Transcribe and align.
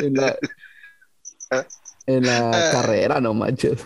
en 0.00 0.14
la, 0.14 0.36
en 2.06 2.26
la 2.26 2.50
Ah. 2.50 2.72
carrera, 2.72 3.20
no 3.20 3.34
manches. 3.34 3.82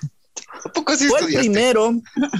¿A 0.64 0.68
poco 0.70 0.94
sí 0.96 1.08
Fue 1.08 1.20
el 1.20 1.26
primero 1.26 1.92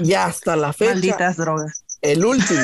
y 0.03 0.15
hasta 0.15 0.57
la 0.57 0.73
fecha 0.73 0.93
Malditas 0.95 1.37
drogas. 1.37 1.85
el 2.01 2.25
último 2.25 2.63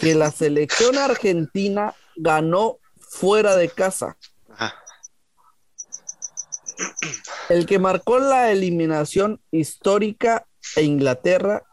que 0.00 0.14
la 0.14 0.30
selección 0.30 0.98
argentina 0.98 1.94
ganó 2.16 2.78
fuera 3.00 3.56
de 3.56 3.68
casa. 3.68 4.16
Ajá. 4.50 4.74
El 7.48 7.66
que 7.66 7.78
marcó 7.78 8.18
la 8.18 8.50
eliminación 8.50 9.40
histórica 9.50 10.46
a 10.76 10.80
Inglaterra, 10.80 11.64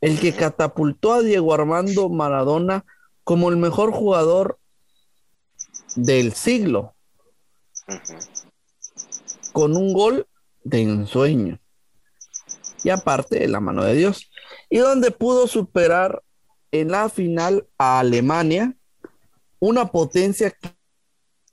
el 0.00 0.18
que 0.20 0.34
catapultó 0.34 1.12
a 1.14 1.20
Diego 1.22 1.54
Armando 1.54 2.08
Maradona 2.08 2.84
como 3.24 3.50
el 3.50 3.56
mejor 3.56 3.92
jugador 3.92 4.58
del 5.94 6.32
siglo, 6.34 6.94
Con 9.52 9.76
un 9.76 9.92
gol 9.92 10.26
de 10.64 10.82
ensueño. 10.82 11.60
Y 12.84 12.90
aparte 12.90 13.38
de 13.38 13.48
la 13.48 13.60
mano 13.60 13.84
de 13.84 13.94
Dios. 13.94 14.30
Y 14.68 14.78
donde 14.78 15.10
pudo 15.10 15.46
superar 15.46 16.22
en 16.70 16.90
la 16.90 17.08
final 17.08 17.66
a 17.78 18.00
Alemania, 18.00 18.74
una 19.60 19.92
potencia 19.92 20.50
que, 20.50 20.70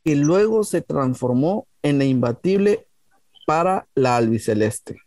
que 0.03 0.15
luego 0.15 0.63
se 0.63 0.81
transformó 0.81 1.67
en 1.83 1.99
la 1.99 2.05
imbatible 2.05 2.87
para 3.45 3.87
la 3.95 4.15
albiceleste. 4.17 4.97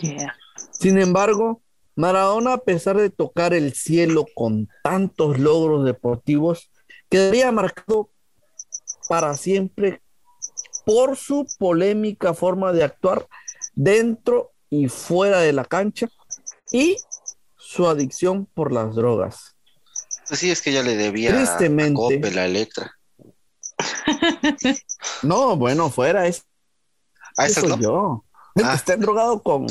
Yeah. 0.00 0.36
Sin 0.72 0.98
embargo, 0.98 1.62
Maradona, 1.96 2.54
a 2.54 2.58
pesar 2.58 2.96
de 2.96 3.10
tocar 3.10 3.54
el 3.54 3.72
cielo 3.72 4.26
con 4.34 4.68
tantos 4.82 5.38
logros 5.38 5.84
deportivos, 5.84 6.70
quedaría 7.08 7.52
marcado 7.52 8.10
para 9.08 9.36
siempre 9.36 10.00
por 10.84 11.16
su 11.16 11.46
polémica 11.58 12.34
forma 12.34 12.72
de 12.72 12.84
actuar 12.84 13.26
dentro 13.74 14.52
y 14.70 14.88
fuera 14.88 15.38
de 15.40 15.52
la 15.52 15.64
cancha 15.64 16.08
y 16.70 16.96
su 17.56 17.86
adicción 17.86 18.46
por 18.46 18.72
las 18.72 18.94
drogas. 18.94 19.56
Pues 20.28 20.40
sí, 20.40 20.50
es 20.50 20.60
que 20.62 20.72
ya 20.72 20.82
le 20.82 20.96
debía 20.96 21.30
a 21.32 21.36
Tristemente. 21.36 21.94
Coppel, 21.94 22.38
a 22.38 22.46
Electra. 22.46 22.92
No, 25.22 25.56
bueno, 25.56 25.90
fuera, 25.90 26.26
es, 26.26 26.44
Ah, 27.36 27.46
eso 27.46 27.62
soy 27.62 27.70
no. 27.70 27.80
yo. 27.80 28.24
El 28.54 28.62
que 28.62 28.68
Ah. 28.68 28.74
está 28.74 28.96
drogado 28.96 29.42
con 29.42 29.66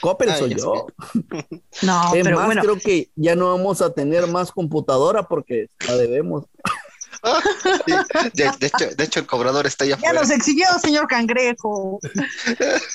Coppel 0.00 0.30
Ah, 0.30 0.36
soy 0.36 0.54
yo. 0.54 0.86
No, 1.82 2.14
es 2.14 2.22
pero 2.24 2.36
más, 2.36 2.46
bueno, 2.46 2.62
creo 2.62 2.78
que 2.78 3.10
ya 3.16 3.34
no 3.34 3.48
vamos 3.56 3.82
a 3.82 3.92
tener 3.92 4.26
más 4.28 4.52
computadora 4.52 5.24
porque 5.24 5.66
la 5.86 5.96
debemos. 5.96 6.44
Sí, 7.86 7.92
De, 8.34 8.50
de 8.58 8.66
hecho, 8.66 8.86
de 8.96 9.04
hecho, 9.04 9.20
el 9.20 9.26
cobrador 9.26 9.66
está 9.66 9.84
allá 9.84 9.98
ya 10.02 10.12
nos 10.12 10.30
exhibió, 10.30 10.66
señor 10.82 11.06
Cangrejo. 11.08 11.98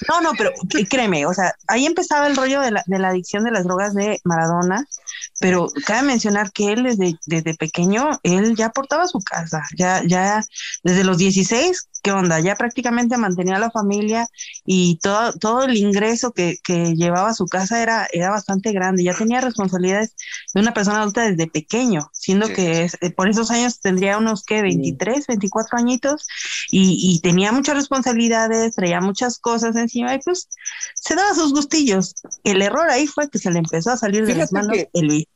No, 0.09 0.21
no, 0.21 0.31
pero 0.38 0.52
créeme, 0.89 1.25
o 1.25 1.33
sea, 1.33 1.53
ahí 1.67 1.85
empezaba 1.85 2.27
el 2.27 2.35
rollo 2.35 2.61
de 2.61 2.71
la, 2.71 2.83
de 2.85 2.99
la 2.99 3.09
adicción 3.09 3.44
de 3.44 3.51
las 3.51 3.63
drogas 3.63 3.94
de 3.94 4.19
Maradona, 4.23 4.85
pero 5.39 5.67
cabe 5.85 6.03
mencionar 6.03 6.51
que 6.51 6.71
él 6.73 6.83
desde, 6.83 7.16
desde 7.25 7.53
pequeño, 7.55 8.19
él 8.23 8.55
ya 8.55 8.69
portaba 8.69 9.07
su 9.07 9.19
casa, 9.19 9.61
ya, 9.77 10.01
ya 10.05 10.44
desde 10.83 11.03
los 11.03 11.17
16, 11.17 11.90
¿qué 12.01 12.11
onda? 12.11 12.40
Ya 12.40 12.55
prácticamente 12.55 13.17
mantenía 13.17 13.55
a 13.55 13.59
la 13.59 13.72
familia 13.72 14.28
y 14.66 15.00
todo, 15.01 15.34
todo 15.34 15.63
el 15.63 15.75
ingreso 15.78 16.31
que, 16.34 16.57
que 16.63 16.95
llevaba 16.95 17.29
a 17.29 17.34
su 17.34 17.45
casa 17.47 17.81
era, 17.81 18.07
era 18.11 18.29
bastante 18.29 18.72
grande, 18.72 19.03
ya 19.03 19.13
tenía 19.13 19.41
responsabilidades 19.41 20.16
de 20.53 20.61
una 20.61 20.73
persona 20.73 21.01
adulta 21.01 21.22
desde 21.29 21.47
pequeño, 21.47 22.09
siendo 22.13 22.47
Sí. 22.47 22.53
que 22.53 22.84
es- 22.84 22.97
eh, 23.01 23.09
por 23.09 23.29
esos 23.29 23.51
años 23.51 23.79
tendría 23.79 24.12
unos, 24.18 24.44
¿qué? 24.44 24.62
23, 24.62 25.28
24 25.28 25.78
añitos 25.78 26.25
y, 26.69 26.97
y 27.16 27.19
tenía 27.22 27.51
muchas 27.51 27.75
responsabilidades, 27.75 28.75
traía 28.75 29.01
muchas 29.01 29.40
cosas 29.40 29.75
encima 29.75 30.16
y 30.16 30.19
pues 30.19 30.50
se 30.96 31.16
daba 31.16 31.34
sus 31.34 31.53
gustillos. 31.53 32.16
El 32.44 32.62
error 32.62 32.90
ahí 32.90 33.07
fue 33.07 33.29
que 33.29 33.40
se 33.40 33.52
le 33.52 33.59
empezó 33.59 33.91
a 33.91 33.97
salir 33.97 34.25
de 34.25 34.35
las 34.35 34.50
Fíjate 34.50 34.53
manos 34.53 34.78
que- 34.78 34.90
el 34.94 35.28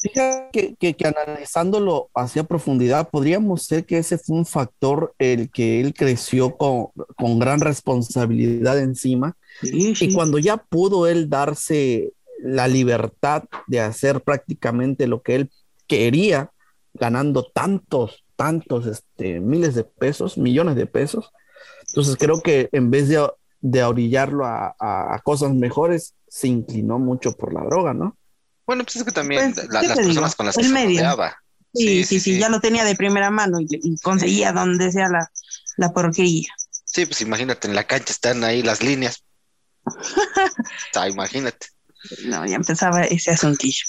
Fíjate 0.00 0.48
que, 0.52 0.74
que, 0.80 0.94
que 0.94 1.06
analizándolo 1.06 2.10
hacia 2.16 2.42
profundidad, 2.42 3.08
podríamos 3.10 3.64
ser 3.66 3.86
que 3.86 3.98
ese 3.98 4.18
fue 4.18 4.36
un 4.36 4.46
factor 4.46 5.14
el 5.18 5.48
que 5.48 5.80
él 5.80 5.94
creció 5.94 6.56
con, 6.56 6.88
con 7.16 7.38
gran 7.38 7.60
responsabilidad 7.60 8.78
encima 8.80 9.36
Sí, 9.60 9.94
sí. 9.94 10.06
y 10.06 10.14
cuando 10.14 10.38
ya 10.38 10.56
pudo 10.56 11.06
él 11.06 11.28
darse 11.30 12.12
la 12.42 12.66
libertad 12.66 13.44
de 13.68 13.78
hacer 13.80 14.22
prácticamente 14.22 15.06
lo 15.06 15.22
que 15.22 15.36
él 15.36 15.50
quería, 15.86 16.50
ganando 16.94 17.44
tantos, 17.44 18.24
tantos, 18.36 18.86
este, 18.86 19.40
miles 19.40 19.74
de 19.74 19.84
pesos, 19.84 20.36
millones 20.38 20.76
de 20.76 20.86
pesos. 20.86 21.30
Entonces 21.88 22.16
creo 22.18 22.40
que 22.42 22.68
en 22.72 22.90
vez 22.90 23.08
de, 23.08 23.28
de 23.60 23.82
orillarlo 23.84 24.44
a, 24.46 24.74
a- 24.78 25.14
a 25.14 25.18
cosas 25.24 25.52
mejores, 25.54 26.14
se 26.28 26.48
inclinó 26.48 26.98
mucho 26.98 27.32
por 27.32 27.52
la 27.52 27.62
droga, 27.64 27.92
¿no? 27.94 28.16
Bueno, 28.66 28.84
pues 28.84 28.96
es 28.96 29.04
que 29.04 29.12
también 29.12 29.52
Pues, 29.52 29.68
la- 29.70 29.80
¿qué 29.80 29.88
las 29.88 29.96
personas 29.98 30.14
digo? 30.30 30.36
con 30.36 30.46
las 30.46 30.54
que 30.56 30.62
El 30.62 30.68
se 30.68 30.72
medio. 30.74 30.98
rodeaba. 31.00 31.36
Sí, 31.74 32.04
sí, 32.04 32.20
sí, 32.20 32.38
ya 32.38 32.48
lo 32.50 32.60
tenía 32.60 32.84
de 32.84 32.94
primera 32.94 33.30
mano 33.30 33.58
y, 33.60 33.66
y 33.70 33.96
conseguía 33.98 34.52
donde 34.52 34.92
sea 34.92 35.08
la, 35.08 35.30
la 35.78 35.92
porquería. 35.92 36.50
Sí, 36.84 37.06
pues 37.06 37.22
imagínate, 37.22 37.66
en 37.68 37.74
la 37.74 37.84
cancha 37.84 38.12
están 38.12 38.44
ahí 38.44 38.62
las 38.62 38.82
líneas. 38.82 39.24
O 39.86 40.92
sea, 40.92 41.08
imagínate. 41.08 41.66
No, 42.26 42.44
ya 42.46 42.56
empezaba 42.56 43.02
ese 43.04 43.30
asuntillo. 43.30 43.84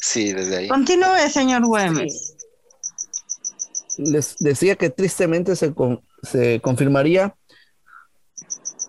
Sí, 0.00 0.32
desde 0.32 0.56
ahí. 0.56 0.68
Continúe, 0.68 1.28
señor 1.30 1.64
Güemes. 1.66 2.34
Les 3.98 4.36
decía 4.38 4.76
que 4.76 4.90
tristemente 4.90 5.56
se, 5.56 5.74
con- 5.74 6.02
se 6.22 6.60
confirmaría 6.60 7.34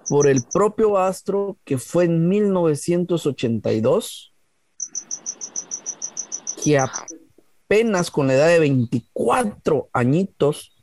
por 0.10 0.28
el 0.28 0.44
propio 0.52 0.98
astro 0.98 1.58
que 1.66 1.78
fue 1.78 2.06
en 2.06 2.28
1982 2.30 4.34
que 6.64 6.80
apenas 6.80 8.12
con 8.12 8.28
la 8.28 8.34
edad 8.34 8.48
de 8.48 8.60
24 8.60 9.90
añitos 9.94 10.76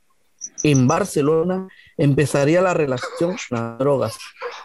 en 0.63 0.87
Barcelona 0.87 1.69
empezaría 1.97 2.63
la 2.63 2.75
relación 2.75 3.37
con 3.49 3.59
las 3.59 3.79
drogas. 3.79 4.17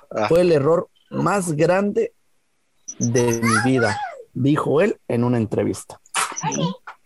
Ah. 0.09 0.27
Fue 0.27 0.41
el 0.41 0.51
error 0.51 0.89
más 1.09 1.53
grande 1.53 2.13
de 2.99 3.41
mi 3.41 3.71
vida, 3.71 3.99
dijo 4.33 4.81
él 4.81 4.99
en 5.07 5.23
una 5.23 5.37
entrevista. 5.37 5.99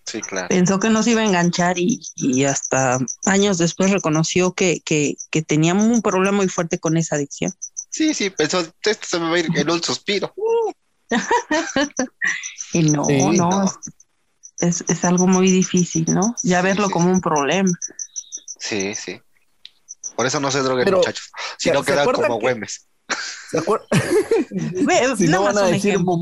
Sí, 0.06 0.22
claro. 0.22 0.48
Pensó 0.50 0.80
que 0.80 0.90
no 0.90 1.02
se 1.04 1.12
iba 1.12 1.22
a 1.22 1.26
enganchar 1.26 1.78
y, 1.80 2.00
y 2.16 2.44
hasta 2.46 3.00
años 3.26 3.58
después 3.58 3.92
reconoció 3.92 4.54
que, 4.54 4.82
que, 4.86 5.16
que 5.32 5.42
tenía 5.42 5.74
un 5.74 6.02
problema 6.02 6.38
muy 6.38 6.48
fuerte 6.48 6.80
con 6.80 6.96
esa 6.98 7.16
adicción. 7.16 7.54
Sí, 7.90 8.14
sí, 8.14 8.30
pensó, 8.30 8.60
esto 8.84 9.08
se 9.08 9.20
me 9.20 9.30
va 9.30 9.36
a 9.36 9.40
ir 9.40 9.48
en 9.56 9.70
un 9.70 9.82
suspiro. 9.82 10.34
Y 12.74 12.82
no, 12.90 13.06
Sí, 13.06 13.22
no, 13.22 13.50
no. 13.50 13.74
Es, 14.60 14.84
es 14.88 15.06
algo 15.06 15.28
muy 15.28 15.50
difícil, 15.52 16.06
¿no? 16.08 16.36
Ya 16.44 16.60
Sí, 16.62 16.66
verlo 16.66 16.88
sí, 16.88 16.94
como 16.94 17.12
un 17.12 17.22
problema. 17.22 17.70
Sí, 18.60 18.96
sí. 18.96 19.20
Por 20.16 20.26
eso 20.26 20.40
no 20.40 20.50
se 20.52 20.60
droguen, 20.60 20.86
Pero, 20.86 20.98
muchachos. 20.98 21.32
Si 21.58 21.72
no 21.72 21.84
¿se 21.84 21.92
quedan 21.92 22.06
como 22.12 22.40
que- 22.40 22.46
Güemes. 22.46 22.88
¿Se 23.52 23.60
acuerdan? 23.60 23.88
Si 25.18 25.28
no 25.28 25.44
van 25.44 25.58
a 25.58 25.62
decir 25.64 25.92
ejemplo. 25.92 26.16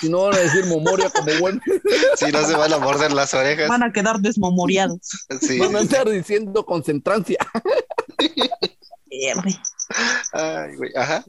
Si 0.00 0.08
no 0.08 0.22
van 0.22 0.34
a 0.34 0.38
decir 0.38 0.66
Momoria 0.66 1.10
como 1.10 1.32
buen. 1.40 1.60
Si 2.16 2.30
no 2.30 2.46
se 2.46 2.54
van 2.54 2.72
a 2.72 2.78
morder 2.78 3.12
las 3.12 3.34
orejas. 3.34 3.68
Van 3.68 3.82
a 3.82 3.92
quedar 3.92 4.20
desmemoriados. 4.20 5.00
Sí. 5.40 5.58
Van 5.58 5.74
a 5.76 5.80
estar 5.80 6.08
diciendo 6.08 6.64
concentrancia. 6.64 7.38
Ay, 10.32 10.76
güey. 10.76 10.90
Ajá. 10.96 11.24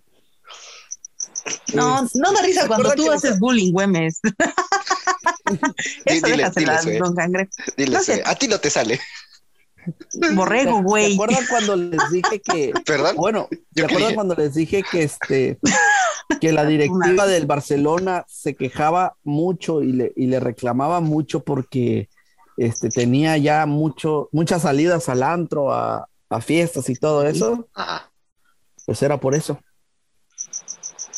No, 1.74 2.08
no 2.14 2.34
da 2.34 2.42
risa 2.44 2.62
¿Se 2.64 2.68
cuando 2.68 2.92
tú 2.92 3.12
haces 3.12 3.40
bullying, 3.40 3.72
Güemes. 3.72 4.20
Eso 6.06 6.28
dile, 6.28 6.38
déjasela, 6.38 6.82
dile, 6.82 7.00
don 7.00 7.16
Cangrejo. 7.16 7.52
Dile, 7.78 7.98
No 7.98 8.04
sé. 8.04 8.22
a 8.26 8.36
ti 8.36 8.48
no 8.48 8.60
te 8.60 8.70
sale. 8.70 9.00
Borrego, 10.34 10.78
¿Se 10.78 10.84
güey. 10.84 11.14
acuerdan 11.14 11.44
cuando 11.50 11.76
les 11.76 12.12
dije 12.12 12.42
que. 12.42 12.74
¿Perdón? 12.86 13.16
Bueno, 13.18 13.48
¿se 13.50 13.58
Yo 13.72 13.86
acuerdan 13.86 14.02
quería- 14.10 14.16
cuando 14.16 14.36
les 14.36 14.54
dije 14.54 14.84
que 14.90 15.04
este. 15.04 15.60
que 16.40 16.52
la 16.54 16.66
directiva 16.66 17.26
del 17.28 17.46
Barcelona 17.46 18.24
se 18.28 18.56
quejaba 18.56 19.16
mucho 19.24 19.82
y 19.84 19.92
le, 19.92 20.14
y 20.16 20.28
le 20.28 20.40
reclamaba 20.40 21.02
mucho 21.02 21.44
porque 21.44 22.08
este, 22.58 22.90
tenía 22.90 23.38
ya 23.38 23.66
mucho, 23.66 24.30
muchas 24.32 24.62
salidas 24.62 25.10
al 25.10 25.24
antro, 25.24 25.74
a, 25.74 26.08
a 26.30 26.42
fiestas 26.42 26.90
y 26.90 26.96
todo 26.96 27.26
eso, 27.28 27.68
Ajá. 27.74 28.10
pues 28.86 29.02
era 29.04 29.20
por 29.20 29.36
eso. 29.36 29.60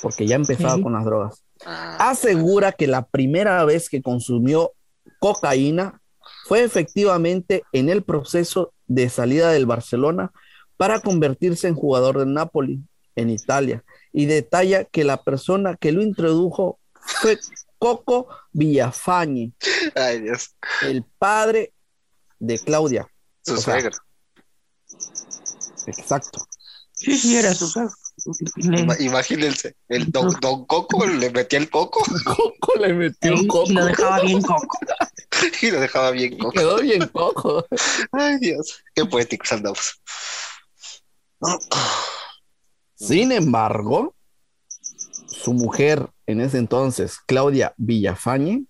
Porque 0.01 0.25
ya 0.27 0.35
empezaba 0.35 0.75
Sí. 0.75 0.81
con 0.81 0.93
las 0.93 1.05
drogas. 1.05 1.43
Ah, 1.65 2.09
asegura 2.09 2.71
que 2.71 2.87
la 2.87 3.05
primera 3.05 3.63
vez 3.65 3.89
que 3.89 4.01
consumió 4.01 4.73
cocaína 5.19 6.01
fue 6.45 6.63
efectivamente 6.63 7.63
en 7.71 7.89
el 7.89 8.03
proceso 8.03 8.73
de 8.87 9.09
salida 9.09 9.51
del 9.51 9.65
Barcelona 9.65 10.31
para 10.77 10.99
convertirse 10.99 11.67
en 11.67 11.75
jugador 11.75 12.19
del 12.19 12.33
Napoli 12.33 12.81
en 13.15 13.29
Italia 13.29 13.83
y 14.11 14.25
detalla 14.25 14.83
que 14.85 15.03
la 15.03 15.23
persona 15.23 15.75
que 15.77 15.91
lo 15.91 16.01
introdujo 16.01 16.79
fue 16.93 17.37
Coco 17.77 18.27
Villafañe, 18.51 19.51
Ay, 19.95 20.21
Dios. 20.21 20.55
el 20.83 21.03
padre 21.19 21.73
de 22.39 22.57
Claudia. 22.59 23.07
Su 23.41 23.57
suegro. 23.57 23.91
Exacto. 25.87 26.45
Sí, 26.93 27.17
sí, 27.17 27.35
era 27.37 27.53
su 27.53 27.71
caso. 27.73 27.95
Ima- 28.57 28.95
Imagínense, 29.01 29.75
el 29.89 30.11
don, 30.11 30.33
don 30.39 30.65
Coco 30.65 31.05
le 31.05 31.29
metía 31.31 31.57
el 31.59 31.69
coco 31.69 32.01
Coco 32.23 32.73
le 32.79 32.93
metió 32.93 33.33
y 33.33 33.47
coco. 33.47 33.69
lo 33.71 33.85
dejaba 33.85 34.21
bien 34.21 34.41
coco. 34.41 34.77
y 35.61 35.71
lo 35.71 35.79
dejaba 35.79 36.11
bien 36.11 36.37
coco. 36.37 36.51
Quedó 36.51 36.77
bien 36.81 37.07
coco. 37.07 37.65
Ay, 38.11 38.37
Dios, 38.39 38.81
qué 38.93 39.05
poéticos 39.05 39.51
andamos. 39.51 40.01
Sin 42.95 43.31
embargo, 43.31 44.15
su 45.27 45.53
mujer 45.53 46.09
en 46.25 46.41
ese 46.41 46.57
entonces, 46.57 47.17
Claudia 47.25 47.73
Villafañe, 47.77 48.65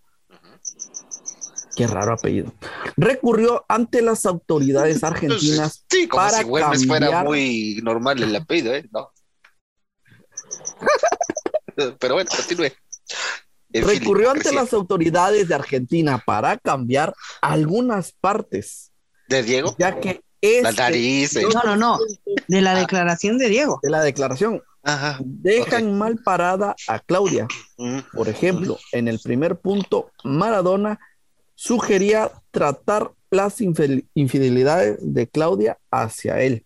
qué 1.75 1.85
raro 1.87 2.13
apellido, 2.13 2.51
recurrió 2.97 3.63
ante 3.67 4.01
las 4.01 4.25
autoridades 4.25 5.03
argentinas 5.03 5.85
Sí, 5.89 6.07
como 6.07 6.23
para 6.23 6.37
si 6.39 6.43
Güemes 6.45 6.87
fuera 6.87 7.07
cambiar- 7.07 7.25
muy 7.25 7.79
normal 7.83 8.23
el 8.23 8.35
apellido, 8.35 8.73
¿eh? 8.73 8.87
No. 8.91 9.11
Pero 11.99 12.15
bueno, 12.15 12.29
continúe. 12.35 12.71
Recurrió 13.73 14.31
ante 14.31 14.53
las 14.53 14.71
autoridades 14.73 15.47
de 15.47 15.55
Argentina 15.55 16.21
para 16.25 16.57
cambiar 16.57 17.13
algunas 17.41 18.11
partes, 18.11 18.91
¿De 19.27 19.41
Diego? 19.43 19.75
ya 19.79 19.99
que 19.99 20.21
es 20.41 20.61
La 20.63 20.71
nariz. 20.71 21.35
eh. 21.37 21.43
No, 21.53 21.61
no, 21.63 21.75
no. 21.75 21.99
De 22.47 22.61
la 22.61 22.73
Ah. 22.75 22.79
declaración 22.79 23.37
de 23.37 23.49
Diego. 23.49 23.79
de 23.81 23.89
la 23.89 24.01
declaración 24.03 24.61
Ajá. 24.83 25.19
dejan 25.23 25.97
mal 25.97 26.17
parada 26.17 26.75
a 26.87 26.99
Claudia. 26.99 27.47
Mm, 27.77 27.99
Por 28.13 28.27
ejemplo, 28.29 28.77
en 28.91 29.07
el 29.07 29.19
primer 29.19 29.57
punto, 29.57 30.11
Maradona 30.23 30.99
sugería 31.55 32.31
tratar 32.51 33.11
las 33.31 33.61
infel- 33.61 34.05
infidelidades 34.13 34.97
de 35.01 35.27
Claudia 35.27 35.77
hacia 35.89 36.41
él. 36.41 36.65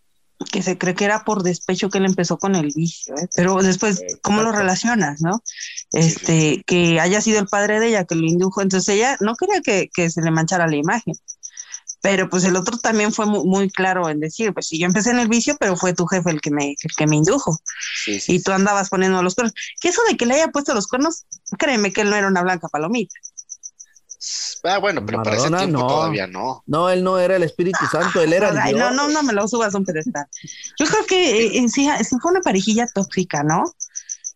Que 0.51 0.61
se 0.63 0.77
cree 0.77 0.95
que 0.95 1.05
era 1.05 1.23
por 1.23 1.43
despecho 1.43 1.89
que 1.89 1.97
él 1.97 2.05
empezó 2.05 2.37
con 2.37 2.55
el 2.55 2.71
vicio, 2.75 3.15
¿eh? 3.17 3.27
pero 3.35 3.55
después, 3.61 4.01
¿cómo 4.21 4.41
lo 4.43 4.51
relacionas, 4.51 5.21
no? 5.21 5.41
Este, 5.93 6.63
que 6.65 6.99
haya 6.99 7.21
sido 7.21 7.39
el 7.39 7.47
padre 7.47 7.79
de 7.79 7.87
ella 7.87 8.05
que 8.05 8.15
lo 8.15 8.25
indujo, 8.25 8.61
entonces 8.61 8.95
ella 8.95 9.17
no 9.19 9.35
quería 9.35 9.61
que, 9.61 9.89
que 9.93 10.09
se 10.09 10.21
le 10.21 10.31
manchara 10.31 10.67
la 10.67 10.75
imagen, 10.75 11.15
pero 12.01 12.29
pues 12.29 12.43
el 12.45 12.55
otro 12.55 12.77
también 12.77 13.11
fue 13.11 13.25
mu- 13.25 13.45
muy, 13.45 13.69
claro 13.69 14.09
en 14.09 14.19
decir, 14.19 14.53
pues 14.53 14.67
sí, 14.67 14.77
yo 14.79 14.85
empecé 14.85 15.09
en 15.11 15.19
el 15.19 15.27
vicio, 15.27 15.57
pero 15.59 15.75
fue 15.75 15.93
tu 15.93 16.05
jefe 16.05 16.29
el 16.29 16.39
que 16.41 16.51
me, 16.51 16.69
el 16.71 16.91
que 16.95 17.07
me 17.07 17.15
indujo, 17.15 17.59
Sí, 18.05 18.19
sí. 18.19 18.35
y 18.35 18.41
tú 18.43 18.51
andabas 18.51 18.89
poniendo 18.89 19.21
los 19.23 19.35
cuernos, 19.35 19.53
que 19.81 19.89
eso 19.89 20.01
de 20.09 20.15
que 20.17 20.25
le 20.25 20.35
haya 20.35 20.49
puesto 20.49 20.73
los 20.73 20.87
cuernos, 20.87 21.25
créeme 21.57 21.91
que 21.91 22.01
él 22.01 22.09
no 22.09 22.15
era 22.15 22.27
una 22.27 22.43
blanca 22.43 22.67
palomita, 22.69 23.15
Ah, 24.63 24.77
bueno, 24.79 25.05
pero 25.05 25.23
para 25.23 25.35
ese 25.37 25.49
Maradona, 25.49 25.57
tiempo 25.59 25.79
no. 25.81 25.87
todavía 25.87 26.27
no. 26.27 26.63
No, 26.65 26.89
él 26.89 27.03
no 27.03 27.17
era 27.19 27.35
el 27.35 27.43
Espíritu 27.43 27.85
Santo, 27.91 28.21
él 28.21 28.33
era 28.33 28.49
el 28.49 28.57
Ay, 28.57 28.73
no, 28.73 28.79
Dios. 28.89 28.95
no, 28.95 29.07
no 29.09 29.23
me 29.23 29.33
lo 29.33 29.47
subas 29.47 29.73
a 29.73 29.77
un 29.77 29.85
pedestal. 29.85 30.25
Yo 30.77 30.85
creo 30.85 31.05
que 31.05 31.41
eh, 31.47 31.57
eh, 31.59 31.69
sí, 31.69 31.89
sí 32.03 32.15
fue 32.21 32.31
una 32.31 32.41
parejilla 32.41 32.87
tóxica, 32.87 33.43
¿no? 33.43 33.63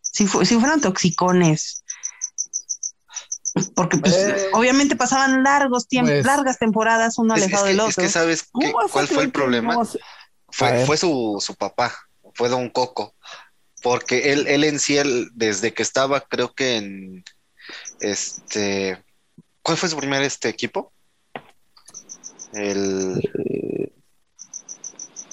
Si, 0.01 0.27
fu- 0.27 0.45
si 0.45 0.59
fueron 0.59 0.79
toxicones. 0.81 1.83
Porque 3.75 3.97
pues 3.97 4.13
Eh, 4.15 4.49
obviamente 4.53 4.95
pasaban 4.95 5.43
largos 5.43 5.87
tiempos, 5.87 6.13
pues, 6.13 6.25
largas 6.25 6.57
temporadas 6.57 7.17
uno 7.17 7.35
Es, 7.35 7.41
es 7.41 7.45
alejado 7.47 7.63
que, 7.65 7.69
del 7.71 7.79
es 7.79 7.85
otro. 7.85 8.03
que 8.03 8.09
sabes 8.09 8.43
¿Cómo 8.51 8.67
qué- 8.67 8.73
vas 8.73 8.89
a 8.89 8.93
cuál 8.93 9.07
fue 9.07 9.23
el 9.23 9.31
problema. 9.31 9.73
no 9.75 9.83
Fue, 10.49 10.97
su, 10.97 11.37
su 11.45 11.55
papá, 11.55 11.93
fue 12.33 12.47
Don 12.49 12.69
Coco, 12.69 13.15
porque 13.81 14.31
él, 14.31 14.47
él 14.47 14.63
en 14.63 14.79
sí, 14.79 14.97
él, 14.97 15.29
desde 15.33 15.73
que 15.73 15.81
estaba, 15.81 16.21
creo 16.21 16.53
que 16.53 16.77
en 16.77 17.23
este, 17.99 19.03
¿cuál 19.61 19.77
fue 19.77 19.89
su 19.89 19.97
primer 19.97 20.21
este 20.23 20.49
equipo? 20.49 20.91
El 22.53 23.21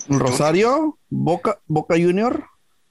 Rosario, 0.08 0.98
Boca, 1.08 1.60
Boca 1.66 1.94
Junior, 1.94 2.44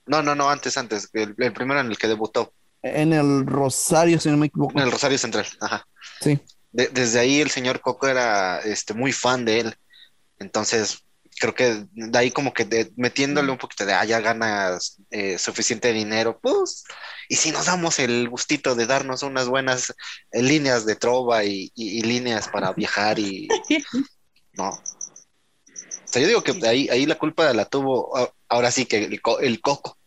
no, 0.06 0.22
no, 0.24 0.36
no, 0.36 0.50
antes, 0.50 0.78
antes, 0.78 1.10
el, 1.14 1.36
el 1.38 1.54
primero 1.54 1.80
en 1.80 1.88
el 1.88 1.98
que 1.98 2.08
debutó, 2.08 2.54
en 2.82 3.12
el 3.14 3.46
Rosario, 3.46 4.20
si 4.20 4.30
no 4.30 4.38
me 4.38 4.48
equivoco. 4.48 4.78
en 4.78 4.86
el 4.86 4.92
Rosario 4.92 5.18
Central, 5.18 5.46
ajá. 5.60 5.86
Sí. 6.22 6.40
De- 6.72 6.88
desde 6.90 7.20
ahí 7.20 7.42
el 7.42 7.50
señor 7.50 7.82
Coco 7.82 8.08
era 8.08 8.60
este 8.60 8.94
muy 8.94 9.12
fan 9.12 9.46
de 9.46 9.60
él. 9.62 9.76
Entonces, 10.40 11.04
creo 11.40 11.54
que 11.56 11.86
de 11.92 12.18
ahí 12.18 12.32
como 12.32 12.54
que 12.54 12.66
de- 12.66 12.92
metiéndole 12.96 13.52
un 13.52 13.58
poquito 13.58 13.86
de, 13.86 13.94
ah, 13.94 14.06
ya 14.06 14.20
ganas 14.20 14.98
eh, 15.12 15.38
suficiente 15.38 15.94
dinero, 15.94 16.40
pues, 16.42 16.84
y 17.30 17.36
si 17.36 17.52
nos 17.52 17.66
damos 17.66 18.00
el 18.00 18.28
gustito 18.30 18.76
de 18.76 18.86
darnos 18.88 19.24
unas 19.24 19.48
buenas 19.48 19.94
eh, 20.32 20.42
líneas 20.42 20.86
de 20.86 20.96
trova 20.96 21.44
y, 21.44 21.72
y- 21.76 22.00
y 22.00 22.02
líneas 22.02 22.48
para 22.50 22.72
viajar 22.74 23.20
y 23.20 23.48
no. 24.54 24.70
O 24.70 26.10
sea, 26.10 26.22
yo 26.22 26.28
digo 26.28 26.42
que 26.44 26.54
de 26.54 26.68
ahí, 26.68 26.90
ahí 26.90 27.06
la 27.06 27.18
culpa 27.18 27.52
la 27.54 27.66
tuvo 27.66 28.14
ahora 28.48 28.72
sí 28.72 28.86
que 28.86 28.98
el, 29.06 29.22
el 29.42 29.62
Coco. 29.62 29.98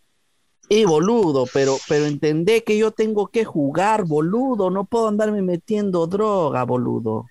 Y 0.69 0.85
boludo, 0.85 1.47
pero, 1.53 1.79
pero 1.89 2.07
entendé 2.07 2.63
que 2.63 2.79
yo 2.79 2.93
tengo 2.93 3.27
que 3.27 3.45
jugar, 3.45 4.05
boludo. 4.05 4.71
No 4.71 4.85
puedo 4.85 5.09
andarme 5.09 5.43
metiendo 5.43 6.07
droga, 6.07 6.63
boludo. 6.65 7.27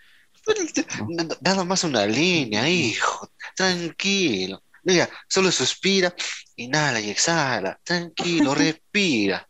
Nada 1.42 1.64
más 1.64 1.84
una 1.84 2.06
línea, 2.06 2.68
hijo, 2.70 3.30
tranquilo. 3.56 4.62
Mira, 4.84 5.10
solo 5.28 5.52
suspira, 5.52 6.14
inhala 6.56 7.00
y 7.00 7.10
exhala, 7.10 7.80
tranquilo, 7.84 8.56
respira. 8.56 9.48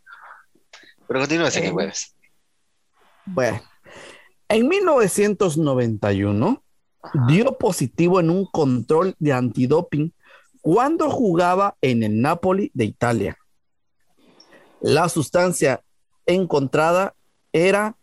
Pero 1.06 1.20
continúa, 1.20 1.50
señor 1.50 1.70
Eh. 1.70 1.72
Jueves. 1.72 2.16
Bueno, 3.26 3.62
en 4.48 4.68
1991 4.68 6.62
dio 7.28 7.58
positivo 7.58 8.20
en 8.20 8.30
un 8.30 8.46
control 8.46 9.14
de 9.18 9.32
antidoping 9.32 10.12
cuando 10.60 11.10
jugaba 11.10 11.76
en 11.80 12.02
el 12.02 12.20
Napoli 12.20 12.70
de 12.74 12.84
Italia. 12.84 13.38
La 14.80 15.08
sustancia 15.08 15.82
encontrada 16.26 17.14
era 17.52 17.96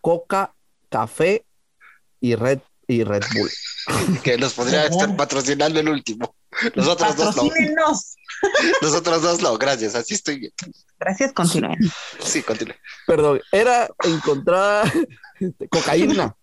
coca, 0.00 0.54
café 0.88 1.44
y 2.20 2.34
Red, 2.34 2.60
y 2.86 3.04
Red 3.04 3.22
Bull. 3.34 3.50
Que 4.22 4.36
nos 4.36 4.54
podría 4.54 4.86
estar 4.86 5.16
patrocinando 5.16 5.80
el 5.80 5.88
último. 5.88 6.34
Nosotros 6.74 7.16
dos 7.16 7.36
no. 7.36 7.50
Nosotros 8.82 9.22
dos 9.22 9.42
no, 9.42 9.56
gracias, 9.56 9.94
así 9.94 10.14
estoy 10.14 10.38
bien. 10.38 10.52
Gracias, 10.98 11.32
continúen. 11.32 11.78
Sí, 12.18 12.42
continúe. 12.42 12.74
Perdón, 13.06 13.40
era 13.52 13.88
encontrada 14.04 14.92
este, 15.38 15.68
cocaína. 15.68 16.36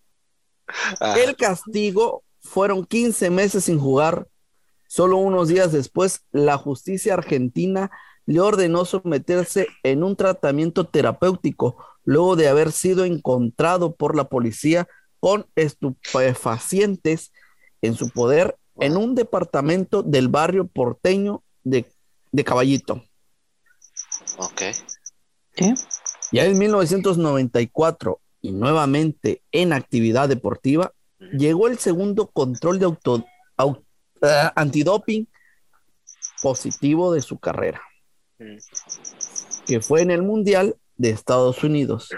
Ah, 1.00 1.16
El 1.18 1.36
castigo 1.36 2.24
fueron 2.40 2.84
15 2.84 3.30
meses 3.30 3.64
sin 3.64 3.78
jugar. 3.78 4.26
Solo 4.88 5.18
unos 5.18 5.48
días 5.48 5.72
después, 5.72 6.22
la 6.32 6.56
justicia 6.56 7.14
argentina 7.14 7.90
le 8.26 8.40
ordenó 8.40 8.84
someterse 8.84 9.68
en 9.82 10.02
un 10.02 10.16
tratamiento 10.16 10.86
terapéutico 10.86 11.82
luego 12.04 12.36
de 12.36 12.48
haber 12.48 12.72
sido 12.72 13.04
encontrado 13.04 13.94
por 13.94 14.16
la 14.16 14.28
policía 14.28 14.88
con 15.20 15.46
estupefacientes 15.56 17.32
en 17.82 17.94
su 17.94 18.10
poder 18.10 18.56
en 18.80 18.96
un 18.96 19.14
departamento 19.14 20.02
del 20.02 20.28
barrio 20.28 20.66
porteño 20.66 21.42
de, 21.64 21.84
de 22.32 22.44
Caballito. 22.44 23.02
ok. 24.38 24.62
¿Sí? 25.56 25.74
Ya 26.30 26.44
en 26.44 26.58
1994 26.58 28.20
y 28.42 28.52
nuevamente 28.52 29.42
en 29.50 29.72
actividad 29.72 30.28
deportiva, 30.28 30.92
llegó 31.32 31.66
el 31.66 31.78
segundo 31.78 32.28
control 32.28 32.78
de 32.78 32.84
auto, 32.84 33.24
au- 33.56 33.82
eh, 34.22 34.50
antidoping 34.54 35.26
positivo 36.42 37.12
de 37.12 37.22
su 37.22 37.38
carrera, 37.38 37.82
Mm. 38.38 38.58
que 39.66 39.80
fue 39.80 40.02
en 40.02 40.12
el 40.12 40.22
Mundial 40.22 40.76
de 40.96 41.10
Estados 41.10 41.64
Unidos. 41.64 42.10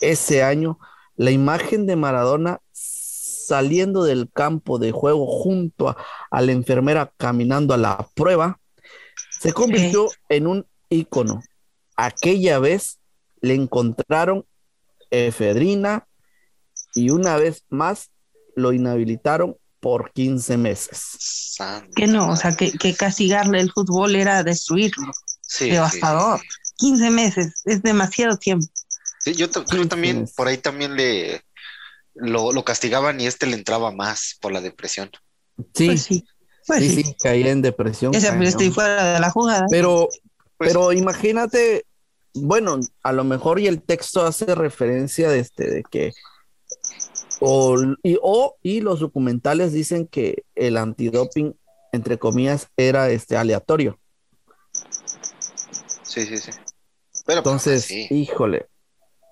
Ese 0.00 0.44
año, 0.44 0.78
la 1.16 1.30
imagen 1.30 1.86
de 1.86 1.96
Maradona 1.96 2.60
saliendo 2.72 4.04
del 4.04 4.30
campo 4.32 4.78
de 4.78 4.92
juego 4.92 5.26
junto 5.26 5.88
a, 5.88 5.96
a 6.30 6.42
la 6.42 6.52
enfermera 6.52 7.12
caminando 7.16 7.74
a 7.74 7.78
la 7.78 8.08
prueba 8.14 8.60
se 9.40 9.52
convirtió 9.52 10.08
en 10.28 10.46
un 10.46 10.66
ícono. 10.88 11.42
Aquella 11.96 12.58
vez 12.58 12.98
le 13.40 13.54
encontraron 13.54 14.44
efedrina 15.10 16.06
y 16.94 17.10
una 17.10 17.36
vez 17.36 17.64
más 17.68 18.10
lo 18.54 18.72
inhabilitaron 18.72 19.56
por 19.80 20.12
15 20.12 20.56
meses. 20.56 21.56
Que 21.94 22.06
no, 22.06 22.30
o 22.30 22.36
sea, 22.36 22.56
que, 22.56 22.72
que 22.72 22.94
castigarle 22.94 23.60
el 23.60 23.70
fútbol 23.70 24.16
era 24.16 24.42
destruirlo. 24.42 25.12
Sí, 25.42 25.70
devastador. 25.70 26.40
sí, 26.40 26.46
15 26.78 27.10
meses, 27.10 27.62
es 27.64 27.82
demasiado 27.82 28.36
tiempo. 28.36 28.66
Sí. 29.32 29.34
Yo 29.34 29.46
Sí, 29.46 29.86
también, 29.88 30.26
sí. 30.26 30.34
por 30.36 30.48
ahí 30.48 30.58
también 30.58 30.96
le 30.96 31.42
lo, 32.14 32.52
lo 32.52 32.64
castigaban 32.64 33.20
y 33.20 33.26
este 33.26 33.46
le 33.46 33.56
entraba 33.56 33.90
más 33.92 34.36
por 34.40 34.52
la 34.52 34.60
depresión. 34.60 35.10
Sí, 35.74 35.86
Pues 35.86 36.02
sí. 36.02 36.24
Pues 36.66 36.80
sí, 36.80 36.88
sí. 36.90 37.02
sí, 37.04 37.16
caía 37.22 37.50
en 37.52 37.62
depresión. 37.62 38.14
Ese 38.14 38.28
cañón. 38.28 38.42
estoy 38.44 38.70
fuera 38.70 39.14
de 39.14 39.20
la 39.20 39.30
jugada. 39.30 39.66
Pero, 39.70 40.08
Pues- 40.56 40.72
pero 40.72 40.92
imagínate, 40.92 41.84
bueno, 42.34 42.80
a 43.02 43.12
lo 43.12 43.22
mejor 43.24 43.60
y 43.60 43.66
el 43.66 43.82
texto 43.82 44.24
hace 44.26 44.54
referencia 44.54 45.28
de, 45.30 45.38
este, 45.40 45.70
de 45.70 45.82
que, 45.90 46.12
o 47.40 47.76
y, 48.02 48.18
o, 48.22 48.56
y 48.62 48.80
los 48.80 48.98
documentales 49.00 49.72
dicen 49.72 50.06
que 50.08 50.42
el 50.54 50.76
antidoping 50.76 51.54
entre 51.92 52.18
comillas, 52.18 52.68
era 52.76 53.08
este 53.10 53.36
aleatorio. 53.38 53.98
Sí, 56.02 56.26
sí, 56.26 56.36
sí. 56.38 56.50
Pero 57.24 57.42
pues, 57.42 57.52
Entonces, 57.66 57.84
sí. 57.84 58.06
híjole, 58.10 58.66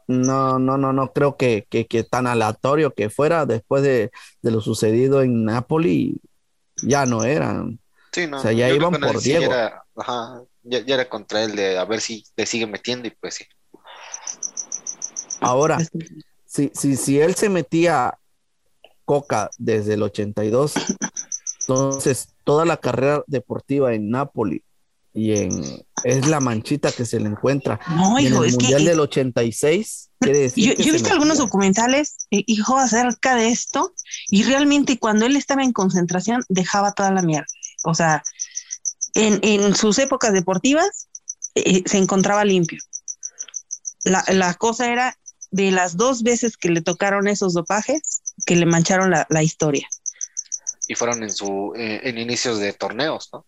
no, 0.06 0.58
no, 0.58 0.76
no, 0.76 0.92
no 0.92 1.12
creo 1.12 1.36
que, 1.36 1.66
que, 1.68 1.86
que 1.86 2.04
tan 2.04 2.26
aleatorio 2.26 2.92
que 2.94 3.10
fuera 3.10 3.46
después 3.46 3.82
de, 3.82 4.10
de 4.42 4.50
lo 4.50 4.60
sucedido 4.60 5.22
en 5.22 5.44
Napoli, 5.44 6.20
ya 6.82 7.06
no 7.06 7.24
eran. 7.24 7.80
Sí, 8.12 8.26
no, 8.26 8.38
o 8.38 8.40
sea, 8.40 8.52
ya 8.52 8.68
iban 8.70 8.92
por 8.92 9.20
sí 9.20 9.30
Diego. 9.30 9.52
Era, 9.52 9.84
ajá, 9.96 10.42
ya, 10.62 10.80
ya 10.80 10.94
era 10.94 11.08
contra 11.08 11.42
él 11.42 11.56
de 11.56 11.78
a 11.78 11.84
ver 11.84 12.00
si 12.00 12.24
le 12.36 12.46
sigue 12.46 12.66
metiendo 12.66 13.08
y 13.08 13.10
pues 13.10 13.34
sí. 13.34 13.44
Ahora, 15.40 15.78
si, 16.46 16.70
si, 16.74 16.96
si 16.96 17.20
él 17.20 17.34
se 17.34 17.48
metía 17.48 18.18
Coca 19.04 19.50
desde 19.58 19.94
el 19.94 20.02
82, 20.02 20.74
entonces 21.60 22.34
toda 22.44 22.64
la 22.64 22.76
carrera 22.76 23.22
deportiva 23.26 23.94
en 23.94 24.10
Napoli 24.10 24.62
y 25.14 25.32
en 25.32 25.84
es 26.02 26.26
la 26.26 26.38
manchita 26.38 26.92
que 26.92 27.06
se 27.06 27.18
le 27.18 27.28
encuentra. 27.28 27.80
No, 27.88 28.18
Y 28.18 28.26
en 28.26 28.32
hijo, 28.34 28.44
el 28.44 28.50
es 28.50 28.56
que 28.58 28.64
Mundial 28.64 28.82
eh, 28.82 28.90
del 28.90 29.00
86, 29.00 30.10
quiere 30.20 30.38
decir 30.40 30.64
yo, 30.64 30.76
que 30.76 30.82
yo 30.82 30.90
he 30.90 30.92
visto 30.92 31.12
algunos 31.12 31.38
documentales, 31.38 32.26
eh, 32.30 32.44
hijo, 32.46 32.76
acerca 32.76 33.34
de 33.34 33.48
esto, 33.48 33.94
y 34.28 34.42
realmente 34.42 34.98
cuando 34.98 35.24
él 35.24 35.36
estaba 35.36 35.62
en 35.62 35.72
concentración 35.72 36.44
dejaba 36.50 36.92
toda 36.92 37.10
la 37.10 37.22
mierda. 37.22 37.46
O 37.84 37.94
sea, 37.94 38.22
en, 39.14 39.38
en 39.42 39.74
sus 39.74 39.98
épocas 39.98 40.32
deportivas 40.32 41.08
eh, 41.54 41.82
se 41.86 41.98
encontraba 41.98 42.44
limpio. 42.44 42.80
La, 44.04 44.22
la 44.28 44.52
cosa 44.54 44.92
era 44.92 45.16
de 45.50 45.70
las 45.70 45.96
dos 45.96 46.22
veces 46.22 46.56
que 46.56 46.68
le 46.68 46.82
tocaron 46.82 47.28
esos 47.28 47.54
dopajes 47.54 48.22
que 48.44 48.56
le 48.56 48.66
mancharon 48.66 49.10
la, 49.10 49.26
la 49.30 49.42
historia. 49.42 49.88
Y 50.88 50.96
fueron 50.96 51.22
en 51.22 51.30
su 51.30 51.72
eh, 51.76 52.00
en 52.02 52.18
inicios 52.18 52.58
de 52.58 52.72
torneos, 52.72 53.30
¿no? 53.32 53.46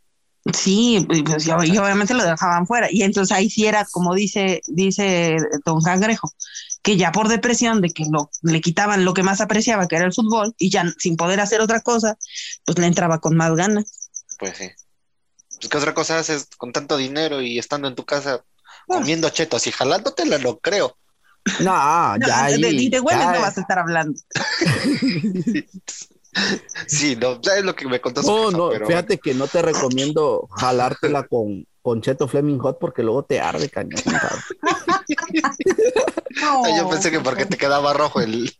Sí, 0.53 1.05
y 1.11 1.23
pues, 1.23 1.47
y 1.47 1.51
ob- 1.51 1.67
y 1.67 1.77
obviamente 1.79 2.15
lo 2.15 2.23
dejaban 2.25 2.67
fuera. 2.67 2.89
Y 2.91 3.03
entonces 3.03 3.37
ahí 3.37 3.51
sí 3.51 3.67
era, 3.67 3.85
como 3.91 4.15
dice, 4.15 4.63
dice 4.67 5.37
Don 5.65 5.81
Cangrejo, 5.83 6.33
que 6.83 6.97
ya 6.97 7.11
por 7.13 7.29
depresión 7.29 7.81
de 7.81 7.91
que 7.91 8.05
lo, 8.11 8.31
le 8.43 8.61
quitaban 8.61 9.05
lo 9.05 9.13
que 9.15 9.23
más 9.25 9.41
apreciaba, 9.41 9.89
que 9.89 9.97
era 9.97 10.05
el 10.05 10.13
fútbol, 10.15 10.55
y 10.59 10.71
ya 10.71 10.85
sin 10.99 11.17
poder 11.17 11.41
hacer 11.41 11.61
otra 11.61 11.81
cosa, 11.81 12.17
pues 12.65 12.79
le 12.79 12.87
entraba 12.87 13.21
con 13.21 13.37
más 13.37 13.55
ganas. 13.57 14.11
Pues 14.39 14.57
sí. 14.57 14.71
Pues 15.57 15.69
qué 15.69 15.79
otra 15.79 15.95
cosa 15.95 16.19
haces 16.19 16.49
con 16.57 16.73
tanto 16.73 16.97
dinero 16.97 17.41
y 17.43 17.59
estando 17.59 17.89
en 17.89 17.95
tu 17.95 18.05
casa 18.05 18.45
Ah. 18.89 18.99
comiendo 18.99 19.29
chetos 19.31 19.67
y 19.67 19.73
jalándotela, 19.73 20.39
lo 20.39 20.61
creo. 20.61 20.97
No, 21.61 22.17
No, 22.19 22.27
ya 22.27 22.47
de, 22.47 22.59
de, 22.59 22.67
ahí, 22.69 22.89
de 22.89 23.01
hueles 23.01 23.25
ya- 23.25 23.33
no 23.33 23.41
vas 23.41 23.59
a 23.59 23.61
estar 23.63 23.79
hablando. 23.81 24.21
Sí, 26.87 27.17
no, 27.17 27.41
es 27.57 27.65
lo 27.65 27.75
que 27.75 27.87
me 27.89 28.01
contó 28.01 28.23
su 28.23 28.29
No, 28.31 28.51
no, 28.51 28.69
pero 28.71 28.87
fíjate 28.87 29.19
que 29.19 29.35
no 29.35 29.47
te 29.47 29.63
recomiendo 29.63 30.49
jalártela 30.57 31.27
con, 31.27 31.67
con 31.83 32.01
Cheto 32.03 32.29
Fleming 32.29 32.59
Hot 32.59 32.79
porque 32.79 33.03
luego 33.03 33.25
te 33.25 33.41
arde 33.41 33.69
cañón. 33.69 34.01
yo 36.77 36.89
pensé 36.89 37.11
que 37.11 37.21
porque 37.21 37.47
te 37.47 37.57
quedaba 37.57 37.93
rojo 37.93 38.21
el, 38.21 38.53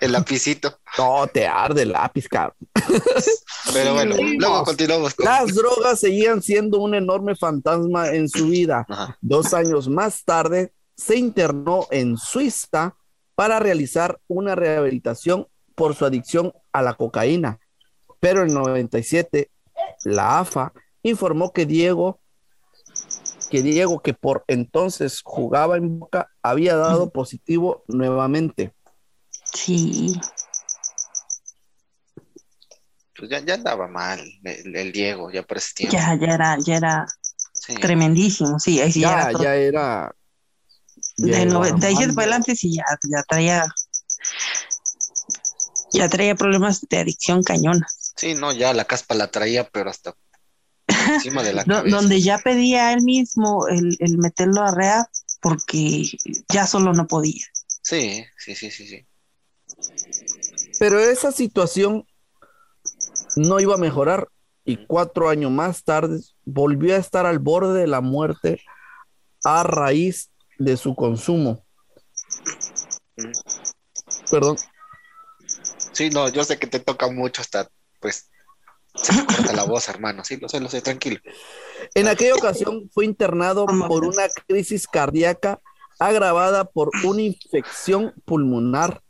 el 0.00 0.12
lapicito. 0.12 0.78
No, 0.98 1.26
te 1.26 1.46
arde 1.46 1.82
el 1.82 1.92
lápiz, 1.92 2.28
cabrón. 2.28 2.56
Pero 3.72 3.94
bueno, 3.94 4.16
Sí. 4.16 4.36
luego 4.38 4.64
continuamos 4.64 5.14
con... 5.14 5.26
Las 5.26 5.54
drogas 5.54 6.00
seguían 6.00 6.42
siendo 6.42 6.78
un 6.80 6.94
enorme 6.94 7.36
fantasma 7.36 8.08
en 8.08 8.28
su 8.28 8.46
vida. 8.48 8.84
Ajá. 8.88 9.16
Dos 9.20 9.54
años 9.54 9.88
más 9.88 10.24
tarde, 10.24 10.72
se 10.96 11.16
internó 11.16 11.86
en 11.90 12.16
Suiza 12.16 12.96
para 13.34 13.58
realizar 13.58 14.18
una 14.28 14.54
rehabilitación 14.54 15.46
por 15.76 15.94
su 15.94 16.04
adicción 16.04 16.52
a 16.72 16.82
la 16.82 16.94
cocaína. 16.94 17.60
Pero 18.18 18.42
en 18.42 18.52
97, 18.52 19.50
la 20.04 20.40
AFA 20.40 20.72
informó 21.02 21.52
que 21.52 21.66
Diego, 21.66 22.18
que 23.50 23.62
Diego, 23.62 24.00
que 24.00 24.14
por 24.14 24.44
entonces 24.48 25.20
jugaba 25.22 25.76
en 25.76 26.00
Boca, 26.00 26.28
había 26.42 26.74
dado 26.76 27.10
positivo 27.10 27.84
nuevamente. 27.86 28.72
Sí, 29.52 30.18
Pues 33.18 33.30
ya, 33.30 33.38
ya 33.40 33.54
andaba 33.54 33.86
mal 33.88 34.20
el, 34.44 34.76
el 34.76 34.92
Diego, 34.92 35.30
ya 35.30 35.42
por 35.42 35.56
ese 35.56 35.72
tiempo. 35.74 35.96
ya, 35.96 36.14
ya 36.16 36.34
era, 36.34 36.56
ya 36.58 36.76
era 36.76 37.06
Sí. 37.54 37.74
tremendísimo. 37.76 38.58
Sí, 38.60 38.76
ya 38.76 38.86
Ya, 38.88 39.30
era 39.30 39.42
ya 39.42 39.54
era. 39.56 40.14
De 41.16 41.30
ya 41.30 41.42
era 41.42 41.50
97 41.52 42.06
mal. 42.08 42.14
para 42.14 42.24
adelante 42.26 42.54
sí 42.56 42.74
ya, 42.76 42.84
ya 43.10 43.22
traía 43.22 43.64
ya 45.96 46.08
traía 46.08 46.34
problemas 46.34 46.86
de 46.88 46.98
adicción 46.98 47.42
cañona. 47.42 47.86
Sí, 48.16 48.34
no, 48.34 48.52
ya 48.52 48.72
la 48.72 48.84
caspa 48.84 49.14
la 49.14 49.30
traía, 49.30 49.68
pero 49.68 49.90
hasta 49.90 50.14
encima 51.14 51.42
de 51.42 51.52
la 51.52 51.64
cabeza. 51.66 51.96
donde 51.96 52.20
ya 52.20 52.38
pedía 52.38 52.92
él 52.92 53.02
mismo 53.02 53.68
el, 53.68 53.96
el 54.00 54.18
meterlo 54.18 54.62
a 54.62 54.74
rehab 54.74 55.06
porque 55.40 56.04
ya 56.48 56.66
solo 56.66 56.92
no 56.92 57.06
podía. 57.06 57.44
Sí, 57.82 58.24
sí, 58.38 58.54
sí, 58.54 58.70
sí, 58.70 58.86
sí. 58.86 59.06
Pero 60.78 60.98
esa 60.98 61.32
situación 61.32 62.06
no 63.36 63.60
iba 63.60 63.74
a 63.74 63.78
mejorar 63.78 64.28
y 64.64 64.84
cuatro 64.86 65.28
años 65.28 65.50
más 65.50 65.84
tarde 65.84 66.20
volvió 66.44 66.96
a 66.96 66.98
estar 66.98 67.26
al 67.26 67.38
borde 67.38 67.78
de 67.78 67.86
la 67.86 68.00
muerte 68.00 68.60
a 69.44 69.62
raíz 69.62 70.30
de 70.58 70.76
su 70.76 70.96
consumo. 70.96 71.64
Mm. 73.16 73.32
Perdón. 74.30 74.56
Sí, 75.96 76.10
no, 76.10 76.28
yo 76.28 76.44
sé 76.44 76.58
que 76.58 76.66
te 76.66 76.78
toca 76.78 77.10
mucho 77.10 77.40
hasta, 77.40 77.70
pues, 78.00 78.28
se 78.94 79.14
me 79.14 79.24
corta 79.24 79.54
la 79.54 79.64
voz, 79.64 79.88
hermano. 79.88 80.26
Sí, 80.26 80.36
lo 80.36 80.46
sé, 80.46 80.60
lo 80.60 80.68
sé, 80.68 80.82
tranquilo. 80.82 81.18
En 81.94 82.06
aquella 82.06 82.34
ocasión 82.34 82.90
fue 82.92 83.06
internado 83.06 83.64
por 83.64 84.04
una 84.04 84.28
crisis 84.46 84.86
cardíaca 84.86 85.58
agravada 85.98 86.66
por 86.66 86.90
una 87.02 87.22
infección 87.22 88.12
pulmonar 88.26 89.00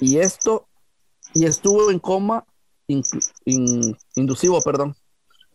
y 0.00 0.16
esto 0.16 0.70
y 1.34 1.44
estuvo 1.44 1.90
en 1.90 1.98
coma 1.98 2.46
inducivo, 4.14 4.62
perdón. 4.62 4.96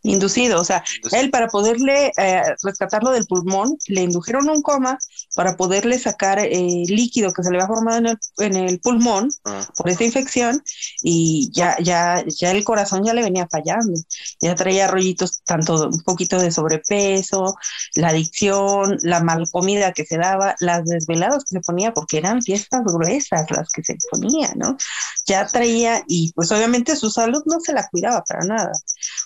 Inducido, 0.08 0.62
o 0.62 0.64
sea, 0.64 0.84
él 1.14 1.32
para 1.32 1.48
poderle 1.48 2.12
eh, 2.18 2.44
rescatarlo 2.62 3.12
del 3.12 3.26
pulmón, 3.26 3.76
le 3.88 4.02
indujeron 4.02 4.48
un 4.50 4.62
coma 4.62 5.00
para 5.36 5.58
poderle 5.58 5.98
sacar 5.98 6.40
eh, 6.40 6.84
líquido 6.88 7.34
que 7.34 7.42
se 7.42 7.50
le 7.50 7.58
había 7.58 7.68
formado 7.68 7.98
en 7.98 8.06
el, 8.08 8.18
en 8.38 8.56
el 8.56 8.80
pulmón 8.80 9.30
ah, 9.46 9.68
por 9.76 9.90
esta 9.90 10.04
infección 10.04 10.64
y 11.02 11.50
ya, 11.52 11.78
ya, 11.80 12.24
ya 12.28 12.52
el 12.52 12.64
corazón 12.64 13.04
ya 13.04 13.14
le 13.16 13.24
venía 13.24 13.48
fallando, 13.50 14.00
ya 14.42 14.54
traía 14.54 14.88
rollitos, 14.88 15.42
tanto 15.44 15.88
un 15.88 16.04
poquito 16.04 16.38
de 16.40 16.52
sobrepeso, 16.52 17.56
la 17.96 18.10
adicción, 18.10 18.98
la 19.02 19.22
mal 19.22 19.50
comida 19.52 19.92
que 19.92 20.06
se 20.06 20.18
daba, 20.18 20.56
las 20.60 20.86
desveladas 20.86 21.44
que 21.46 21.58
se 21.58 21.62
ponía, 21.62 21.94
porque 21.94 22.18
eran 22.18 22.42
fiestas 22.42 22.84
gruesas 22.86 23.50
las 23.52 23.70
que 23.70 23.84
se 23.84 23.98
ponía, 24.12 24.54
¿no? 24.56 24.78
Ya 25.26 25.48
traía, 25.48 26.04
y 26.08 26.32
pues 26.34 26.52
obviamente 26.52 26.96
su 26.96 27.10
salud 27.10 27.42
no 27.46 27.60
se 27.60 27.74
la 27.74 27.88
cuidaba 27.90 28.24
para 28.24 28.46
nada, 28.46 28.72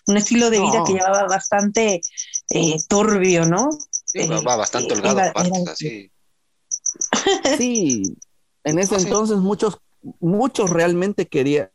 un 0.09 0.17
estilo 0.17 0.49
de 0.49 0.59
vida 0.59 0.79
No. 0.79 0.83
que 0.83 0.93
llevaba 0.93 1.23
bastante 1.27 2.01
eh, 2.49 2.77
turbio, 2.87 3.45
¿no? 3.45 3.69
sí, 4.05 4.27
va, 4.27 4.37
eh, 4.37 4.43
va 4.43 4.55
bastante 4.55 4.93
holgado 4.93 5.19
era- 5.19 5.29
aparte, 5.29 5.61
era- 5.61 5.71
así. 5.71 6.11
Sí, 7.57 8.17
en 8.63 8.79
ese 8.79 8.95
Ah, 8.95 8.99
sí. 8.99 9.05
entonces 9.05 9.37
muchos, 9.37 9.77
muchos 10.19 10.69
realmente 10.69 11.27
querían, 11.27 11.69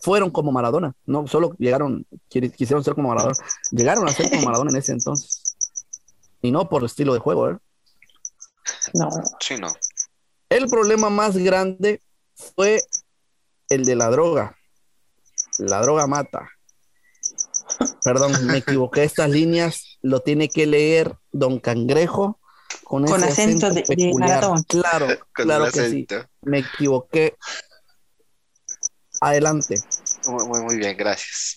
fueron 0.00 0.30
como 0.30 0.52
Maradona, 0.52 0.94
no 1.06 1.26
solo 1.26 1.54
llegaron, 1.58 2.06
quisieron 2.28 2.84
ser 2.84 2.94
como 2.94 3.08
Maradona, 3.08 3.34
llegaron 3.70 4.08
a 4.08 4.12
ser 4.12 4.30
como 4.30 4.42
Maradona 4.42 4.70
en 4.70 4.76
ese 4.76 4.92
entonces. 4.92 5.56
Y 6.42 6.50
no 6.50 6.68
por 6.68 6.84
estilo 6.84 7.14
de 7.14 7.20
juego, 7.20 7.50
¿eh? 7.50 7.56
No, 8.94 9.08
Sí, 9.40 9.56
no. 9.58 9.68
El 10.48 10.68
problema 10.68 11.10
más 11.10 11.36
grande 11.36 12.00
fue 12.34 12.82
el 13.68 13.84
de 13.84 13.96
la 13.96 14.08
droga. 14.10 14.56
La 15.58 15.80
droga 15.80 16.06
mata. 16.06 16.48
Perdón, 18.04 18.32
me 18.46 18.58
equivoqué. 18.58 19.04
Estas 19.04 19.30
líneas 19.30 19.98
lo 20.02 20.20
tiene 20.20 20.48
que 20.48 20.66
leer 20.66 21.16
Don 21.32 21.58
Cangrejo 21.58 22.38
con, 22.84 23.04
Con 23.04 23.22
ese 23.22 23.32
acento 23.32 23.68
de- 23.70 23.74
de 23.74 23.82
peculiar. 23.82 24.40
Maratón. 24.42 24.62
Claro, 24.64 25.06
Con 25.34 25.44
claro 25.46 25.70
que 25.72 25.90
sí. 25.90 26.06
Me 26.42 26.58
equivoqué. 26.60 27.36
Adelante. 29.20 29.80
Muy, 30.26 30.46
muy, 30.46 30.60
muy 30.62 30.76
bien, 30.76 30.96
gracias. 30.96 31.56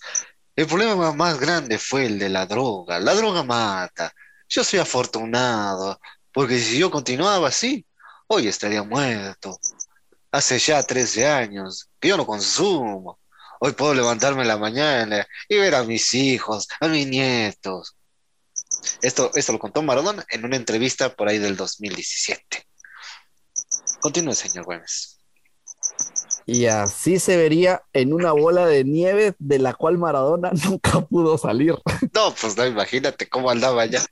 El 0.56 0.66
problema 0.68 1.12
más 1.14 1.40
grande 1.40 1.78
fue 1.78 2.06
el 2.06 2.20
de 2.20 2.30
la 2.30 2.46
droga. 2.46 3.00
La 3.00 3.14
droga 3.14 3.44
mata. 3.44 4.12
Yo 4.48 4.64
soy 4.64 4.80
afortunado, 4.80 6.00
porque 6.34 6.58
si 6.60 6.80
yo 6.80 6.90
continuaba 6.90 7.50
así, 7.50 7.86
hoy 8.28 8.48
estaría 8.48 8.82
muerto. 8.84 9.60
Hace 10.32 10.60
ya 10.60 10.84
13 10.84 11.28
años 11.28 11.90
que 12.00 12.10
yo 12.10 12.18
no 12.18 12.26
consumo. 12.26 13.20
Hoy 13.60 13.74
puedo 13.74 13.94
levantarme 13.94 14.44
en 14.44 14.48
la 14.48 14.58
mañana 14.58 15.28
y 15.48 15.58
ver 15.58 15.76
a 15.76 15.84
mis 15.84 16.14
hijos, 16.14 16.68
a 16.80 16.88
mis 16.88 17.08
nietos. 17.08 17.96
Esto, 19.02 19.32
esto 19.34 19.52
lo 19.52 19.60
contó 19.60 19.82
Maradona 19.82 20.26
en 20.30 20.46
una 20.46 20.56
entrevista 20.56 21.14
por 21.14 21.28
ahí 21.28 21.40
del 21.40 21.58
2017. 21.58 22.66
Continúe, 24.02 24.34
señor 24.34 24.66
Güemes. 24.66 25.20
Y 26.46 26.66
así 26.66 27.20
se 27.20 27.38
vería 27.38 27.84
en 27.94 28.14
una 28.14 28.32
bola 28.32 28.66
de 28.66 28.84
nieve 28.84 29.36
de 29.38 29.60
la 29.60 29.74
cual 29.74 29.98
Maradona 29.98 30.52
nunca 30.66 31.02
pudo 31.02 31.38
salir. 31.38 31.76
No, 32.14 32.34
pues 32.34 32.58
no, 32.58 32.66
imagínate 32.66 33.30
cómo 33.30 33.50
andaba 33.50 33.86
ya. 33.86 34.04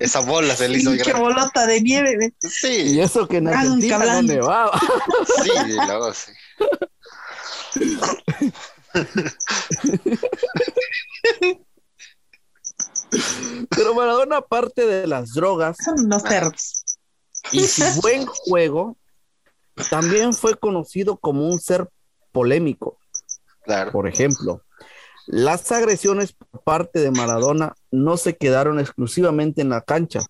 Esa 0.00 0.20
bola 0.20 0.54
se 0.56 0.68
le 0.68 0.78
hizo 0.78 0.90
Qué 0.92 0.98
grande. 0.98 1.20
bolota 1.20 1.66
de 1.66 1.80
nieve. 1.80 2.16
¿ve? 2.16 2.34
Y 2.42 2.48
Sí, 2.48 3.00
eso 3.00 3.26
que 3.28 3.38
en 3.38 3.48
Ah, 3.48 3.60
Argentina 3.60 3.98
no 3.98 4.22
nevaba. 4.22 4.80
sí, 5.42 5.50
y 5.68 5.72
luego 5.86 6.12
sí. 6.12 6.32
Pero 13.70 13.94
Maradona, 13.94 14.38
aparte 14.38 14.86
de 14.86 15.06
las 15.06 15.32
drogas 15.34 15.76
Son 15.84 15.94
unos 16.04 16.22
cerdos. 16.22 16.84
y 17.52 17.60
su 17.66 18.00
buen 18.00 18.26
juego, 18.26 18.96
también 19.90 20.32
fue 20.32 20.54
conocido 20.56 21.16
como 21.18 21.46
un 21.48 21.60
ser 21.60 21.88
polémico. 22.32 22.98
Claro. 23.62 23.92
Por 23.92 24.08
ejemplo, 24.08 24.62
las 25.26 25.70
agresiones 25.72 26.32
por 26.32 26.62
parte 26.62 27.00
de 27.00 27.10
Maradona 27.10 27.74
no 27.90 28.16
se 28.16 28.36
quedaron 28.36 28.78
exclusivamente 28.80 29.62
en 29.62 29.70
la 29.70 29.80
cancha, 29.80 30.20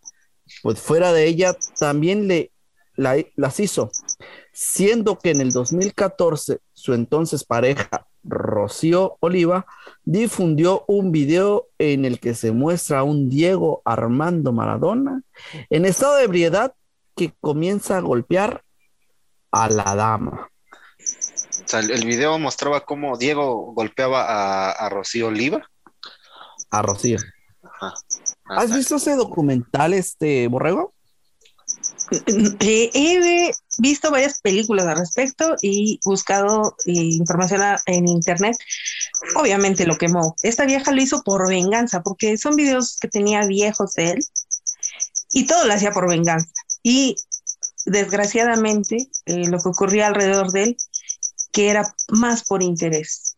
pues 0.62 0.78
fuera 0.80 1.12
de 1.12 1.26
ella 1.26 1.56
también 1.78 2.28
le, 2.28 2.52
la- 2.96 3.24
las 3.36 3.60
hizo, 3.60 3.90
siendo 4.52 5.18
que 5.18 5.30
en 5.30 5.40
el 5.40 5.52
2014 5.52 6.60
su 6.72 6.94
entonces 6.94 7.44
pareja 7.44 8.06
Rocío 8.22 9.16
Oliva 9.20 9.66
difundió 10.04 10.84
un 10.88 11.12
video 11.12 11.68
en 11.78 12.04
el 12.04 12.20
que 12.20 12.34
se 12.34 12.52
muestra 12.52 13.00
a 13.00 13.04
un 13.04 13.28
Diego 13.28 13.82
Armando 13.84 14.52
Maradona 14.52 15.22
en 15.70 15.84
estado 15.84 16.16
de 16.16 16.24
ebriedad 16.24 16.74
que 17.16 17.32
comienza 17.40 17.98
a 17.98 18.00
golpear 18.00 18.62
a 19.52 19.68
la 19.68 19.94
dama. 19.94 20.48
O 21.64 21.68
sea, 21.68 21.80
el, 21.80 22.04
video 22.04 22.38
mostraba 22.38 22.84
cómo 22.84 23.16
Diego 23.16 23.72
golpeaba 23.72 24.24
a, 24.24 24.70
a 24.72 24.88
Rocío 24.88 25.28
Oliva. 25.28 25.68
A 26.70 26.82
Rocío. 26.82 27.18
Ajá. 27.62 27.94
¿Has 28.46 28.74
visto 28.74 28.96
ese 28.96 29.16
documental, 29.16 29.94
este 29.94 30.48
Borrego? 30.48 30.94
Eh, 32.10 32.90
he 32.92 33.52
visto 33.78 34.10
varias 34.10 34.40
películas 34.40 34.86
al 34.86 34.98
respecto 34.98 35.56
y 35.62 35.98
buscado 36.04 36.76
eh, 36.86 36.92
información 36.92 37.62
en 37.86 38.08
internet. 38.08 38.56
Obviamente 39.36 39.86
lo 39.86 39.96
quemó. 39.96 40.36
Esta 40.42 40.66
vieja 40.66 40.92
lo 40.92 41.00
hizo 41.00 41.22
por 41.22 41.48
venganza, 41.48 42.02
porque 42.02 42.36
son 42.36 42.56
videos 42.56 42.98
que 43.00 43.08
tenía 43.08 43.46
viejos 43.46 43.94
de 43.94 44.10
él 44.12 44.24
y 45.32 45.46
todo 45.46 45.64
lo 45.64 45.72
hacía 45.72 45.92
por 45.92 46.08
venganza. 46.08 46.50
Y 46.82 47.16
desgraciadamente 47.86 49.08
eh, 49.26 49.48
lo 49.48 49.58
que 49.58 49.68
ocurría 49.70 50.06
alrededor 50.06 50.52
de 50.52 50.62
él, 50.62 50.76
que 51.54 51.70
era 51.70 51.94
más 52.10 52.44
por 52.44 52.62
interés. 52.62 53.36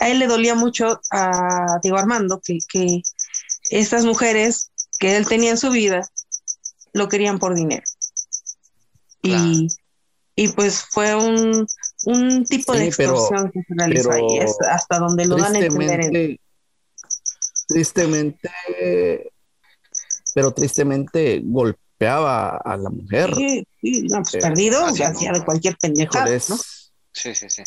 A 0.00 0.08
él 0.08 0.18
le 0.18 0.26
dolía 0.26 0.54
mucho 0.56 1.00
a 1.10 1.78
Diego 1.82 1.96
Armando 1.96 2.40
que, 2.44 2.58
que 2.68 3.02
estas 3.70 4.04
mujeres 4.04 4.72
que 4.98 5.16
él 5.16 5.26
tenía 5.26 5.52
en 5.52 5.58
su 5.58 5.70
vida 5.70 6.06
lo 6.92 7.08
querían 7.08 7.38
por 7.38 7.54
dinero. 7.54 7.84
Claro. 9.22 9.44
Y, 9.44 9.68
y 10.34 10.48
pues 10.48 10.82
fue 10.90 11.14
un, 11.14 11.66
un 12.06 12.44
tipo 12.46 12.72
de 12.72 12.92
pero- 12.96 13.12
extorsión 13.16 13.52
que 13.52 13.60
se 13.60 13.74
realizó 13.76 14.10
ahí, 14.10 14.38
es 14.40 14.56
hasta 14.68 14.98
donde 14.98 15.26
lo 15.26 15.36
dan 15.36 15.54
a 15.54 15.58
entender. 15.60 16.00
en- 16.16 16.38
Tristemente, 17.68 18.50
pero 20.34 20.52
tristemente 20.52 21.40
golpeaba 22.02 22.56
a 22.56 22.76
la 22.76 22.90
mujer. 22.90 23.34
Sí, 23.34 23.64
sí, 23.80 24.02
no, 24.10 24.18
pues 24.22 24.34
Eh, 24.34 24.40
perdido, 24.40 24.84
hacía 24.86 25.32
de 25.32 25.44
cualquier 25.44 25.76
pendejada, 25.80 26.30
¿no? 26.48 26.56
Sí, 27.12 27.34
sí, 27.34 27.48
sí. 27.48 27.62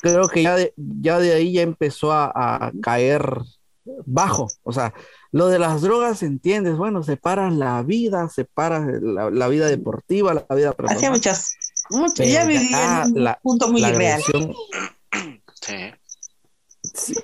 creo 0.00 0.28
que 0.28 0.42
ya 0.42 0.54
de, 0.56 0.72
ya 0.76 1.18
de 1.18 1.34
ahí 1.34 1.52
ya 1.52 1.62
empezó 1.62 2.12
a, 2.12 2.30
a 2.34 2.72
caer 2.80 3.40
bajo. 4.06 4.48
O 4.62 4.72
sea, 4.72 4.94
lo 5.32 5.48
de 5.48 5.58
las 5.58 5.82
drogas, 5.82 6.22
entiendes, 6.22 6.76
bueno, 6.76 7.02
separas 7.02 7.52
la 7.52 7.82
vida, 7.82 8.28
separas 8.28 8.86
la, 9.02 9.30
la 9.30 9.48
vida 9.48 9.66
deportiva, 9.66 10.34
la 10.34 10.54
vida 10.54 10.70
Hacía 10.70 10.72
personal. 10.76 11.10
muchas, 11.12 11.54
muchas, 11.90 12.14
Pero 12.16 12.28
ya 12.30 12.42
ya 12.42 12.46
vivía 12.46 13.02
en 13.06 13.12
un 13.16 13.24
la- 13.24 13.38
punto 13.42 13.68
muy 13.70 13.84
irreal. 13.84 14.22
Sí. 15.60 17.14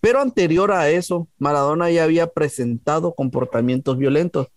Pero 0.00 0.20
anterior 0.20 0.72
a 0.72 0.88
eso, 0.90 1.28
Maradona 1.38 1.88
ya 1.90 2.02
había 2.04 2.26
presentado 2.26 3.14
comportamientos 3.14 3.98
violentos. 3.98 4.48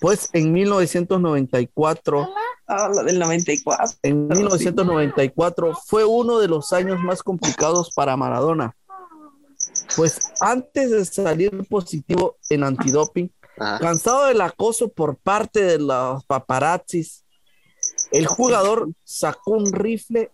Pues 0.00 0.28
en 0.32 0.52
1994, 0.52 2.28
Ah, 2.72 2.88
lo 2.88 3.02
del 3.02 3.18
94. 3.18 3.96
en 4.04 4.28
Pero 4.28 4.34
sí. 4.36 4.42
1994 4.44 5.76
fue 5.86 6.04
uno 6.04 6.38
de 6.38 6.46
los 6.46 6.72
años 6.72 7.00
más 7.00 7.20
complicados 7.22 7.90
para 7.94 8.16
Maradona. 8.16 8.76
Pues 9.96 10.20
antes 10.40 10.90
de 10.92 11.04
salir 11.04 11.50
positivo 11.68 12.36
en 12.48 12.62
antidoping, 12.62 13.28
Ajá. 13.58 13.78
cansado 13.80 14.26
del 14.26 14.40
acoso 14.40 14.88
por 14.88 15.16
parte 15.16 15.62
de 15.64 15.78
los 15.80 16.24
paparazzis, 16.26 17.24
el 18.12 18.26
jugador 18.26 18.88
sacó 19.04 19.52
un 19.52 19.72
rifle 19.72 20.30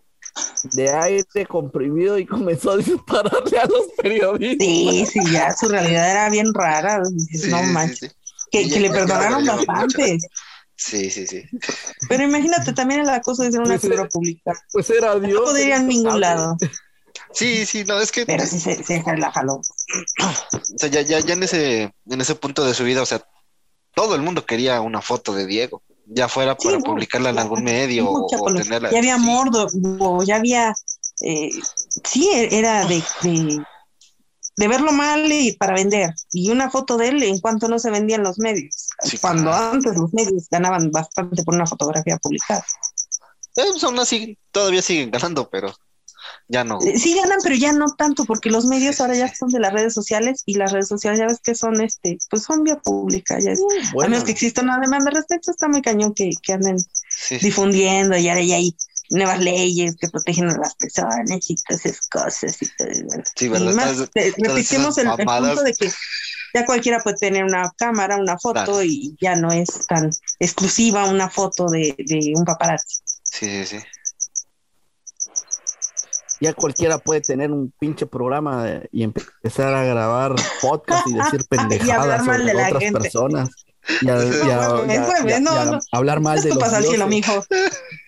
de 0.73 0.89
aire 0.91 1.45
comprimido 1.47 2.19
y 2.19 2.25
comenzó 2.27 2.71
a 2.71 2.77
dispararle 2.77 3.57
a 3.57 3.65
los 3.65 3.87
periodistas. 3.99 4.67
Sí, 4.67 5.05
sí, 5.07 5.19
ya 5.31 5.51
su 5.55 5.67
realidad 5.69 6.11
era 6.11 6.29
bien 6.29 6.53
rara. 6.53 6.99
no 6.99 7.05
sí, 7.09 7.49
manches. 7.73 8.15
Que, 8.51 8.69
que 8.69 8.79
le 8.79 8.89
perdonaron 8.89 9.45
bastante. 9.45 10.17
Sí, 10.75 11.09
sí, 11.09 11.25
sí. 11.25 11.43
Pero 12.07 12.23
imagínate 12.23 12.71
también 12.73 13.01
el 13.01 13.09
acoso 13.09 13.43
de 13.43 13.51
ser 13.51 13.61
una 13.61 13.69
Pues, 13.71 13.81
figura 13.81 14.03
eh, 14.03 14.09
pública. 14.11 14.53
Pues 14.71 14.89
era 14.91 15.19
Dios. 15.19 15.33
No 15.39 15.45
podría 15.45 15.65
ir 15.67 15.73
a 15.73 15.79
ningún 15.79 16.05
sabe. 16.11 16.19
lado. 16.19 16.57
Sí, 17.33 17.65
sí, 17.65 17.83
no, 17.83 17.99
es 17.99 18.11
que 18.11 18.25
Pero 18.25 18.45
sí 18.45 18.59
se, 18.59 18.83
se 18.83 19.03
la 19.17 19.31
jaló. 19.31 19.55
o 19.55 20.77
sea, 20.77 20.87
ya, 20.89 21.01
ya, 21.01 21.19
ya 21.19 21.33
en 21.33 21.43
ese, 21.43 21.81
en 22.09 22.21
ese 22.21 22.35
punto 22.35 22.63
de 22.63 22.73
su 22.75 22.83
vida, 22.83 23.01
o 23.01 23.05
sea, 23.07 23.21
todo 23.95 24.13
el 24.15 24.21
mundo 24.21 24.45
quería 24.45 24.79
una 24.81 25.01
foto 25.01 25.33
de 25.33 25.47
Diego, 25.47 25.81
ya 26.05 26.27
fuera 26.29 26.55
Sí, 26.59 26.67
para 26.67 26.79
publicarla 26.79 27.31
en 27.31 27.39
algún 27.39 27.63
medio 27.63 28.09
o, 28.11 28.53
tenerla. 28.53 28.91
Ya 28.91 28.99
había 28.99 29.15
sí. 29.17 29.21
mordo, 29.23 29.67
o 29.99 30.23
ya 30.23 30.35
había. 30.35 30.73
eh, 31.21 31.49
sí, 32.03 32.29
era 32.33 32.85
de, 32.85 33.01
de, 33.23 33.63
de 34.57 34.67
verlo 34.67 34.91
mal 34.91 35.31
y 35.31 35.53
para 35.53 35.73
vender. 35.73 36.13
Y 36.31 36.49
una 36.49 36.69
foto 36.69 36.97
de 36.97 37.09
él 37.09 37.23
en 37.23 37.39
cuanto 37.39 37.67
no 37.67 37.79
se 37.79 37.91
vendían 37.91 38.23
los 38.23 38.39
medios. 38.39 38.89
Sí, 39.03 39.17
Cuando 39.17 39.51
claro. 39.51 39.71
antes 39.73 39.95
los 39.95 40.13
medios 40.13 40.47
ganaban 40.49 40.91
bastante 40.91 41.43
por 41.43 41.55
una 41.55 41.67
fotografía 41.67 42.17
publicada. 42.17 42.65
Eh, 43.55 43.63
pues 43.71 43.83
aún 43.83 43.99
así, 43.99 44.37
todavía 44.51 44.81
siguen 44.81 45.11
ganando, 45.11 45.49
pero 45.49 45.73
ya 46.47 46.63
no. 46.63 46.79
Eh, 46.81 46.97
Sí 46.97 47.15
ganan, 47.15 47.39
pero 47.43 47.55
ya 47.55 47.71
no 47.73 47.87
tanto, 47.95 48.25
porque 48.25 48.49
los 48.49 48.65
medios 48.65 48.99
ahora 49.01 49.15
ya 49.15 49.33
son 49.33 49.49
de 49.49 49.59
las 49.59 49.73
redes 49.73 49.93
sociales 49.93 50.43
y 50.45 50.55
las 50.55 50.71
redes 50.71 50.87
sociales 50.87 51.19
ya 51.19 51.27
ves 51.27 51.39
que 51.43 51.55
son 51.55 51.79
este, 51.81 52.17
pues 52.29 52.43
son 52.43 52.63
vía 52.63 52.77
pública, 52.77 53.39
ya 53.39 53.51
es- 53.51 53.61
a 53.61 53.93
Bueno, 53.93 54.11
menos 54.11 54.25
que 54.25 54.31
exista 54.31 54.61
una 54.61 54.79
demanda 54.79 55.09
al 55.09 55.15
respecto, 55.17 55.51
está 55.51 55.67
muy 55.67 55.81
cañón 55.81 56.13
que, 56.13 56.31
que 56.41 56.53
anden 56.53 56.77
Sí, 57.09 57.37
difundiendo 57.39 58.17
y 58.17 58.23
ya 58.23 58.33
hay 58.33 58.75
nuevas 59.09 59.39
leyes 59.39 59.95
que 59.99 60.07
protegen 60.09 60.49
a 60.49 60.57
las 60.57 60.75
personas 60.75 61.49
y 61.49 61.55
todas 61.67 61.85
esas 61.85 62.07
cosas 62.09 62.61
y 62.61 62.67
todo, 62.77 62.87
bueno. 63.05 63.23
Sí, 63.35 63.45
Y 63.45 63.49
¿verdad? 63.49 63.73
más, 63.73 63.99
eh, 64.15 64.33
repetimos 64.37 64.97
el, 64.97 65.07
el 65.07 65.25
punto 65.25 65.63
de 65.63 65.73
que 65.73 65.91
ya 66.53 66.65
cualquiera 66.65 66.99
puede 67.03 67.17
tener 67.17 67.43
una 67.43 67.71
cámara, 67.77 68.17
una 68.17 68.37
foto 68.39 68.63
Claro. 68.63 68.83
y 68.83 69.15
ya 69.21 69.35
no 69.35 69.51
es 69.51 69.67
tan 69.87 70.09
exclusiva 70.39 71.05
una 71.05 71.29
foto 71.29 71.67
de, 71.67 71.95
de 71.97 72.33
un 72.35 72.45
paparazzi. 72.45 73.01
Sí, 73.23 73.65
sí, 73.65 73.77
sí. 73.79 73.85
ya 76.39 76.53
cualquiera 76.53 76.97
puede 76.99 77.21
tener 77.21 77.51
un 77.51 77.73
pinche 77.79 78.05
programa 78.05 78.65
y 78.91 79.03
empezar 79.03 79.73
a 79.73 79.83
grabar 79.83 80.35
podcast 80.61 81.07
y 81.07 81.13
decir 81.13 81.41
Y 81.41 81.43
pendejadas 81.45 81.99
hablar 82.03 82.23
mal 82.23 82.37
sobre 82.39 82.45
de 82.45 82.53
la 82.53 82.67
otras 82.67 82.83
gente. 82.83 82.99
personas. 82.99 83.49
Y, 84.01 84.09
a- 84.09 84.23
y 84.23 84.27
y 84.27 84.99
pues, 84.99 85.23
y 85.25 85.43
y 85.43 85.79
hablar 85.91 86.19
mal 86.19 86.41
de 86.41 86.49
los 86.49 86.57
pasa 86.59 86.77
al 86.77 86.83
cielo, 86.85 87.07
dioses. 87.07 87.09
mijo. 87.29 87.45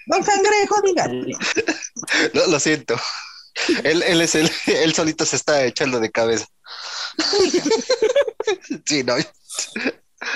Don 0.09 0.23
Cangrejo, 0.23 0.81
dígale. 0.83 1.35
Lo, 2.33 2.47
lo 2.47 2.59
siento. 2.59 2.95
Él, 3.83 4.01
él 4.03 4.21
es 4.21 4.33
el, 4.35 4.49
él 4.67 4.93
solito 4.93 5.23
se 5.25 5.35
está 5.35 5.63
echando 5.65 5.99
de 5.99 6.09
cabeza. 6.11 6.47
Sí, 8.85 9.03
no. 9.03 9.13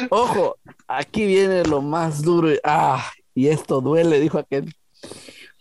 Ojo, 0.09 0.57
aquí 0.87 1.25
viene 1.25 1.63
lo 1.63 1.81
más 1.81 2.21
duro. 2.21 2.51
y- 2.53 2.59
Ah, 2.63 3.11
y 3.33 3.47
esto 3.47 3.81
duele, 3.81 4.19
dijo 4.19 4.37
aquel. 4.37 4.75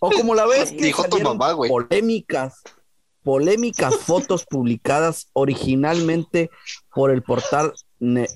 O 0.01 0.11
como 0.11 0.35
la 0.35 0.47
vez 0.47 0.71
que 0.73 0.77
Dijo 0.77 1.05
tu 1.05 1.11
salieron 1.13 1.39
mamá, 1.39 1.53
güey. 1.53 1.71
polémicas, 1.71 2.55
polémicas 3.23 3.97
fotos 3.97 4.45
publicadas 4.45 5.29
originalmente 5.33 6.51
por 6.95 7.11
el 7.11 7.23
portal 7.23 7.73
Ne- 7.99 8.29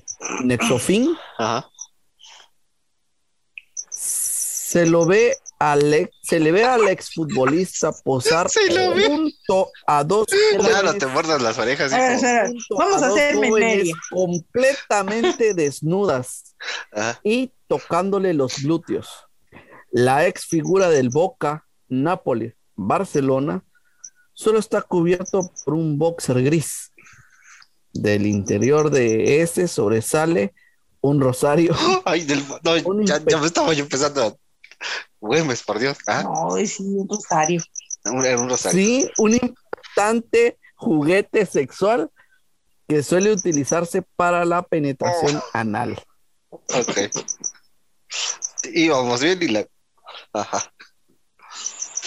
Nexofin, 0.43 1.15
Ajá. 1.37 1.69
se 3.89 4.85
lo 4.85 5.05
ve 5.05 5.35
al 5.59 5.93
ex- 5.93 6.15
se 6.21 6.39
le 6.39 6.51
ve 6.51 6.63
al 6.63 6.87
exfutbolista 6.87 7.91
posar 8.03 8.47
junto 9.07 9.71
a 9.87 10.03
dos 10.03 10.27
Claro, 10.59 10.93
te 10.95 11.07
muerdas 11.07 11.41
las 11.41 11.57
orejas. 11.57 11.91
A 11.93 11.97
ver, 11.97 12.17
hijo. 12.17 12.27
a 12.27 12.31
ver, 12.33 12.47
junto 12.47 12.75
Vamos 12.77 13.03
a 13.03 13.07
hacer 13.07 13.35
completamente 14.11 15.53
desnudas 15.55 16.55
Ajá. 16.91 17.19
y 17.23 17.51
tocándole 17.67 18.33
los 18.33 18.63
glúteos. 18.63 19.09
La 19.91 20.27
ex 20.27 20.45
figura 20.45 20.89
del 20.89 21.09
Boca 21.09 21.65
Nápoles, 21.87 22.55
Barcelona, 22.75 23.63
solo 24.33 24.59
está 24.59 24.81
cubierto 24.81 25.51
por 25.63 25.73
un 25.73 25.97
boxer 25.97 26.43
gris. 26.43 26.91
Del 27.93 28.27
interior 28.27 28.91
de 28.91 29.41
ese 29.41 29.67
sobresale 29.67 30.53
un 31.01 31.21
rosario. 31.21 31.75
Ay, 32.05 32.25
del, 32.25 32.43
no, 32.63 32.73
Un 32.85 33.05
ya, 33.05 33.19
me 33.19 33.47
estaba 33.47 33.73
yo 33.73 33.83
empezando 33.83 34.23
a... 34.23 34.35
Güemes, 35.19 35.63
por 35.63 35.79
Dios. 35.79 35.97
Ah, 36.07 36.23
No, 36.23 36.55
sí, 36.65 36.83
un 36.83 37.07
rosario. 37.09 37.61
un, 38.05 38.25
era 38.25 38.39
un 38.39 38.49
rosario. 38.49 38.77
Sí, 38.79 39.09
un 39.17 39.33
importante 39.33 40.57
juguete 40.75 41.45
sexual 41.45 42.11
que 42.87 43.03
suele 43.03 43.31
utilizarse 43.31 44.01
para 44.15 44.45
la 44.45 44.61
penetración 44.63 45.41
anal. 45.53 46.01
Ok. 46.49 46.97
Íbamos 48.73 49.21
bien 49.21 49.39
y 49.43 49.47
la... 49.49 49.67
Ajá. 50.33 50.71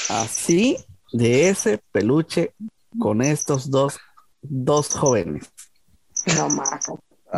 Así 0.09 0.77
de 1.13 1.49
ese 1.51 1.83
peluche 1.93 2.55
con 2.99 3.23
estos 3.23 3.71
dos, 3.71 3.99
dos 4.41 4.89
jóvenes 4.95 5.51
No, 6.37 6.49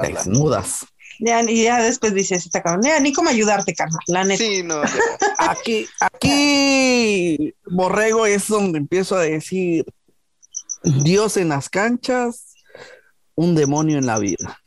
desnudas. 0.02 0.86
Ya, 1.18 1.42
y 1.42 1.64
ya 1.64 1.82
después 1.82 2.14
dices, 2.14 2.44
está 2.44 2.62
cabrón, 2.62 2.82
ya, 2.84 2.98
ni 3.00 3.12
cómo 3.12 3.30
ayudarte, 3.30 3.74
carnal, 3.74 4.00
la 4.06 4.24
neta. 4.24 4.42
Sí, 4.42 4.62
no, 4.62 4.82
ya. 4.82 4.90
Aquí, 5.38 5.86
aquí, 6.00 7.54
Borrego, 7.64 8.26
es 8.26 8.48
donde 8.48 8.78
empiezo 8.78 9.16
a 9.16 9.22
decir 9.22 9.84
Dios 10.82 11.36
en 11.36 11.48
las 11.50 11.68
canchas, 11.68 12.54
un 13.34 13.54
demonio 13.54 13.98
en 13.98 14.06
la 14.06 14.18
vida. 14.18 14.62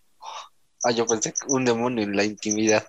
Ah, 0.84 0.92
yo 0.92 1.06
pensé 1.06 1.34
que 1.34 1.40
un 1.48 1.66
demonio 1.66 2.04
en 2.04 2.16
la 2.16 2.24
intimidad. 2.24 2.88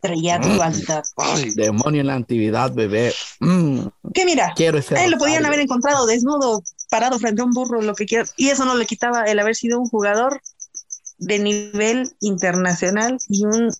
Traía 0.00 0.38
dualidad. 0.38 1.02
Ay, 1.16 1.52
Demonio 1.54 2.02
en 2.02 2.06
la 2.08 2.14
actividad, 2.14 2.72
bebé. 2.72 3.12
Mm, 3.40 3.86
Que 4.12 4.24
mira, 4.24 4.52
quiero 4.54 4.78
ese. 4.78 4.96
Ahí 4.96 5.10
lo 5.10 5.16
podían 5.18 5.44
haber 5.46 5.60
encontrado 5.60 6.06
desnudo, 6.06 6.62
parado 6.90 7.18
frente 7.18 7.40
a 7.40 7.44
un 7.44 7.52
burro, 7.52 7.80
lo 7.80 7.94
que 7.94 8.04
quieras. 8.04 8.34
Y 8.36 8.50
eso 8.50 8.64
no 8.66 8.76
le 8.76 8.86
quitaba 8.86 9.24
el 9.24 9.38
haber 9.38 9.56
sido 9.56 9.80
un 9.80 9.86
jugador 9.86 10.40
de 11.18 11.38
nivel 11.38 12.14
internacional 12.20 13.18
y 13.28 13.44
un 13.44 13.70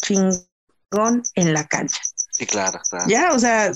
chingón 0.00 1.22
en 1.34 1.52
la 1.52 1.66
cancha. 1.66 2.00
sí, 2.30 2.46
claro, 2.46 2.80
claro. 2.88 3.06
Ya, 3.08 3.32
o 3.32 3.38
sea, 3.38 3.72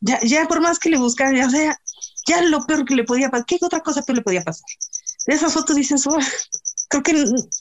ya, 0.00 0.20
ya 0.22 0.46
por 0.48 0.60
más 0.60 0.78
que 0.78 0.90
le 0.90 0.98
buscaran, 0.98 1.36
ya, 1.36 1.46
o 1.46 1.50
sea, 1.50 1.78
ya 2.26 2.42
lo 2.42 2.64
peor 2.66 2.84
que 2.84 2.94
le 2.94 3.04
podía 3.04 3.30
pasar, 3.30 3.46
¿qué 3.46 3.58
otra 3.60 3.80
cosa 3.80 4.02
peor 4.02 4.16
le 4.18 4.22
podía 4.22 4.42
pasar? 4.42 4.64
De 5.26 5.34
esas 5.34 5.52
fotos 5.52 5.76
dices, 5.76 6.06
"Oh, 6.06 6.18
creo 6.88 7.02
que 7.02 7.12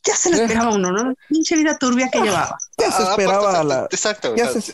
ya 0.06 0.16
se 0.16 0.30
lo 0.32 0.38
esperaba 0.38 0.74
uno, 0.74 0.92
¿no? 0.92 1.14
Pinche 1.28 1.56
vida 1.56 1.78
turbia 1.78 2.10
que 2.10 2.20
llevaba. 2.22 2.58
Ya 2.78 2.92
se 2.92 3.04
Ah, 3.04 3.08
esperaba 3.12 3.50
aparte, 3.50 3.68
la, 3.68 3.88
Exacto. 3.92 4.36
ya 4.36 4.48
se, 4.50 4.60
ya 4.60 4.62
se 4.62 4.74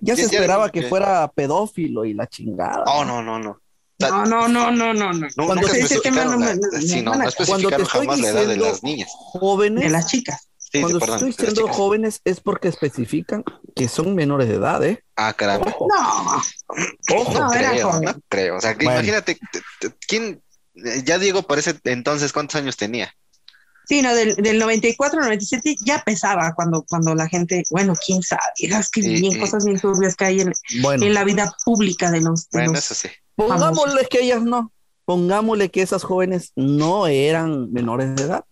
ya- 0.00 0.14
ya 0.14 0.22
esperaba 0.38 0.70
que- 0.70 0.88
fuera 0.88 1.26
pedófilo 1.32 2.04
y 2.04 2.14
la 2.14 2.26
chingada. 2.26 2.84
Oh, 2.86 3.04
no, 3.04 3.22
no, 3.22 3.38
no. 3.38 3.60
No, 4.00 4.24
no, 4.26 4.46
no, 4.48 4.70
no, 4.70 4.94
no, 4.94 5.12
no. 5.12 5.26
Cuando 5.34 5.66
te- 5.66 6.10
me- 6.10 6.16
la- 6.16 6.24
no 6.26 6.38
me- 6.38 6.54
sí, 6.80 7.02
no, 7.02 7.14
no 7.16 7.28
especificaron 7.28 7.82
estoy 7.82 8.00
jamás 8.00 8.20
la 8.20 8.28
edad 8.28 8.46
de 8.46 8.56
las 8.56 8.82
niñas. 8.84 9.08
jóvenes, 9.12 9.84
De 9.84 9.90
las 9.90 10.06
chicas. 10.06 10.48
Sí, 10.56 10.68
sí, 10.72 10.80
cuando 10.82 11.00
perdón, 11.00 11.16
estoy 11.16 11.30
diciendo 11.46 11.68
jóvenes 11.72 12.20
es 12.24 12.40
porque 12.40 12.68
especifican 12.68 13.42
que 13.74 13.88
son 13.88 14.14
menores 14.14 14.48
de 14.48 14.54
edad, 14.56 14.84
¿eh? 14.84 15.02
Ah, 15.16 15.32
caramba. 15.32 15.66
Ojo, 15.70 15.88
No, 15.88 17.16
ojo. 17.16 17.32
No, 17.40 17.50
creo, 17.50 18.00
no 18.00 18.14
creo. 18.28 18.56
O 18.56 18.60
sea, 18.60 18.76
que 18.76 18.84
Bueno. 18.84 19.00
imagínate, 19.00 19.38
¿quién? 20.06 20.42
Ya 21.04 21.18
Diego 21.18 21.42
parece 21.42 21.74
entonces, 21.84 22.32
¿cuántos 22.32 22.54
años 22.56 22.76
tenía? 22.76 23.12
Sí, 23.88 24.02
no, 24.02 24.14
del, 24.14 24.36
del 24.36 24.58
94 24.58 25.18
al 25.18 25.24
97 25.24 25.74
ya 25.84 26.04
pesaba 26.04 26.52
cuando, 26.54 26.82
cuando 26.88 27.14
la 27.14 27.26
gente, 27.28 27.62
bueno, 27.70 27.94
quién 28.06 28.22
sabe, 28.22 28.42
es 28.58 28.90
que 28.90 29.00
Y- 29.00 29.20
bien 29.20 29.36
y- 29.36 29.40
cosas 29.40 29.64
bien 29.64 29.80
turbias 29.80 30.14
que 30.14 30.26
hay 30.26 30.40
en, 30.42 30.52
Bueno, 30.82 31.04
en 31.06 31.14
la 31.14 31.24
vida 31.24 31.52
pública 31.64 32.10
de 32.10 32.20
los, 32.20 32.48
de 32.50 32.58
Bueno, 32.58 32.72
los- 32.74 32.84
eso 32.84 32.94
sí. 32.94 33.08
Pongámosle 33.38 34.06
que 34.06 34.20
ellas 34.20 34.42
no. 34.42 34.72
Pongámosle 35.04 35.70
que 35.70 35.80
esas 35.80 36.02
jóvenes 36.02 36.52
no 36.56 37.06
eran 37.06 37.72
menores 37.72 38.14
de 38.16 38.24
edad. 38.24 38.44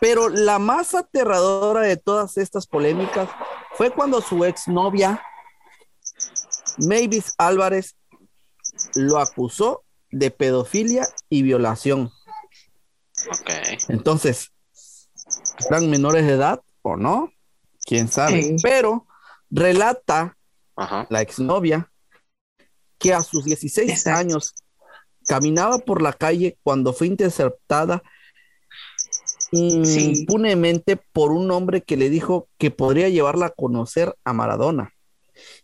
Pero 0.00 0.28
la 0.28 0.58
más 0.58 0.94
aterradora 0.94 1.80
de 1.80 1.96
todas 1.96 2.36
estas 2.36 2.66
polémicas 2.66 3.28
fue 3.72 3.90
cuando 3.90 4.20
su 4.20 4.44
exnovia, 4.44 5.22
Mavis 6.76 7.32
Álvarez, 7.38 7.96
lo 8.94 9.18
acusó 9.18 9.82
de 10.10 10.30
pedofilia 10.30 11.08
y 11.30 11.42
violación. 11.42 12.12
Ok. 13.30 13.50
Entonces, 13.88 14.52
¿eran 15.70 15.88
menores 15.88 16.26
de 16.26 16.34
edad 16.34 16.60
o 16.82 16.96
no? 16.96 17.32
¿Quién 17.86 18.08
sabe? 18.08 18.42
Sí. 18.42 18.56
Pero 18.62 19.06
relata 19.50 20.36
Ajá. 20.76 21.06
la 21.08 21.22
exnovia 21.22 21.90
que 23.04 23.12
a 23.12 23.22
sus 23.22 23.44
16 23.44 23.90
Exacto. 23.90 24.18
años 24.18 24.54
caminaba 25.26 25.78
por 25.78 26.00
la 26.00 26.14
calle 26.14 26.56
cuando 26.62 26.94
fue 26.94 27.06
interceptada 27.06 28.02
Sí. 29.52 30.16
impunemente 30.20 30.96
por 30.96 31.30
un 31.30 31.50
hombre 31.52 31.82
que 31.82 31.96
le 31.96 32.10
dijo 32.10 32.48
que 32.58 32.70
podría 32.72 33.08
llevarla 33.08 33.46
a 33.46 33.50
conocer 33.50 34.16
a 34.24 34.32
Maradona 34.32 34.92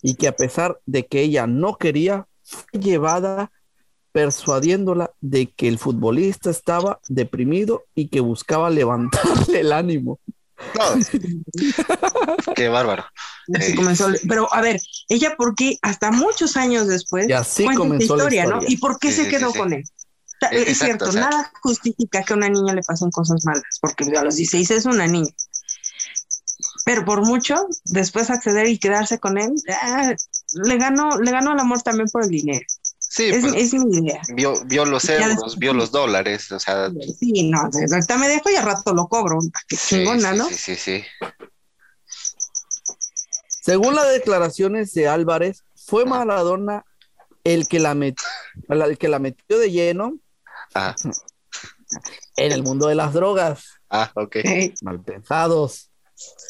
y 0.03 0.15
que 0.15 0.29
a 0.29 0.37
pesar 0.37 0.79
de 0.87 1.07
que 1.07 1.23
ella 1.23 1.47
no 1.49 1.77
quería, 1.77 2.27
fue 2.43 2.81
llevada 2.81 3.51
persuadiéndola 4.13 5.13
de 5.21 5.51
que 5.51 5.67
el 5.67 5.79
futbolista 5.79 6.51
estaba 6.51 7.01
deprimido 7.09 7.85
y 7.95 8.09
que 8.09 8.21
buscaba 8.21 8.71
levantarle 8.71 9.61
el 9.61 9.73
ánimo. 9.73 10.21
No. 10.79 12.53
Qué 12.55 12.69
bárbaro. 12.69 13.05
así 13.55 13.73
Eh. 13.73 13.75
comenzó. 13.75 14.09
Pero 14.29 14.53
a 14.53 14.61
ver, 14.61 14.81
ella, 15.09 15.35
¿por 15.37 15.55
qué 15.55 15.79
hasta 15.83 16.11
muchos 16.11 16.57
años 16.57 16.87
después 16.87 17.29
Y 17.29 17.33
así 17.33 17.65
comenzó 17.75 18.17
la 18.17 18.25
historia, 18.25 18.45
¿no? 18.45 18.57
historia. 18.59 18.69
¿Y 18.75 18.77
por 18.79 18.99
qué 18.99 19.11
Sí, 19.11 19.17
se 19.17 19.25
sí, 19.25 19.31
quedó 19.31 19.47
sí, 19.49 19.53
sí. 19.55 19.59
con 19.59 19.73
él? 19.73 19.81
Eh, 19.83 20.47
Es 20.53 20.69
exacto, 20.69 20.85
cierto, 20.85 21.05
o 21.09 21.13
sea- 21.13 21.21
nada 21.31 21.53
justifica 21.61 22.23
que 22.23 22.33
a 22.33 22.37
una 22.37 22.49
niña 22.49 22.73
le 22.75 22.83
pasen 22.83 23.11
cosas 23.11 23.45
malas, 23.45 23.63
porque 23.81 24.05
a 24.17 24.23
los 24.25 24.37
16 24.37 24.71
es 24.71 24.85
una 24.87 25.07
niña. 25.07 25.31
Pero 26.85 27.05
por 27.05 27.25
mucho, 27.27 27.67
después 27.85 28.31
acceder 28.31 28.67
y 28.69 28.79
quedarse 28.79 29.19
con 29.19 29.39
él, 29.39 29.53
ah, 29.83 30.15
le 30.65 30.77
ganó, 30.79 31.19
le 31.21 31.31
ganó 31.31 31.53
el 31.53 31.59
amor 31.61 31.83
también 31.83 32.09
por 32.09 32.23
el 32.25 32.31
dinero. 32.31 32.65
Sí, 33.13 33.25
Es, 33.25 33.41
pues, 33.45 33.55
es 33.57 33.75
mi 33.75 33.99
idea. 33.99 34.23
vio, 34.35 34.55
vio 34.67 34.85
los 34.85 35.09
euros, 35.09 35.29
después- 35.31 35.57
vio 35.59 35.75
los 35.75 35.91
dólares, 35.91 36.53
o 36.53 36.61
sea, 36.61 36.91
Sí, 37.19 37.51
no, 37.51 37.69
de- 37.69 37.93
ahorita 37.93 38.17
me 38.17 38.29
dejo 38.29 38.51
y 38.51 38.55
al 38.55 38.65
rato 38.65 38.95
lo 38.95 39.09
cobro. 39.09 39.41
Qué 39.67 39.75
sí, 39.77 39.97
chingona, 39.97 40.31
sí, 40.33 40.39
¿no? 40.39 40.49
sí, 40.49 40.55
sí, 40.55 40.77
sí. 40.77 41.05
Según 43.63 43.95
las 43.95 44.11
declaraciones 44.13 44.93
de 44.95 45.09
Álvarez, 45.09 45.65
fue 45.75 46.05
Maradona 46.05 46.85
el 47.45 47.67
que 47.69 47.81
la, 47.81 47.95
met- 47.95 48.21
el 48.69 48.99
que 48.99 49.09
la 49.09 49.19
metió 49.19 49.59
de 49.59 49.71
lleno 49.71 50.15
Ah, 50.75 50.95
en 52.37 52.53
el 52.53 52.63
mundo 52.63 52.87
de 52.87 52.95
las 52.95 53.13
drogas, 53.13 53.65
ah, 53.91 54.13
ok. 54.15 54.37
Mal 54.83 55.03
pensados. 55.03 55.91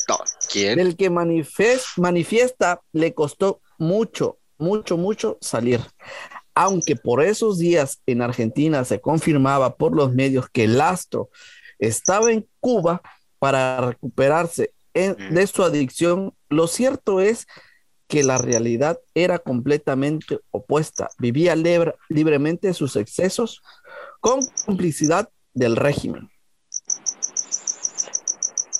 No, 0.08 0.18
¿quién? 0.52 0.76
Del 0.76 0.94
que 0.96 1.10
manifes- 1.10 1.96
manifiesta 1.96 2.82
le 2.92 3.14
costó 3.14 3.62
mucho, 3.78 4.38
mucho, 4.58 4.98
mucho 4.98 5.38
salir. 5.40 5.80
Aunque 6.54 6.96
por 6.96 7.22
esos 7.22 7.58
días 7.58 8.00
en 8.06 8.22
Argentina 8.22 8.84
se 8.84 9.00
confirmaba 9.00 9.76
por 9.76 9.94
los 9.94 10.12
medios 10.12 10.46
que 10.50 10.64
el 10.64 10.80
astro 10.80 11.30
estaba 11.78 12.30
en 12.32 12.46
Cuba 12.60 13.00
para 13.38 13.80
recuperarse 13.80 14.72
en- 14.92 15.16
Mm. 15.18 15.34
de 15.34 15.46
su 15.46 15.62
adicción, 15.62 16.34
lo 16.48 16.66
cierto 16.66 17.20
es 17.20 17.46
que 18.08 18.24
la 18.24 18.38
realidad 18.38 18.98
era 19.14 19.38
completamente 19.38 20.40
opuesta. 20.50 21.08
Vivía 21.18 21.54
libre- 21.54 21.94
libremente 22.08 22.74
sus 22.74 22.96
excesos 22.96 23.62
con 24.20 24.40
complicidad 24.66 25.28
del 25.54 25.76
régimen. 25.76 26.28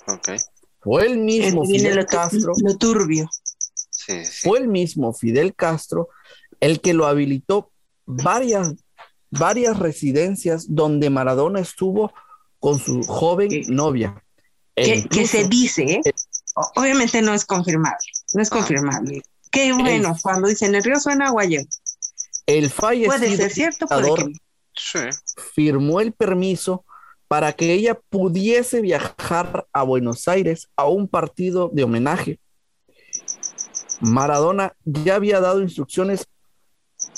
Ok. 0.09 0.31
Fue 0.81 1.07
el 1.07 1.19
mismo 1.19 1.65
Fidel 1.65 1.97
lo, 1.97 2.07
Castro, 2.07 2.53
lo 2.63 2.77
turbio. 2.77 3.29
Sí, 3.91 4.25
sí. 4.25 4.49
fue 4.49 4.59
el 4.59 4.67
mismo 4.69 5.13
Fidel 5.13 5.55
Castro 5.55 6.09
el 6.61 6.81
que 6.81 6.95
lo 6.95 7.07
habilitó 7.07 7.73
varias, 8.07 8.75
varias 9.31 9.79
residencias 9.79 10.67
donde 10.69 11.11
Maradona 11.11 11.61
estuvo 11.61 12.13
con 12.59 12.79
su 12.79 13.03
joven 13.03 13.51
novia. 13.69 14.23
Que, 14.75 14.97
incluso 14.97 15.21
que 15.21 15.27
se 15.27 15.49
dice, 15.49 15.83
¿eh? 15.83 16.01
Obviamente 16.77 17.23
no 17.23 17.35
es 17.35 17.45
confirmable, 17.45 17.99
no 18.35 18.43
es 18.43 18.51
Ajá. 18.51 18.61
confirmable. 18.61 19.23
Qué 19.51 19.73
bueno, 19.73 20.17
cuando 20.23 20.49
dicen 20.49 20.75
el 20.75 20.85
río 20.85 21.01
suena 21.01 21.29
agua 21.29 21.45
lleva. 21.45 21.65
el 22.47 22.71
Puede 22.71 22.71
fallecido 22.71 23.37
ser 23.37 23.51
cierto, 23.51 23.87
puede 23.87 24.15
que. 24.15 24.33
Sí. 24.77 24.99
firmó 25.55 26.01
el 26.01 26.13
permiso 26.13 26.85
para 27.29 27.53
que 27.53 27.73
ella 27.73 27.99
pudiese 28.09 28.81
viajar 28.81 29.67
a 29.73 29.83
Buenos 29.83 30.27
Aires 30.29 30.69
a 30.77 30.87
un 30.87 31.09
partido 31.09 31.71
de 31.73 31.85
homenaje. 31.85 32.41
Maradona 34.01 34.75
ya 34.85 35.17
había 35.17 35.41
dado 35.41 35.63
instrucciones 35.63 36.27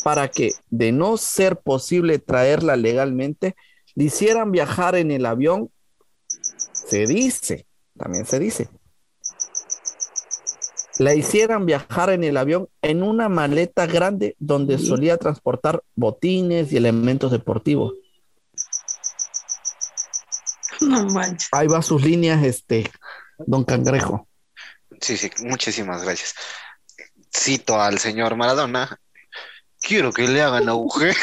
para 0.03 0.29
que, 0.29 0.53
de 0.71 0.93
no 0.93 1.17
ser 1.17 1.57
posible 1.61 2.19
traerla 2.19 2.77
legalmente, 2.77 3.55
le 3.95 4.05
hicieran 4.05 4.51
viajar 4.53 4.95
en 4.97 5.11
el 5.11 5.27
avión. 5.27 5.71
Se 6.73 7.07
dice, 7.07 7.67
también 7.97 8.27
se 8.27 8.39
dice, 8.39 8.69
la 10.99 11.15
hicieran 11.15 11.67
viajar 11.67 12.11
en 12.11 12.25
el 12.25 12.37
avión 12.37 12.69
en 12.83 13.03
una 13.03 13.29
maleta 13.29 13.87
grande 13.87 14.37
donde 14.39 14.79
Sí. 14.79 14.87
solía 14.87 15.17
transportar 15.17 15.83
botines 15.95 16.73
y 16.73 16.77
elementos 16.77 17.31
deportivos. 17.33 17.95
No 20.81 21.05
manches. 21.07 21.49
Ahí 21.53 21.67
va 21.69 21.81
sus 21.83 22.03
líneas, 22.03 22.43
este, 22.45 22.91
don 23.39 23.65
Cangrejo. 23.65 24.29
Sí, 25.01 25.17
sí, 25.17 25.31
muchísimas 25.41 26.03
gracias. 26.03 26.35
Cito 27.35 27.81
al 27.81 27.99
señor 27.99 28.37
Maradona. 28.37 29.01
Quiero 29.83 30.13
que 30.13 30.27
le 30.29 30.41
hagan 30.43 30.69
agujero. 30.69 31.15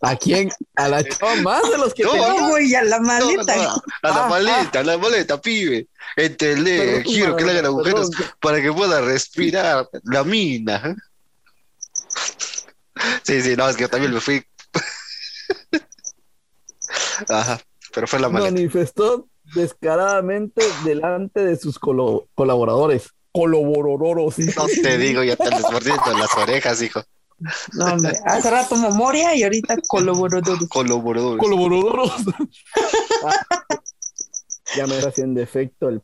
¿A 0.00 0.16
quién? 0.16 0.50
A 0.76 0.88
la 0.88 1.02
chava 1.04 1.34
más 1.36 1.62
de 1.70 1.78
los 1.78 1.94
que 1.94 2.02
No. 2.04 2.14
No, 2.16 2.48
güey, 2.50 2.74
a 2.74 2.82
la 2.84 3.00
maleta. 3.00 3.56
No, 3.56 3.62
no, 3.62 3.82
a 4.02 4.08
la 4.10 4.24
Ah, 4.24 4.28
maleta, 4.28 4.80
a 4.80 4.84
la 4.84 4.98
maleta, 4.98 5.40
pibe. 5.40 5.88
Entendé, 6.16 7.02
quiero 7.04 7.36
que 7.36 7.44
le 7.44 7.52
hagan 7.52 7.66
agujeros 7.66 8.10
perdón. 8.10 8.30
para 8.40 8.60
que 8.62 8.72
pueda 8.72 9.00
respirar 9.00 9.88
la 10.04 10.24
mina. 10.24 10.94
Sí, 13.22 13.42
sí, 13.42 13.56
no, 13.56 13.68
es 13.68 13.76
que 13.76 13.82
yo 13.82 13.88
también 13.90 14.12
me 14.14 14.20
fui. 14.20 14.44
Ajá, 17.28 17.60
pero 17.94 18.06
fue 18.06 18.18
la 18.20 18.28
maleta. 18.28 18.50
manifestó 18.52 19.28
descaradamente 19.54 20.64
delante 20.84 21.44
de 21.44 21.56
sus 21.56 21.78
colo- 21.78 22.28
colaboradores. 22.34 23.10
Colaboradores. 23.34 24.56
No 24.56 24.66
te 24.66 24.96
digo, 24.96 25.24
ya 25.24 25.34
te 25.34 25.44
andas 25.44 25.70
mordiendo 25.72 26.16
las 26.16 26.32
orejas, 26.36 26.80
hijo. 26.82 27.02
No, 27.72 27.86
hombre, 27.86 28.12
hace 28.24 28.48
rato 28.48 28.76
memoria 28.76 29.34
y 29.34 29.42
ahorita 29.42 29.76
colaboradores. 29.88 30.68
Colaboradores. 30.68 31.40
Colaboradores. 31.40 32.12
Ah, 33.24 33.44
ya 34.76 34.86
me 34.86 34.96
está 34.96 35.08
haciendo 35.08 35.40
efecto 35.40 35.88
el 35.88 36.00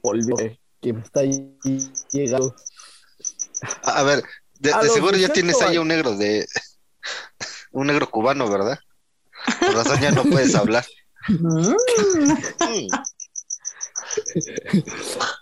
polvo 0.00 0.36
que 0.80 0.92
me 0.92 1.00
está 1.00 1.22
llegando. 2.12 2.54
A 3.82 4.02
ver, 4.04 4.22
de, 4.58 4.72
A 4.72 4.78
de 4.78 4.84
los 4.86 4.94
seguro 4.94 5.12
ya 5.12 5.28
18 5.28 5.32
tienes 5.32 5.62
ahí 5.62 5.78
un 5.78 5.88
negro 5.88 6.16
de. 6.16 6.46
Un 7.72 7.86
negro 7.88 8.10
cubano, 8.10 8.48
¿verdad? 8.48 8.78
Por 9.58 9.74
razón 9.74 10.00
ya 10.00 10.10
no 10.10 10.22
puedes 10.24 10.54
hablar. 10.54 10.84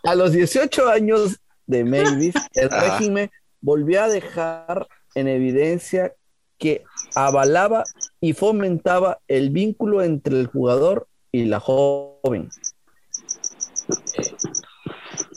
A 0.05 0.15
los 0.15 0.33
18 0.33 0.89
años 0.89 1.39
de 1.67 1.85
Mavis, 1.85 2.35
el 2.55 2.69
Ah. 2.73 2.81
régimen 2.81 3.31
volvió 3.61 4.03
a 4.03 4.09
dejar 4.09 4.87
en 5.15 5.29
evidencia 5.29 6.15
que 6.59 6.85
avalaba 7.15 7.85
y 8.21 8.33
fomentaba 8.33 9.19
el 9.29 9.51
vínculo 9.51 10.03
entre 10.03 10.39
el 10.41 10.47
jugador 10.47 11.07
y 11.31 11.45
la 11.45 11.61
joven, 11.61 12.49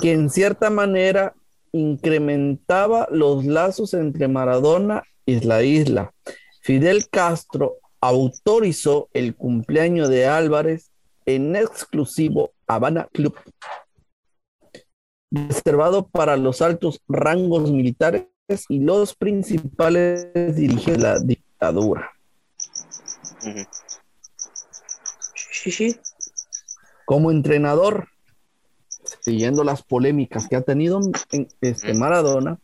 que 0.02 0.12
en 0.14 0.30
cierta 0.30 0.70
manera 0.70 1.34
incrementaba 1.72 3.08
los 3.12 3.46
lazos 3.46 3.94
entre 3.94 4.28
Maradona 4.28 5.04
y 5.26 5.40
la 5.42 5.64
isla. 5.64 6.14
Fidel 6.62 7.08
Castro 7.10 7.78
autorizó 8.02 9.10
el 9.14 9.36
cumpleaños 9.36 10.10
de 10.10 10.26
Álvarez 10.28 10.92
en 11.26 11.56
exclusivo 11.56 12.52
Habana 12.76 13.08
Club, 13.12 13.36
reservado 15.32 16.08
para 16.08 16.38
los 16.38 16.62
altos 16.62 17.02
rangos 17.08 17.72
militares 17.72 18.28
y 18.70 18.80
los 18.80 19.16
principales 19.16 20.34
dirigentes 20.56 20.98
de 20.98 20.98
la 20.98 21.20
dictadura. 21.20 22.12
Sí, 25.34 25.72
sí. 25.72 25.96
Como 27.06 27.32
entrenador, 27.32 28.08
siguiendo 29.22 29.64
las 29.64 29.84
polémicas 29.84 30.48
que 30.48 30.56
ha 30.56 30.62
tenido 30.62 31.00
en 31.32 31.48
este 31.62 31.94
Maradona, 31.94 32.60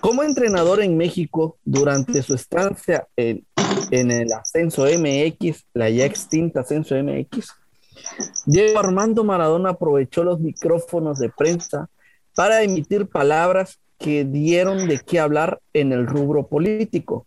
como 0.00 0.22
entrenador 0.22 0.80
en 0.82 0.96
México 0.96 1.58
durante 1.64 2.22
su 2.22 2.34
estancia 2.34 3.08
en, 3.16 3.46
en 3.90 4.10
el 4.10 4.32
Ascenso 4.32 4.84
MX, 4.84 5.66
la 5.74 5.90
ya 5.90 6.04
extinta 6.04 6.60
Ascenso 6.60 6.94
MX, 6.94 7.52
Diego 8.46 8.78
Armando 8.78 9.24
Maradona 9.24 9.70
aprovechó 9.70 10.24
los 10.24 10.40
micrófonos 10.40 11.18
de 11.18 11.30
prensa 11.30 11.88
para 12.34 12.62
emitir 12.62 13.08
palabras 13.08 13.78
que 13.98 14.24
dieron 14.24 14.88
de 14.88 14.98
qué 14.98 15.20
hablar 15.20 15.60
en 15.72 15.92
el 15.92 16.06
rubro 16.06 16.46
político. 16.46 17.26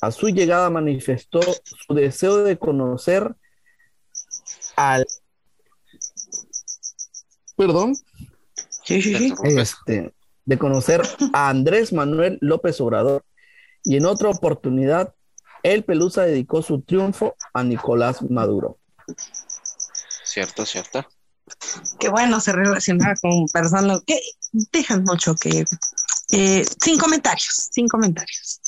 A 0.00 0.10
su 0.10 0.28
llegada 0.28 0.70
manifestó 0.70 1.40
su 1.42 1.94
deseo 1.94 2.38
de 2.38 2.58
conocer 2.58 3.34
al... 4.76 5.06
Perdón, 7.56 7.94
Sí, 8.86 9.02
sí, 9.02 9.14
sí. 9.16 9.34
este, 9.44 10.14
de 10.44 10.58
conocer 10.58 11.02
a 11.32 11.48
Andrés 11.48 11.92
Manuel 11.92 12.38
López 12.40 12.80
Obrador 12.80 13.24
y 13.82 13.96
en 13.96 14.06
otra 14.06 14.30
oportunidad 14.30 15.12
el 15.64 15.82
Pelusa 15.82 16.22
dedicó 16.22 16.62
su 16.62 16.82
triunfo 16.82 17.34
a 17.52 17.64
Nicolás 17.64 18.22
Maduro. 18.30 18.78
Cierto, 20.36 20.66
cierto. 20.66 21.02
Qué 21.98 22.10
bueno 22.10 22.40
se 22.40 22.52
relaciona 22.52 23.14
con 23.22 23.46
personas 23.48 24.02
que 24.06 24.20
dejan 24.70 25.02
mucho 25.04 25.34
que. 25.34 25.64
eh, 26.30 26.66
sin 26.84 26.98
comentarios, 26.98 27.70
sin 27.72 27.88
comentarios. 27.88 28.60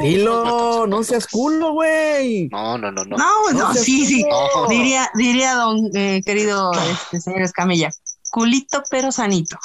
Dilo, 0.00 0.86
no 0.86 1.02
seas 1.02 1.26
culo, 1.26 1.72
güey. 1.72 2.48
No, 2.52 2.78
no, 2.78 2.92
no, 2.92 3.04
no. 3.04 3.16
No, 3.16 3.50
no, 3.52 3.74
sí, 3.74 4.06
sí. 4.06 4.24
Diría, 4.68 5.10
diría 5.16 5.54
don 5.54 5.90
eh, 5.94 6.22
querido 6.24 6.70
este, 6.72 7.20
señor 7.20 7.42
Escamilla, 7.42 7.90
culito 8.30 8.84
pero 8.88 9.10
sanito. 9.10 9.58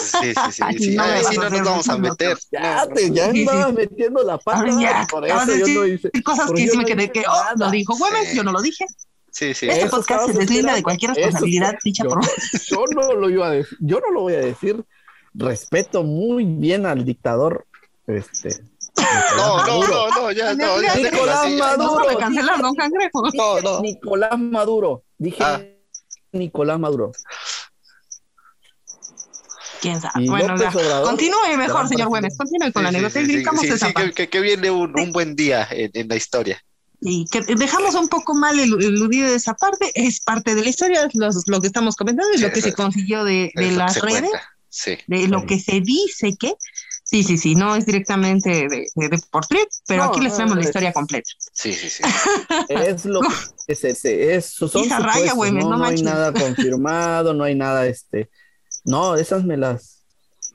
Sí, 0.00 0.32
sí, 0.32 0.52
sí. 0.52 0.78
sí. 0.78 0.90
No 0.96 1.02
me 1.04 1.10
Ahí 1.12 1.22
vas 1.24 1.34
sí 1.34 1.40
a 1.40 1.40
no 1.42 1.50
nos 1.50 1.64
vamos 1.64 1.88
a 1.88 1.98
meter. 1.98 2.38
Ya, 2.52 2.86
te, 2.86 3.10
ya 3.10 3.32
Sí, 3.32 3.38
sí. 3.42 3.48
andabas 3.48 3.74
metiendo 3.74 4.22
la 4.22 4.38
pata. 4.38 4.64
Ah, 4.64 4.80
ya. 4.80 5.06
Por 5.10 5.26
eso 5.26 5.56
yo 5.56 5.66
no 5.66 5.86
hice. 5.86 6.10
Cosas 6.24 6.52
que 6.52 6.68
sí 6.68 6.76
me 6.78 6.84
quedé 6.84 7.10
que, 7.10 7.24
oh, 7.28 7.42
lo 7.56 7.68
dijo 7.72 7.96
Güemes, 7.96 8.30
Sí. 8.30 8.36
yo 8.36 8.44
no 8.44 8.52
lo 8.52 8.62
dije. 8.62 8.84
Sí, 9.38 9.54
sí. 9.54 9.68
Este 9.68 9.82
Eso 9.86 9.96
podcast 9.96 10.26
se 10.26 10.32
deslinda 10.38 10.74
de 10.74 10.82
cualquier 10.82 11.12
responsabilidad 11.14 11.74
dicha 11.84 12.02
yo, 12.02 12.10
por 12.10 12.20
yo 12.70 12.84
no 12.94 13.14
lo 13.14 13.30
iba 13.30 13.46
a 13.46 13.50
decir, 13.52 13.78
yo 13.80 14.00
no 14.00 14.10
lo 14.10 14.20
voy 14.22 14.34
a 14.34 14.40
decir. 14.40 14.84
Respeto 15.34 16.02
muy 16.02 16.44
bien 16.44 16.86
al 16.86 17.04
dictador, 17.04 17.66
este. 18.08 18.48
No, 19.36 19.64
no, 19.64 19.86
no, 19.86 20.08
no, 20.10 20.32
ya, 20.32 20.54
no, 20.54 20.82
ya. 20.82 20.96
Nicolás 20.96 21.38
así. 21.44 21.56
Maduro. 21.56 22.00
No 22.04 22.08
me 22.08 22.16
cancelaron, 22.16 22.62
don 22.62 22.74
Cangrejo. 22.74 23.22
No, 23.34 23.60
no. 23.60 23.80
Nicolás 23.80 24.38
Maduro. 24.38 25.04
Dije 25.16 25.44
Ah. 25.44 25.60
Nicolás 26.32 26.80
Maduro. 26.80 27.12
¿Quién 29.80 30.00
sabe? 30.00 30.24
Y 30.24 30.28
Bueno, 30.28 30.56
ya. 30.56 30.72
Continúe 31.02 31.56
mejor, 31.56 31.86
señor. 31.86 32.08
Güemes. 32.08 32.36
Continúe 32.36 32.72
con 32.72 32.82
la 32.82 32.90
sí, 32.90 32.96
anécdota 32.96 33.20
y 33.20 33.22
sí, 33.24 33.28
sí, 33.30 33.34
brincamos 33.36 33.60
sí, 33.60 33.68
esa 33.68 33.86
sí, 33.86 33.92
parte. 33.92 34.08
que, 34.10 34.14
que- 34.24 34.28
que 34.28 34.40
viene 34.40 34.70
un, 34.70 34.98
un 34.98 35.12
buen 35.12 35.36
día 35.36 35.68
en, 35.70 35.90
en 35.94 36.08
la 36.08 36.16
historia. 36.16 36.60
Y 37.00 37.26
que 37.26 37.42
dejamos 37.42 37.94
un 37.94 38.08
poco 38.08 38.34
mal 38.34 38.58
el- 38.58 38.82
eludido 38.82 39.28
esa 39.28 39.54
parte, 39.54 39.92
es 39.94 40.20
parte 40.20 40.54
de 40.54 40.62
la 40.62 40.68
historia, 40.68 41.04
es 41.06 41.14
los- 41.14 41.46
lo 41.46 41.60
que 41.60 41.68
estamos 41.68 41.94
comentando 41.96 42.32
y 42.34 42.38
Sí, 42.38 42.42
lo 42.42 42.50
que 42.52 42.58
eso- 42.58 42.68
se 42.68 42.74
consiguió 42.74 43.24
de, 43.24 43.52
de 43.54 43.68
Es 43.68 43.76
las 43.76 44.00
redes. 44.00 44.30
Sí. 44.70 44.98
de 45.06 45.28
lo 45.28 45.46
que 45.46 45.58
se 45.58 45.80
dice 45.80 46.36
que, 46.38 46.52
sí, 47.02 47.22
sí, 47.24 47.38
sí, 47.38 47.54
no 47.54 47.74
es 47.74 47.86
directamente 47.86 48.50
de, 48.68 48.86
de, 48.94 49.08
de 49.08 49.18
por 49.30 49.46
tweet, 49.46 49.66
pero 49.86 50.04
No, 50.04 50.10
aquí 50.10 50.20
les 50.20 50.34
traemos 50.34 50.56
no, 50.56 50.60
la 50.60 50.62
es- 50.62 50.68
historia 50.68 50.92
completa. 50.92 51.30
Sí, 51.52 51.72
sí, 51.72 51.88
sí. 51.88 52.02
Es 52.68 53.04
lo 53.06 53.20
que 53.66 53.74
se, 53.74 53.94
se- 53.94 54.34
es, 54.34 54.44
son 54.46 54.68
Esa 54.84 54.98
raya, 54.98 55.30
supuestos, 55.30 55.36
güey, 55.36 55.52
no, 55.52 55.70
no 55.70 55.78
no 55.78 55.84
hay 55.86 56.02
nada 56.02 56.32
confirmado, 56.32 57.32
no 57.32 57.44
hay 57.44 57.54
nada, 57.54 57.86
este, 57.86 58.28
no, 58.84 59.14
esas 59.16 59.42
me 59.44 59.56
las, 59.56 60.02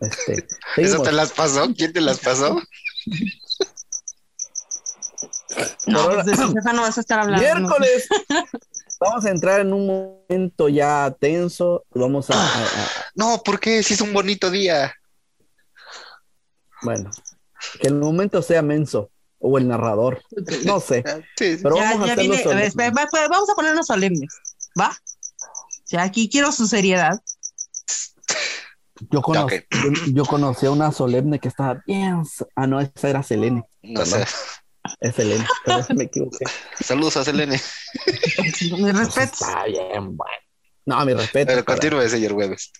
este, 0.01 0.45
¿Eso 0.77 1.01
te 1.01 1.11
las 1.11 1.31
pasó? 1.31 1.73
¿Quién 1.75 1.91
te 1.93 2.01
las 2.01 2.19
pasó? 2.19 2.61
No, 5.87 6.09
pues 6.09 6.25
de 6.25 6.35
no 6.73 6.81
vas 6.81 6.97
a 6.97 7.01
estar 7.01 7.19
hablando. 7.19 7.41
Miércoles. 7.43 8.07
Vamos 8.99 9.25
a 9.25 9.29
entrar 9.31 9.59
en 9.59 9.73
un 9.73 9.85
momento 10.29 10.69
ya 10.69 11.13
tenso. 11.19 11.83
Vamos 11.91 12.29
a, 12.29 12.35
a- 12.35 12.63
a- 12.63 12.89
No, 13.15 13.41
¿por 13.43 13.59
qué? 13.59 13.83
Si 13.83 13.93
es 13.95 14.01
un 14.01 14.13
bonito 14.13 14.49
día. 14.49 14.93
bueno, 16.83 17.11
que 17.81 17.87
el 17.87 17.95
momento 17.95 18.41
sea 18.41 18.61
menso 18.61 19.09
o 19.39 19.57
el 19.57 19.67
narrador. 19.67 20.21
No 20.65 20.79
sé, 20.79 21.03
Sí, 21.37 21.57
sí. 21.57 21.59
pero 21.63 21.75
Ya, 21.75 21.91
vamos 21.91 22.03
a 22.09 22.15
ya 22.15 22.21
vine, 22.21 22.43
vamos 23.29 23.49
a 23.49 23.55
ponernos 23.55 23.85
solemnes, 23.87 24.29
¿va? 24.79 24.95
Ya 25.87 26.03
aquí 26.03 26.29
quiero 26.29 26.51
su 26.51 26.65
seriedad. 26.67 27.19
Yo, 29.11 29.21
cono- 29.21 29.45
Ok. 29.45 29.53
yo, 29.71 30.13
yo 30.13 30.25
conocí 30.25 30.65
a 30.65 30.71
una 30.71 30.91
solemne 30.93 31.39
que 31.39 31.49
estaba 31.49 31.81
bien. 31.85 32.23
Ah, 32.55 32.67
no, 32.67 32.79
esa 32.79 33.09
era 33.09 33.21
Selene. 33.23 33.63
No 33.81 34.05
sé. 34.05 34.25
Es 34.99 35.15
Selene, 35.15 35.45
me 35.95 36.03
equivoqué. 36.05 36.45
Saludos 36.79 37.17
a 37.17 37.23
Selene. 37.23 37.59
Mi 38.77 38.91
respeto. 38.91 39.33
Está 39.33 39.65
bien, 39.65 40.17
bueno. 40.17 40.33
No, 40.85 41.05
mi 41.05 41.13
respeto. 41.13 41.47
Pero 41.47 41.65
continúe, 41.65 42.09
señor 42.09 42.33
Güemes. 42.33 42.71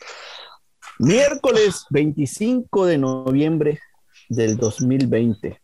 Miércoles 1.00 1.86
25 1.90 2.86
de 2.86 2.98
noviembre 2.98 3.80
del 4.30 4.58
2020, 4.58 5.62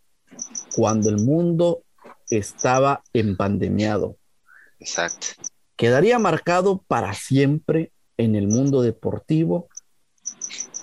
cuando 0.75 1.09
el 1.09 1.17
mundo 1.17 1.83
estaba 2.29 3.03
empandemiado, 3.13 4.17
Exacto. 4.79 5.27
quedaría 5.75 6.19
marcado 6.19 6.83
para 6.87 7.13
siempre 7.13 7.91
en 8.17 8.35
el 8.35 8.47
mundo 8.47 8.81
deportivo 8.81 9.67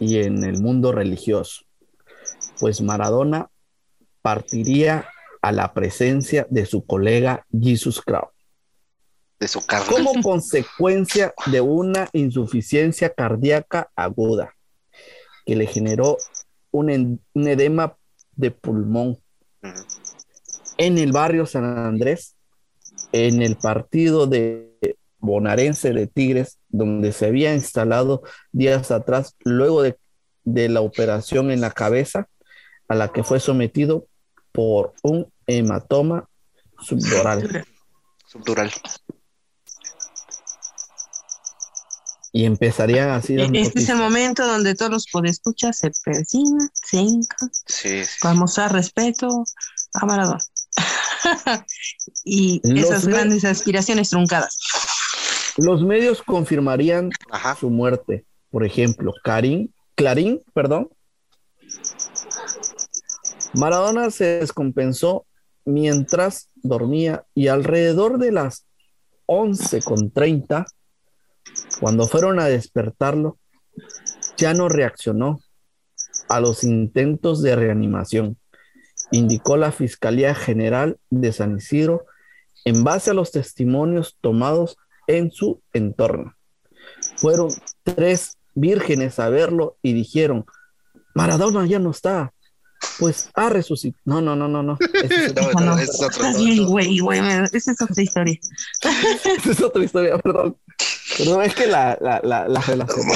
y 0.00 0.18
en 0.18 0.44
el 0.44 0.60
mundo 0.60 0.92
religioso, 0.92 1.64
pues 2.60 2.80
Maradona 2.80 3.50
partiría 4.22 5.08
a 5.46 5.52
la 5.52 5.72
presencia 5.72 6.44
de 6.50 6.66
su 6.66 6.84
colega 6.84 7.46
Jesus 7.52 8.02
Kraut. 8.02 8.30
De 9.38 9.46
su 9.46 9.64
carne. 9.64 9.86
Como 9.88 10.20
consecuencia 10.20 11.32
de 11.46 11.60
una 11.60 12.08
insuficiencia 12.12 13.10
cardíaca 13.10 13.88
aguda 13.94 14.56
que 15.44 15.54
le 15.54 15.68
generó 15.68 16.16
un, 16.72 17.20
edema 17.32 17.96
de 18.34 18.50
pulmón 18.50 19.18
en 20.78 20.98
el 20.98 21.12
barrio 21.12 21.46
San 21.46 21.64
Andrés, 21.64 22.34
en 23.12 23.40
el 23.40 23.54
partido 23.54 24.26
de 24.26 24.96
bonaerense 25.18 25.92
de 25.92 26.08
Tigres, 26.08 26.58
donde 26.68 27.12
se 27.12 27.26
había 27.26 27.54
instalado 27.54 28.24
días 28.50 28.90
atrás, 28.90 29.36
luego 29.44 29.82
de, 29.82 29.96
de 30.42 30.68
la 30.68 30.80
operación 30.80 31.52
en 31.52 31.60
la 31.60 31.70
cabeza, 31.70 32.28
a 32.88 32.96
la 32.96 33.12
que 33.12 33.22
fue 33.22 33.38
sometido 33.38 34.08
por 34.50 34.92
un 35.04 35.30
hematoma 35.46 36.28
subdural. 36.80 37.64
Subdural. 38.26 38.72
Y 42.32 42.44
empezarían 42.44 43.10
así 43.10 43.34
las 43.34 43.48
Este 43.52 43.80
es 43.80 43.88
el 43.88 43.96
momento 43.96 44.46
donde 44.46 44.74
todos 44.74 44.90
los 44.90 45.06
podescuchas 45.06 45.78
se 45.78 45.90
persignan, 46.04 46.68
se 46.74 46.98
hincan 46.98 47.50
Sí, 47.66 48.04
sí. 48.04 48.10
para 48.20 48.34
mostrar 48.34 48.72
respeto 48.72 49.44
a 49.94 50.04
Maradona. 50.04 50.38
y 52.24 52.60
Los 52.62 52.84
esas 52.84 53.06
grandes 53.06 53.44
aspiraciones 53.46 54.10
truncadas. 54.10 54.58
Los 55.56 55.82
medios 55.82 56.22
confirmarían 56.22 57.10
Ajá. 57.30 57.56
su 57.56 57.70
muerte. 57.70 58.26
Por 58.50 58.66
ejemplo, 58.66 59.14
Karim, 59.24 59.68
Clarín, 59.94 60.42
perdón. 60.52 60.90
Maradona 63.54 64.10
se 64.10 64.40
descompensó 64.40 65.24
mientras 65.66 66.48
dormía 66.54 67.26
y 67.34 67.48
alrededor 67.48 68.18
de 68.18 68.32
las 68.32 68.66
11.30, 69.26 70.64
cuando 71.80 72.06
fueron 72.06 72.40
a 72.40 72.46
despertarlo, 72.46 73.38
ya 74.36 74.54
no 74.54 74.68
reaccionó 74.68 75.40
a 76.28 76.40
los 76.40 76.64
intentos 76.64 77.42
de 77.42 77.56
reanimación, 77.56 78.38
indicó 79.10 79.56
la 79.56 79.72
Fiscalía 79.72 80.34
General 80.34 80.98
de 81.10 81.32
San 81.32 81.56
Isidro 81.56 82.06
en 82.64 82.82
base 82.82 83.10
a 83.10 83.14
los 83.14 83.30
testimonios 83.32 84.16
tomados 84.20 84.76
en 85.06 85.30
su 85.30 85.62
entorno. 85.72 86.34
Fueron 87.16 87.48
tres 87.82 88.38
vírgenes 88.54 89.18
a 89.18 89.28
verlo 89.28 89.76
y 89.82 89.92
dijeron, 89.92 90.46
Maradona 91.14 91.66
ya 91.66 91.78
no 91.78 91.90
está, 91.90 92.32
pues 92.98 93.28
ha 93.34 93.48
resucitado. 93.48 94.00
No, 94.04 94.20
no, 94.20 94.36
no, 94.36 94.48
no, 94.48 94.62
no. 94.62 94.78
Ese 95.02 95.26
es, 95.26 95.34
No, 95.34 95.52
No. 95.60 95.78
Estás 95.78 96.38
bien, 96.38 96.66
güey, 96.66 96.98
güey. 97.00 97.20
Esa 97.52 97.72
es 97.72 97.82
otra 97.82 98.02
historia. 98.02 98.38
esa 98.82 99.50
es 99.50 99.60
otra 99.62 99.84
historia, 99.84 100.18
perdón. 100.18 100.56
Perdón, 101.18 101.42
es 101.42 101.54
que 101.54 101.66
la, 101.66 101.96
la, 102.00 102.20
la, 102.22 102.48
la 102.48 102.60
relación. 102.60 103.06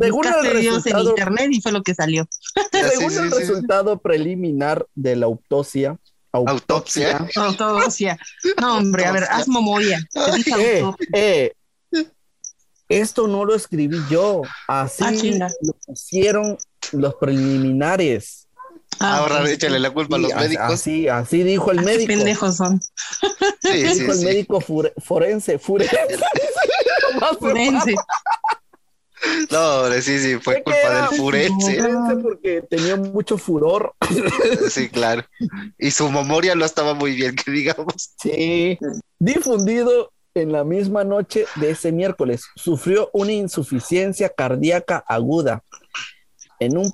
Según 0.00 0.26
el 0.26 0.60
Dios 0.60 0.86
en 0.86 0.92
resultado- 0.94 1.10
internet 1.10 1.48
y 1.52 1.60
fue 1.60 1.72
lo 1.72 1.82
que 1.82 1.94
salió. 1.94 2.26
Ya, 2.72 2.88
sí, 2.90 2.96
Según 2.96 3.10
sí, 3.12 3.18
el 3.18 3.32
sí. 3.32 3.38
resultado 3.38 3.98
preliminar 4.00 4.86
de 4.94 5.16
la 5.16 5.26
autopsia, 5.26 5.96
Autopsia. 6.30 7.26
Autopsia. 7.36 8.18
No, 8.60 8.76
hombre, 8.78 9.06
a 9.06 9.12
ver, 9.12 9.24
haz 9.30 9.48
memoria. 9.48 9.98
Eh, 10.58 10.84
eh, 11.14 11.52
esto 12.88 13.26
no 13.28 13.44
lo 13.44 13.54
escribí 13.54 13.98
yo, 14.10 14.42
así 14.66 15.04
Ah, 15.40 15.48
lo 15.62 15.72
pusieron 15.86 16.56
los 16.92 17.14
preliminares. 17.16 18.47
Ah, 19.00 19.18
Ahora 19.18 19.42
ok. 19.42 19.48
échale 19.48 19.78
la 19.78 19.90
culpa 19.90 20.16
a 20.16 20.18
los 20.18 20.34
médicos. 20.34 20.64
Así, 20.72 21.08
así 21.08 21.42
dijo 21.42 21.70
el 21.70 21.78
qué 21.78 21.84
médico. 21.84 22.06
pendejos 22.08 22.56
son. 22.56 22.80
Sí, 23.62 23.72
dijo 23.82 24.12
sí, 24.12 24.20
el 24.20 24.24
médico 24.24 24.60
fure- 24.60 24.92
forense, 25.02 25.58
forense. 25.58 25.96
Forense. 27.40 27.94
No, 29.50 29.80
hombre, 29.82 30.00
sí, 30.02 30.18
sí, 30.20 30.36
fue 30.40 30.56
¿Qué 30.56 30.62
culpa 30.62 30.78
era? 30.80 31.08
del 31.08 31.18
forense. 31.18 31.80
forense 31.80 32.16
porque 32.22 32.62
tenía 32.70 32.96
mucho 32.96 33.36
furor. 33.38 33.94
Sí, 34.70 34.88
claro. 34.88 35.24
Y 35.78 35.90
su 35.90 36.10
memoria 36.10 36.54
no 36.54 36.64
estaba 36.64 36.94
muy 36.94 37.14
bien, 37.14 37.34
que 37.34 37.50
digamos. 37.50 38.10
Sí. 38.20 38.78
Difundido 39.18 40.12
en 40.34 40.52
la 40.52 40.62
misma 40.62 41.02
noche 41.04 41.46
de 41.56 41.70
ese 41.70 41.90
miércoles, 41.90 42.44
sufrió 42.54 43.10
una 43.12 43.32
insuficiencia 43.32 44.28
cardíaca 44.28 45.02
aguda 45.08 45.64
en 46.60 46.76
un 46.78 46.92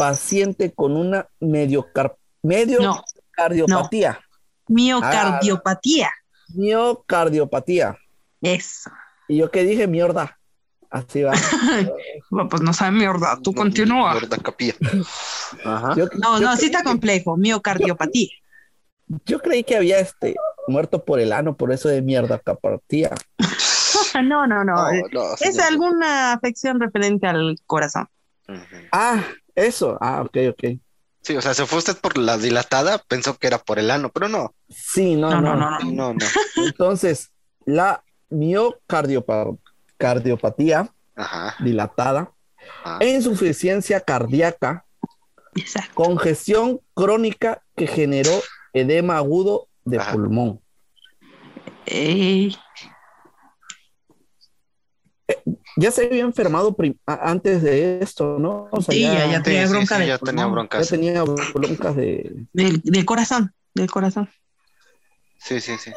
paciente 0.00 0.72
con 0.72 0.96
una 0.96 1.28
mediocar- 1.40 2.16
No, 2.42 2.48
mediocardiopatía. 2.48 4.18
miocardiopatía. 4.66 6.10
Miocardiopatía. 6.54 7.98
Eso. 8.40 8.90
Y 9.28 9.36
yo 9.36 9.50
que 9.50 9.62
dije 9.64 9.86
mierda. 9.86 10.38
Así 10.90 11.22
va. 11.22 11.32
Bueno, 12.30 12.48
Pues 12.48 12.62
no 12.62 12.72
sabe 12.72 12.92
mierda, 12.92 13.36
tú 13.42 13.50
No, 13.52 13.56
continúa. 13.60 14.14
Gorda 14.14 14.38
capilla. 14.38 14.74
Ajá. 15.66 15.94
Yo, 15.96 16.06
No, 16.18 16.40
yo 16.40 16.46
no, 16.46 16.56
sí 16.56 16.66
está 16.66 16.82
complejo. 16.82 17.36
Miocardiopatía. 17.36 18.28
Yo 19.26 19.40
creí 19.40 19.64
que 19.64 19.76
había 19.76 19.98
este 19.98 20.34
muerto 20.66 21.04
por 21.04 21.20
el 21.20 21.32
ano, 21.34 21.56
por 21.58 21.72
eso 21.72 21.90
de 21.90 22.00
mierda 22.00 22.38
cardiopatía. 22.38 23.10
No, 24.24 24.46
no, 24.46 24.64
no. 24.64 24.74
No, 24.74 24.90
no, 25.12 25.22
Es 25.40 25.58
alguna 25.58 26.32
afección 26.32 26.80
referente 26.80 27.26
al 27.26 27.56
corazón. 27.66 28.08
Ujú. 28.48 28.58
Ah, 28.92 29.22
eso. 29.66 29.98
Ah, 30.00 30.22
ok, 30.22 30.36
ok. 30.50 30.64
Sí, 31.22 31.36
o 31.36 31.42
sea, 31.42 31.52
se 31.54 31.66
fue 31.66 31.78
usted 31.78 31.96
por 31.98 32.16
la 32.16 32.38
dilatada, 32.38 32.98
pensó 33.06 33.36
que 33.36 33.46
era 33.46 33.58
por 33.58 33.78
el 33.78 33.90
ano, 33.90 34.10
pero 34.10 34.26
no. 34.28 34.54
Sí, 34.68 35.16
no, 35.16 35.30
No, 35.30 35.40
no. 35.42 35.54
no, 35.54 35.70
no, 35.70 35.78
no. 35.80 35.92
No, 35.92 36.14
no. 36.14 36.26
Entonces, 36.56 37.30
la 37.66 38.02
miocardiopatía 38.30 40.90
Ajá. 41.16 41.56
dilatada, 41.58 42.32
ajá. 42.84 43.04
insuficiencia 43.04 44.00
cardíaca, 44.00 44.86
Exacto. 45.54 45.92
congestión 45.94 46.80
crónica 46.94 47.62
que 47.76 47.86
generó 47.86 48.40
edema 48.72 49.18
agudo 49.18 49.68
de 49.84 49.98
Ajá. 49.98 50.12
pulmón. 50.12 50.62
Ey, 51.84 52.56
Ya 55.76 55.90
se 55.90 56.06
había 56.06 56.22
enfermado 56.22 56.74
antes 57.06 57.62
de 57.62 58.00
esto, 58.00 58.38
¿no? 58.38 58.68
O 58.72 58.80
sea, 58.82 58.92
Sí, 58.94 59.02
ya- 59.02 59.26
ya 59.30 59.42
tenía 59.42 59.66
sí, 59.66 59.70
bronca 59.72 59.94
sí, 59.96 60.00
de 60.02 60.06
ya 60.08 60.18
tenía 60.18 60.42
ya 60.44 60.48
broncas. 60.50 60.88
tenía 60.88 61.22
broncas 61.22 61.96
de... 61.96 62.46
del, 62.52 62.80
del 62.82 63.04
corazón, 63.04 63.54
del 63.74 63.90
corazón. 63.90 64.28
Sí, 65.38 65.60
sí, 65.60 65.76
sí. 65.78 65.92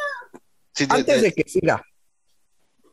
Sí, 0.73 0.85
de- 0.85 0.95
Antes 0.95 1.21
de- 1.21 1.29
de 1.29 1.33
que 1.33 1.49
siga, 1.49 1.83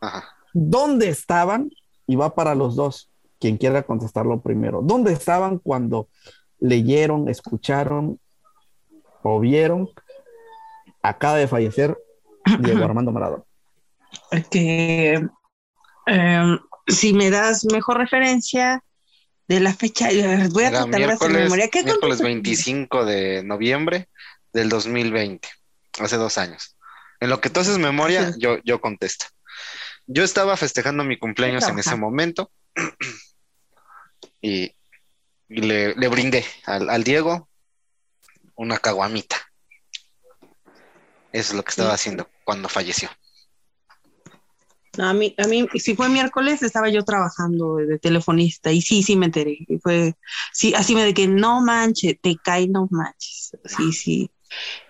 Ajá. 0.01 0.25
¿dónde 0.53 1.09
estaban? 1.09 1.71
Y 2.07 2.17
va 2.17 2.35
para 2.35 2.55
los 2.55 2.75
dos, 2.77 3.11
quien 3.39 3.57
quiera 3.57 3.83
contestarlo 3.83 4.41
primero. 4.41 4.81
¿Dónde 4.83 5.13
estaban 5.13 5.59
cuando 5.59 6.09
leyeron, 6.59 7.29
escucharon 7.29 8.19
o 9.23 9.39
vieron 9.41 9.89
acaba 11.03 11.37
de 11.37 11.47
fallecer 11.49 11.97
Diego 12.59 12.85
Armando 12.85 13.13
Maradona? 13.13 13.45
Que 14.51 15.21
eh, 16.07 16.59
si 16.93 17.13
me 17.13 17.31
das 17.31 17.65
mejor 17.73 17.99
referencia 17.99 18.83
de 19.49 19.61
la 19.61 19.75
fecha, 19.75 20.09
voy 20.51 20.65
a 20.65 20.71
tratar 20.71 21.01
de 21.01 21.05
hacer 21.05 21.31
memoria. 21.31 21.69
¿Qué 21.69 21.83
miércoles 21.83 22.19
cuánto- 22.19 22.25
25 22.25 23.05
de 23.05 23.43
noviembre 23.43 24.09
del 24.53 24.69
2020, 24.69 25.49
hace 25.99 26.17
dos 26.17 26.39
años. 26.39 26.77
En 27.21 27.31
lo 27.31 27.41
que 27.41 27.51
tú 27.51 27.61
haces 27.61 27.79
memoria, 27.79 28.33
yo, 28.39 28.59
yo 28.65 28.81
contesto. 28.81 29.27
Yo 30.07 30.25
estaba 30.25 30.57
festejando 30.57 31.05
mi 31.05 31.19
cumpleaños 31.19 31.69
en 31.69 31.79
ese 31.79 31.95
momento 31.97 32.51
y, 34.41 34.75
y 35.49 35.61
le, 35.61 35.95
le 35.95 36.09
brindé 36.09 36.45
al, 36.65 36.89
al 36.91 37.05
Diego 37.05 37.49
una 38.55 38.79
caguamita. 38.79 39.37
Eso 41.33 41.53
es 41.53 41.55
lo 41.55 41.63
que 41.63 41.71
estaba 41.71 41.91
Sí. 41.91 41.95
haciendo 41.95 42.29
cuando 42.45 42.69
falleció. 42.69 43.09
A 45.03 45.13
mí, 45.15 45.35
a 45.39 45.47
mí, 45.47 45.67
si 45.75 45.95
fue 45.97 46.09
miércoles, 46.09 46.63
estaba 46.63 46.89
yo 46.89 47.05
trabajando 47.05 47.77
de 47.77 47.99
telefonista 47.99 48.71
y 48.73 48.81
sí, 48.83 49.03
sí 49.03 49.17
me 49.17 49.27
enteré. 49.27 49.57
Y 49.69 49.79
fue, 49.79 50.15
sí, 50.53 50.75
así 50.75 50.95
me 50.95 51.05
de 51.05 51.15
que 51.15 51.27
no 51.29 51.61
manches, 51.63 52.17
te 52.21 52.37
cae, 52.43 52.69
no 52.69 52.87
manches. 52.91 53.53
Sí, 53.65 53.93
sí. 53.93 54.31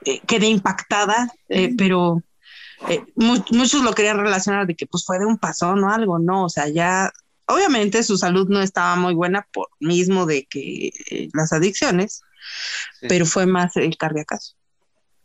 Eh, 0.05 0.21
quedé 0.27 0.47
impactada, 0.49 1.31
eh, 1.49 1.75
pero 1.77 2.23
eh, 2.89 3.05
mu- 3.15 3.45
muchos 3.51 3.83
lo 3.85 3.93
querían 3.93 4.19
relacionar 4.19 4.67
de 4.67 4.75
que 4.75 4.87
pues 4.87 5.05
fue 5.05 5.19
de 5.19 5.27
un 5.27 5.37
pasón 5.39 5.85
o 5.85 5.91
algo, 5.93 6.19
¿no? 6.19 6.45
O 6.47 6.49
sea, 6.49 6.67
ya, 6.69 7.13
obviamente 7.47 8.03
su 8.03 8.17
salud 8.17 8.49
no 8.49 8.63
estaba 8.63 8.97
muy 8.97 9.15
buena 9.15 9.47
por 9.53 9.69
mismo 9.81 10.25
de 10.25 10.47
que 10.47 10.93
eh, 11.11 11.29
las 11.35 11.53
adicciones, 11.53 12.23
Sí. 13.01 13.07
pero 13.09 13.27
fue 13.27 13.45
más 13.45 13.77
el 13.77 13.97
cardíaco. 13.99 14.39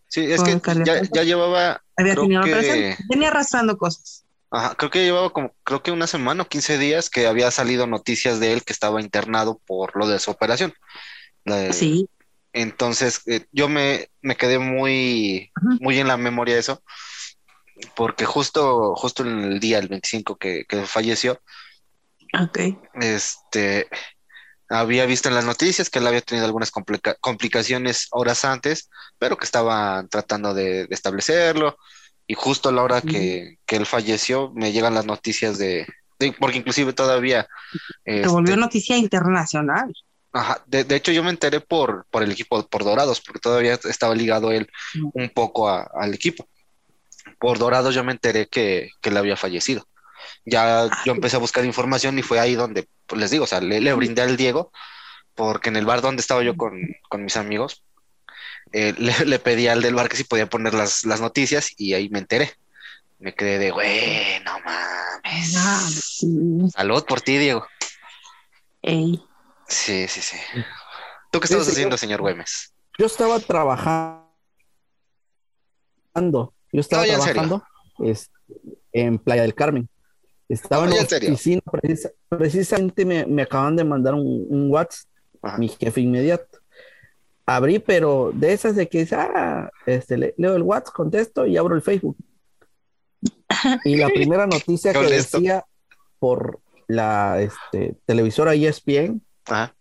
Sí, 0.10 0.22
es 0.22 0.42
Fue 0.42 0.62
que 0.62 0.84
ya, 0.86 1.02
ya 1.14 1.24
llevaba 1.24 1.82
Había 1.98 2.16
tenido 2.16 2.44
que- 2.44 2.98
venía 3.10 3.30
arrastrando 3.30 3.78
cosas. 3.78 4.25
Ajá, 4.52 4.76
creo 4.76 4.90
que 4.92 5.04
llevaba 5.04 5.32
como, 5.32 5.54
creo 5.64 5.84
que 5.84 5.92
una 5.92 6.08
semana 6.08 6.44
o 6.44 6.48
15 6.48 6.78
días 6.78 7.10
que 7.10 7.28
había 7.28 7.52
salido 7.52 7.88
noticias 7.88 8.40
de 8.40 8.54
él 8.54 8.64
que 8.64 8.74
estaba 8.74 9.02
internado 9.02 9.60
por 9.66 9.96
lo 9.98 10.08
de 10.08 10.20
su 10.20 10.32
operación. 10.32 10.74
La 11.44 11.74
Sí. 11.74 12.08
Entonces, 12.54 13.22
eh, 13.26 13.46
yo 13.52 13.68
me, 13.68 14.08
me 14.22 14.38
quedé 14.38 14.60
muy, 14.60 15.52
muy 15.82 16.00
en 16.00 16.08
la 16.08 16.16
memoria 16.16 16.58
eso, 16.58 16.82
porque 17.96 18.24
justo, 18.24 18.96
justo 18.96 19.24
en 19.24 19.44
el 19.44 19.60
día, 19.60 19.80
el 19.80 19.90
25 19.90 20.38
que, 20.38 20.64
que 20.66 20.86
falleció, 20.86 21.42
este, 22.94 23.90
había 24.70 25.06
visto 25.06 25.28
en 25.28 25.36
las 25.36 25.46
noticias 25.46 25.90
que 25.90 26.00
él 26.00 26.08
había 26.08 26.22
tenido 26.22 26.46
algunas 26.46 26.72
complica- 26.72 27.16
complicaciones 27.20 28.08
horas 28.12 28.46
antes, 28.46 28.90
pero 29.18 29.38
que 29.38 29.46
estaban 29.46 30.08
tratando 30.08 30.54
de, 30.54 30.88
de 30.88 30.96
establecerlo. 30.96 31.78
Y 32.28 32.34
justo 32.34 32.70
a 32.70 32.72
la 32.72 32.84
hora 32.84 33.02
que, 33.02 33.58
que 33.66 33.76
él 33.76 33.86
falleció, 33.86 34.52
me 34.56 34.72
llegan 34.72 34.94
las 34.96 35.06
noticias 35.06 35.58
de, 35.58 35.86
de- 36.20 36.34
porque 36.40 36.58
inclusive 36.58 36.94
todavía, 36.94 37.48
Se 38.06 38.28
volvió 38.28 38.54
este, 38.54 38.62
noticia 38.62 38.98
internacional. 38.98 39.94
Ajá, 40.34 40.62
de, 40.66 40.84
de 40.84 40.96
hecho 40.96 41.12
yo 41.12 41.24
me 41.24 41.30
enteré 41.30 41.62
por, 41.62 42.06
por 42.10 42.24
el 42.24 42.32
equipo, 42.32 42.68
por 42.68 42.84
Dorados, 42.84 43.22
porque 43.22 43.40
todavía 43.40 43.80
estaba 43.86 44.16
ligado 44.16 44.52
él 44.52 44.68
un 45.14 45.30
poco 45.30 45.70
a- 45.70 45.90
al 45.94 46.14
equipo. 46.14 46.48
Por 47.40 47.58
Dorados 47.58 47.96
yo 47.96 48.04
me 48.04 48.12
enteré 48.12 48.48
que, 48.48 48.90
que 49.02 49.10
él 49.10 49.18
había 49.18 49.38
fallecido. 49.38 49.88
Ya 50.46 50.90
yo 51.06 51.14
empecé 51.14 51.36
a 51.36 51.40
buscar 51.40 51.66
información 51.66 52.18
y 52.20 52.24
fue 52.24 52.40
ahí 52.40 52.56
donde, 52.56 52.88
pues 53.06 53.20
les 53.22 53.32
digo, 53.32 53.44
o 53.46 53.48
sea, 53.48 53.62
le, 53.62 53.82
le 53.82 53.94
brindé 53.94 54.22
al 54.24 54.38
Diego, 54.38 54.72
porque 55.36 55.70
en 55.70 55.78
el 55.78 55.86
bar 55.86 56.02
donde 56.02 56.22
estaba 56.22 56.44
yo 56.44 56.56
con, 56.58 56.74
con 57.10 57.24
mis 57.24 57.38
amigos, 57.38 57.84
eh, 58.78 58.94
le, 58.98 59.14
le 59.26 59.40
pedí 59.40 59.68
al 59.68 59.82
del 59.82 59.96
bar 59.96 60.10
que 60.10 60.18
si 60.18 60.24
podía 60.26 60.50
poner 60.50 60.74
las, 60.74 61.06
las 61.06 61.22
noticias 61.22 61.70
y 61.78 61.94
ahí 61.94 62.10
me 62.10 62.20
enteré. 62.20 62.52
Me 63.20 63.34
quedé 63.34 63.58
de, 63.60 63.72
güey, 63.72 64.40
no 64.44 64.60
mames. 64.60 65.54
Sí. 65.94 66.60
Salud 66.76 67.04
por 67.06 67.22
ti, 67.22 67.38
Diego. 67.38 67.66
Ey. 68.82 69.24
Sí, 69.68 70.08
sí, 70.08 70.22
sí. 70.22 70.38
¿Tú 71.32 71.40
qué 71.40 71.46
estabas 71.46 71.66
Sí, 71.66 71.72
haciendo, 71.72 71.98
señor. 71.98 72.20
señor 72.20 72.22
Güemes? 72.22 72.74
Yo 73.00 73.06
estaba 73.08 73.40
trabajando. 73.40 74.26
Yo 76.72 76.82
estaba 76.82 77.04
No, 77.04 77.08
ya 77.08 77.14
en 77.16 77.20
trabajando 77.22 77.64
es- 78.00 78.30
en 78.92 79.18
Playa 79.18 79.42
del 79.44 79.56
Carmen. 79.56 79.90
Estaba 80.48 80.86
No, 80.86 80.92
en 80.92 80.98
la 80.98 81.04
oficina, 81.04 81.62
precisa- 81.72 82.12
precisamente 82.30 83.04
me, 83.06 83.26
me 83.26 83.42
acaban 83.42 83.76
de 83.76 83.84
mandar 83.84 84.14
un, 84.14 84.46
un 84.50 84.70
WhatsApp, 84.70 85.08
Ajá. 85.42 85.58
mi 85.58 85.68
jefe 85.70 86.02
inmediato. 86.02 86.60
Abrí, 87.48 87.80
pero 87.80 88.32
de 88.34 88.54
esas 88.54 88.76
de 88.76 88.90
que 88.90 89.00
dice, 89.00 89.16
ah, 89.16 89.70
este, 89.86 90.18
le- 90.18 90.34
leo 90.38 90.56
el 90.56 90.64
WhatsApp, 90.64 90.94
contesto 90.96 91.46
y 91.46 91.58
abro 91.58 91.76
el 91.76 91.82
Facebook. 91.82 92.18
Y 93.84 93.98
la 93.98 94.08
primera 94.14 94.48
noticia 94.48 94.92
que 94.94 95.00
honesto. 95.00 95.38
decía 95.38 95.64
por 96.20 96.60
la 96.88 97.42
este, 97.42 97.96
televisora 98.06 98.54
ESPN, 98.56 99.22
Ajá. 99.48 99.76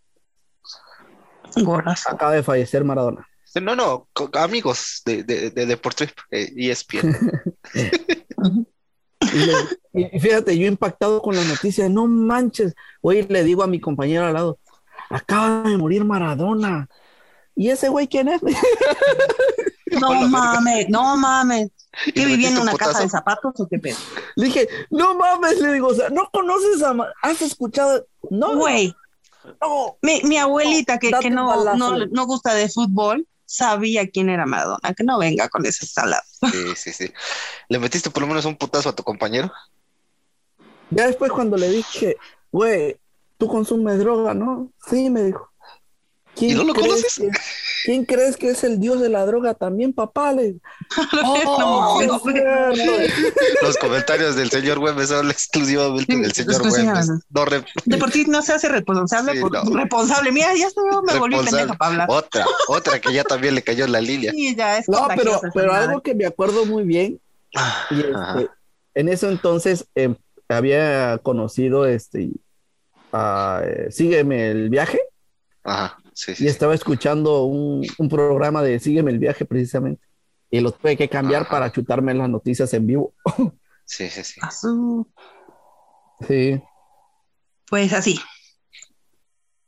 Acaba 2.07 2.33
de 2.33 2.43
fallecer 2.43 2.85
Maradona. 2.85 3.27
No, 3.63 3.77
no, 3.77 4.09
amigos 4.33 5.03
de, 5.07 5.23
de, 5.23 5.51
de 5.51 5.67
Deportrip, 5.67 6.11
eh, 6.31 6.53
ESPN. 6.57 7.17
Y, 9.33 9.39
le- 9.99 10.13
y 10.13 10.21
fíjate, 10.21 10.57
yo 10.57 10.67
impactado 10.67 11.21
con 11.23 11.35
la 11.35 11.43
noticia, 11.45 11.89
no 11.89 12.07
manches. 12.07 12.75
Oye, 13.01 13.27
le 13.29 13.43
digo 13.43 13.63
a 13.63 13.67
mi 13.67 13.81
compañero 13.81 14.27
al 14.27 14.35
lado, 14.35 14.59
acaba 15.09 15.63
de 15.69 15.77
morir 15.79 16.05
Maradona. 16.05 16.89
¿Y 17.57 17.71
ese 17.71 17.89
güey 17.89 18.09
quién 18.09 18.29
es? 18.29 18.41
No 20.01 20.29
mames, 20.29 20.89
no 20.89 21.17
mames. 21.17 21.71
¿Y 22.07 22.13
¿Qué 22.13 22.27
vivía 22.27 22.49
en 22.49 22.59
una 22.59 22.75
casa 22.75 23.01
de 23.01 23.09
zapatos 23.09 23.55
o 23.61 23.69
qué 23.69 23.79
pedo? 23.79 23.97
Le 24.35 24.47
dije, 24.47 24.69
no 24.91 25.15
mames, 25.15 25.61
le 25.61 25.73
digo, 25.73 25.89
o 25.89 25.95
sea, 25.95 26.11
¿no 26.11 26.29
conoces 26.33 26.83
a 26.83 26.95
¿Has 27.23 27.41
escuchado? 27.43 28.05
No, 28.31 28.57
Güey, 28.57 28.95
no. 29.61 29.97
mi, 30.03 30.21
mi 30.25 30.37
abuelita 30.37 30.99
que, 30.99 31.11
Date 31.11 31.23
que 31.23 31.29
un 31.29 31.37
no, 31.37 31.77
no, 31.77 32.07
no 32.07 32.27
gusta 32.27 32.55
de 32.55 32.69
fútbol 32.69 33.27
sabía 33.47 34.09
quién 34.11 34.31
era 34.31 34.47
Maradona, 34.47 34.95
que 34.95 35.05
no 35.05 35.19
venga 35.19 35.49
con 35.49 35.65
esa 35.67 35.87
salada. 35.87 36.25
Sí, 36.51 36.75
sí, 36.77 36.93
sí. 36.93 37.13
¿Le 37.69 37.79
metiste 37.79 38.11
por 38.11 38.23
lo 38.23 38.27
menos 38.27 38.45
un 38.45 38.57
putazo 38.57 38.89
a 38.89 38.97
tu 38.97 39.05
compañero? 39.05 39.53
Ya 40.91 41.07
después 41.07 41.31
cuando 41.31 41.57
le 41.57 41.69
dije, 41.69 42.17
güey, 42.51 42.97
tú 43.39 43.47
consumes 43.47 43.99
droga, 43.99 44.35
¿no? 44.35 44.71
Sí, 44.89 45.11
me 45.11 45.23
dijo. 45.23 45.51
¿Quién 46.37 46.51
¿Y 46.53 46.55
no 46.55 46.65
lo 46.65 46.73
crees 46.75 46.89
conoces? 46.89 47.15
que- 47.19 47.31
¿Quién 47.85 48.05
crees 48.07 48.37
que 48.39 48.49
es 48.49 48.65
el 48.65 48.81
dios 48.81 48.99
de 49.01 49.11
la 49.11 49.27
droga 49.27 49.53
también, 49.53 49.93
papá? 49.93 50.33
Le 50.33 50.57
"Oh, 51.25 51.99
No, 52.07 52.17
es 52.17 52.23
cierto". 52.23 53.15
Los 53.63 53.77
comentarios 53.77 54.37
del 54.37 54.51
señor 54.51 54.79
Güemes 54.79 55.11
son 55.11 55.31
exclusivamente 55.31 56.17
del 56.17 56.33
señor. 56.33 56.67
Güemes. 56.67 57.11
No 57.31 57.45
re- 57.45 57.65
Deportivo 57.85 58.33
no 58.33 58.41
se 58.43 58.55
hace 58.55 58.69
responsable 58.71 59.33
Sí, 59.35 59.41
por 59.41 59.53
no. 59.53 59.77
responsable. 59.79 60.33
Mira, 60.33 60.55
ya 60.55 60.71
se 60.71 60.81
me 61.13 61.19
volví 61.19 61.37
pendeja 61.37 61.75
para 61.75 61.91
hablar. 61.91 62.07
Otra, 62.11 62.47
otra 62.69 62.99
que 63.01 63.13
ya 63.13 63.23
también 63.23 63.55
le 63.55 63.63
cayó 63.63 63.85
en 63.85 63.93
la 63.93 64.01
línea. 64.01 64.33
Sí, 64.33 64.57
ya 64.57 64.79
es 64.79 64.89
No, 64.89 65.07
pero, 65.15 65.41
pero 65.53 65.73
madre. 65.73 65.87
algo 65.89 66.01
que 66.03 66.15
me 66.15 66.25
acuerdo 66.27 66.65
muy 66.65 66.85
bien, 66.85 67.21
y 67.91 68.01
este, 68.01 68.51
en 68.95 69.09
ese 69.11 69.29
entonces 69.29 69.87
em, 69.95 70.17
había 70.49 71.19
conocido 71.19 71.85
este 71.87 72.31
a, 73.13 73.61
eh, 73.65 73.89
Sígueme 73.93 74.51
el 74.51 74.71
viaje 74.71 74.99
Ajá, 75.63 75.97
sí, 76.15 76.33
y 76.33 76.37
sí. 76.37 76.47
estaba 76.49 76.75
escuchando 76.75 77.45
un, 77.45 77.87
un 77.99 78.09
programa 78.09 78.63
de 78.63 78.81
Sígueme 78.81 79.11
el 79.11 79.19
viaje 79.19 79.45
precisamente. 79.45 80.03
Y 80.51 80.61
lo 80.61 80.71
tuve 80.73 80.97
que 80.97 81.09
cambiar 81.09 81.43
Ajá. 81.43 81.51
para 81.51 81.73
chutarme 81.73 82.15
las 82.15 82.29
noticias 82.31 82.73
en 82.75 82.87
vivo. 82.87 83.13
Sí, 83.87 84.09
sí, 84.09 84.25
sí. 84.25 84.41
Azul. 84.43 85.07
Sí, 86.27 86.59
Pues 87.69 87.93
así, 87.93 88.19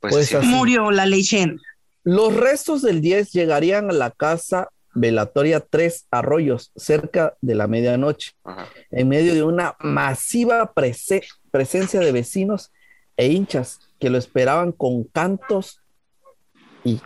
Pues, 0.01 0.15
Pues 0.15 0.29
sí. 0.29 0.37
así. 0.37 0.47
murió 0.47 0.91
la 0.91 1.05
leyenda. 1.05 1.61
Los 2.03 2.35
restos 2.35 2.81
del 2.81 3.03
10 3.03 3.33
llegarían 3.33 3.91
a 3.91 3.93
la 3.93 4.11
casa 4.11 4.71
velatoria 4.95 5.61
Tres 5.61 6.07
Arroyos 6.11 6.73
cerca 6.77 7.37
de 7.43 7.55
la 7.57 7.67
medianoche, 7.67 8.33
Ajá. 8.45 8.67
en 8.91 9.09
medio 9.09 9.35
de 9.35 9.43
una 9.43 9.77
masiva 9.81 10.73
prese- 10.75 11.27
presencia 11.51 12.01
de 12.01 12.13
vecinos 12.13 12.73
e 13.19 13.27
hinchas 13.27 13.81
que 14.01 14.09
lo 14.09 14.17
esperaban 14.17 14.73
con 14.73 15.05
cantos 15.05 15.83
y, 16.87 17.01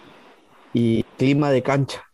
y 0.73 1.03
clima 1.19 1.51
de 1.51 1.63
cancha. 1.63 2.05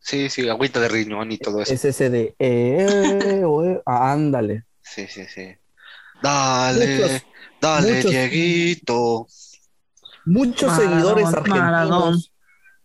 Sí, 0.00 0.28
sí, 0.28 0.46
agüita 0.48 0.80
de 0.80 0.88
riñón 0.88 1.32
y 1.32 1.38
todo 1.38 1.62
eso. 1.62 1.72
Es 1.72 1.84
ese 1.84 2.10
de, 2.10 2.34
eh, 2.38 2.86
eh, 2.86 3.42
eh, 3.42 3.82
ah, 3.86 4.12
ándale. 4.12 4.64
Sí, 4.82 5.06
sí, 5.08 5.24
sí. 5.26 5.54
Dale, 6.22 6.86
Muchos- 6.98 7.22
dale, 7.60 7.94
muchos- 7.96 8.10
Dieguito. 8.10 9.26
Muchos 10.26 10.70
Maradón, 10.70 10.90
seguidores 10.92 11.24
Maradón. 11.24 11.54
argentinos 11.68 12.30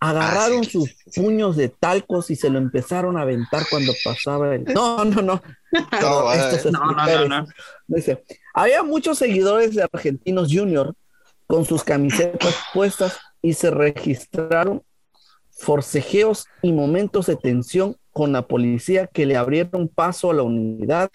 agarraron 0.02 0.60
Ah, 0.60 0.64
sí, 0.64 0.70
sus 0.72 0.90
sí, 0.90 0.96
sí. 1.08 1.22
puños 1.22 1.58
de 1.58 1.68
talcos 1.70 2.32
y 2.32 2.36
se 2.38 2.50
lo 2.50 2.58
empezaron 2.58 3.18
a 3.18 3.22
aventar 3.24 3.64
cuando 3.70 3.94
pasaba 4.04 4.56
el... 4.56 4.64
No, 4.66 5.04
no, 5.04 5.22
no. 5.22 5.42
No, 6.02 6.32
estos 6.34 6.72
No, 6.72 6.80
no, 6.80 6.94
no, 6.94 7.02
escritores, 7.04 7.30
no. 7.30 7.46
dice, 7.88 8.24
había 8.54 8.82
muchos 8.84 9.18
seguidores 9.18 9.76
de 9.76 9.84
Argentinos 9.92 10.48
Junior 10.52 10.96
con 11.48 11.66
sus 11.66 11.84
camisetas 11.84 12.56
puestas 12.74 13.20
y 13.42 13.54
se 13.54 13.72
registraron 13.72 14.84
forcejeos 15.52 16.46
y 16.62 16.72
momentos 16.72 17.26
de 17.28 17.36
tensión 17.36 17.96
con 18.12 18.32
la 18.34 18.48
policía 18.48 19.08
que 19.08 19.26
le 19.26 19.36
abrieron 19.38 19.88
paso 19.88 20.32
a 20.32 20.34
la 20.34 20.44
unidad, 20.44 21.10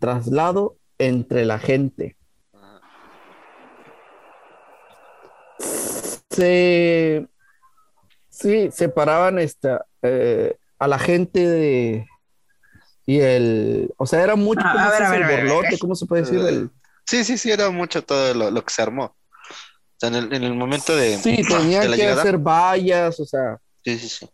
traslado 0.00 0.76
entre 0.98 1.44
la 1.44 1.58
gente. 1.58 2.16
Se 6.30 7.26
sí 8.28 8.70
separaban 8.72 9.38
esta 9.38 9.86
eh, 10.02 10.56
a 10.78 10.88
la 10.88 10.98
gente 10.98 11.46
de 11.46 12.06
y 13.06 13.20
el 13.20 13.94
o 13.96 14.06
sea 14.06 14.22
era 14.22 14.34
mucho 14.36 14.62
Ah, 14.64 14.72
¿cómo 14.72 14.84
a 14.84 14.90
ver, 14.90 14.98
se 14.98 15.04
a 15.04 15.10
dice? 15.10 15.18
ver, 15.18 15.22
a 15.24 15.28
ver, 15.28 15.38
el 15.40 15.46
a 15.46 15.54
ver. 15.54 15.54
borlote 15.56 15.78
cómo 15.78 15.94
se 15.94 16.06
puede 16.06 16.22
decir 16.22 16.40
el 16.40 16.70
Sí, 17.06 17.22
sí, 17.22 17.36
sí, 17.36 17.50
era 17.50 17.68
mucho 17.70 18.02
todo 18.02 18.32
lo, 18.32 18.50
lo 18.50 18.64
que 18.64 18.72
se 18.72 18.80
armó. 18.80 19.14
O 19.94 19.96
sea, 19.98 20.08
en 20.08 20.14
el, 20.16 20.32
en 20.34 20.42
el 20.44 20.54
momento 20.54 20.94
de, 20.96 21.16
sí 21.18 21.36
de 21.36 21.44
tenían 21.44 21.90
la 21.90 21.96
que 21.96 22.02
llegada. 22.02 22.20
hacer 22.22 22.38
vallas 22.38 23.20
o 23.20 23.24
sea 23.24 23.58
Sí, 23.84 23.98
sí, 23.98 24.08
sí. 24.08 24.28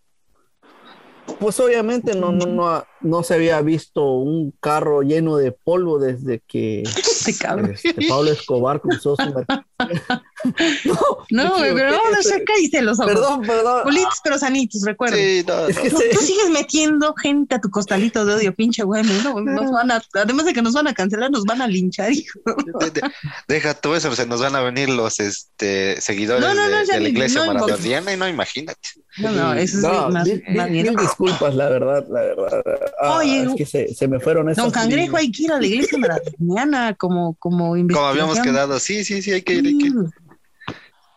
pues 1.39 1.59
obviamente 1.61 2.15
no 2.15 2.33
no 2.33 2.47
no 2.47 2.85
no 3.03 3.23
se 3.23 3.35
había 3.35 3.61
visto 3.63 4.05
un 4.13 4.53
carro 4.61 5.03
lleno 5.03 5.37
de 5.37 5.53
polvo 5.53 5.99
desde 5.99 6.41
que 6.47 6.83
Este 6.83 7.31
este, 7.31 8.09
Pablo 8.09 8.31
Escobar 8.31 8.81
cruzó 8.81 9.17
su 9.17 9.23
no, 10.85 10.95
No, 11.31 11.55
pero 11.59 11.65
equivoqué, 11.89 11.91
no, 12.17 12.23
se 12.23 12.45
cállate 12.45 12.83
los 12.83 12.99
ojos. 13.01 13.13
perdón 13.13 13.43
perdón 13.43 13.85
Bolitos 13.85 14.21
pero 14.23 14.39
sanitos, 14.39 14.83
recuerda. 14.85 15.17
Sí, 15.17 15.45
no, 15.47 15.67
es 15.69 15.79
que 15.79 15.91
no. 15.91 15.99
Tú, 15.99 16.03
se- 16.05 16.09
tú 16.11 16.21
sigues 16.21 16.51
metiendo 16.51 17.15
gente 17.15 17.55
a 17.55 17.61
tu 17.61 17.71
costalito 17.71 18.25
de 18.25 18.35
odio, 18.35 18.55
pinche 18.55 18.83
güey. 18.83 19.03
No, 19.03 19.41
nos 19.41 19.71
van 19.71 19.91
a, 19.91 20.03
además 20.15 20.47
de 20.47 20.53
que 20.53 20.63
nos 20.63 20.75
van 20.75 20.87
a 20.89 20.95
cancelar, 20.95 21.31
nos 21.31 21.45
van 21.45 21.63
a 21.63 21.67
linchar, 21.67 22.13
hijo. 22.13 22.41
De- 22.81 22.91
de- 22.91 23.11
deja 23.49 23.75
tú 23.75 23.95
eso, 23.95 24.15
se 24.15 24.27
nos 24.27 24.41
van 24.41 24.55
a 24.57 24.61
venir 24.63 24.89
los 24.91 25.21
este, 25.21 26.01
seguidores 26.01 26.43
No, 26.43 26.55
no, 26.55 26.69
no, 26.69 26.85
de, 26.87 27.01
la 27.01 27.09
iglesia 27.09 27.45
no 27.45 27.55
maradoniana 27.55 28.13
y 28.13 28.17
no, 28.17 28.29
imagínate. 28.29 28.89
No, 29.19 29.31
no, 29.31 29.55
eso 29.55 29.79
es 29.79 29.83
No, 29.83 30.09
más, 30.11 30.27
mil, 30.27 30.43
más 30.49 30.71
mil- 30.71 30.83
bien. 30.83 30.95
mil 30.95 30.97
disculpas, 31.05 31.55
la 31.55 31.69
verdad, 31.69 32.05
la 32.09 32.21
verdad. 32.21 32.63
Ah, 33.01 33.19
Oye, 33.19 33.43
es 33.43 33.55
que 33.55 33.67
se, 33.67 33.95
se 33.95 34.09
me 34.09 34.21
fueron 34.21 34.49
esas 34.49 34.65
Don 34.65 34.73
Cangrejo, 34.73 35.17
hay 35.17 35.31
que 35.31 35.45
ir 35.45 35.53
a 35.53 35.61
la 35.61 35.67
iglesia 35.67 35.99
maratoniana 35.99 36.95
como, 36.95 37.35
como 37.35 37.77
investigación. 37.77 38.19
Como 38.19 38.33
habíamos 38.33 38.41
quedado, 38.41 38.79
sí, 38.81 39.05
sí, 39.05 39.23
sí, 39.23 39.33
hay 39.33 39.43
que 39.43 39.55
ir, 39.55 39.67
hay 39.67 39.79
que 39.79 39.87
ir. 39.87 39.95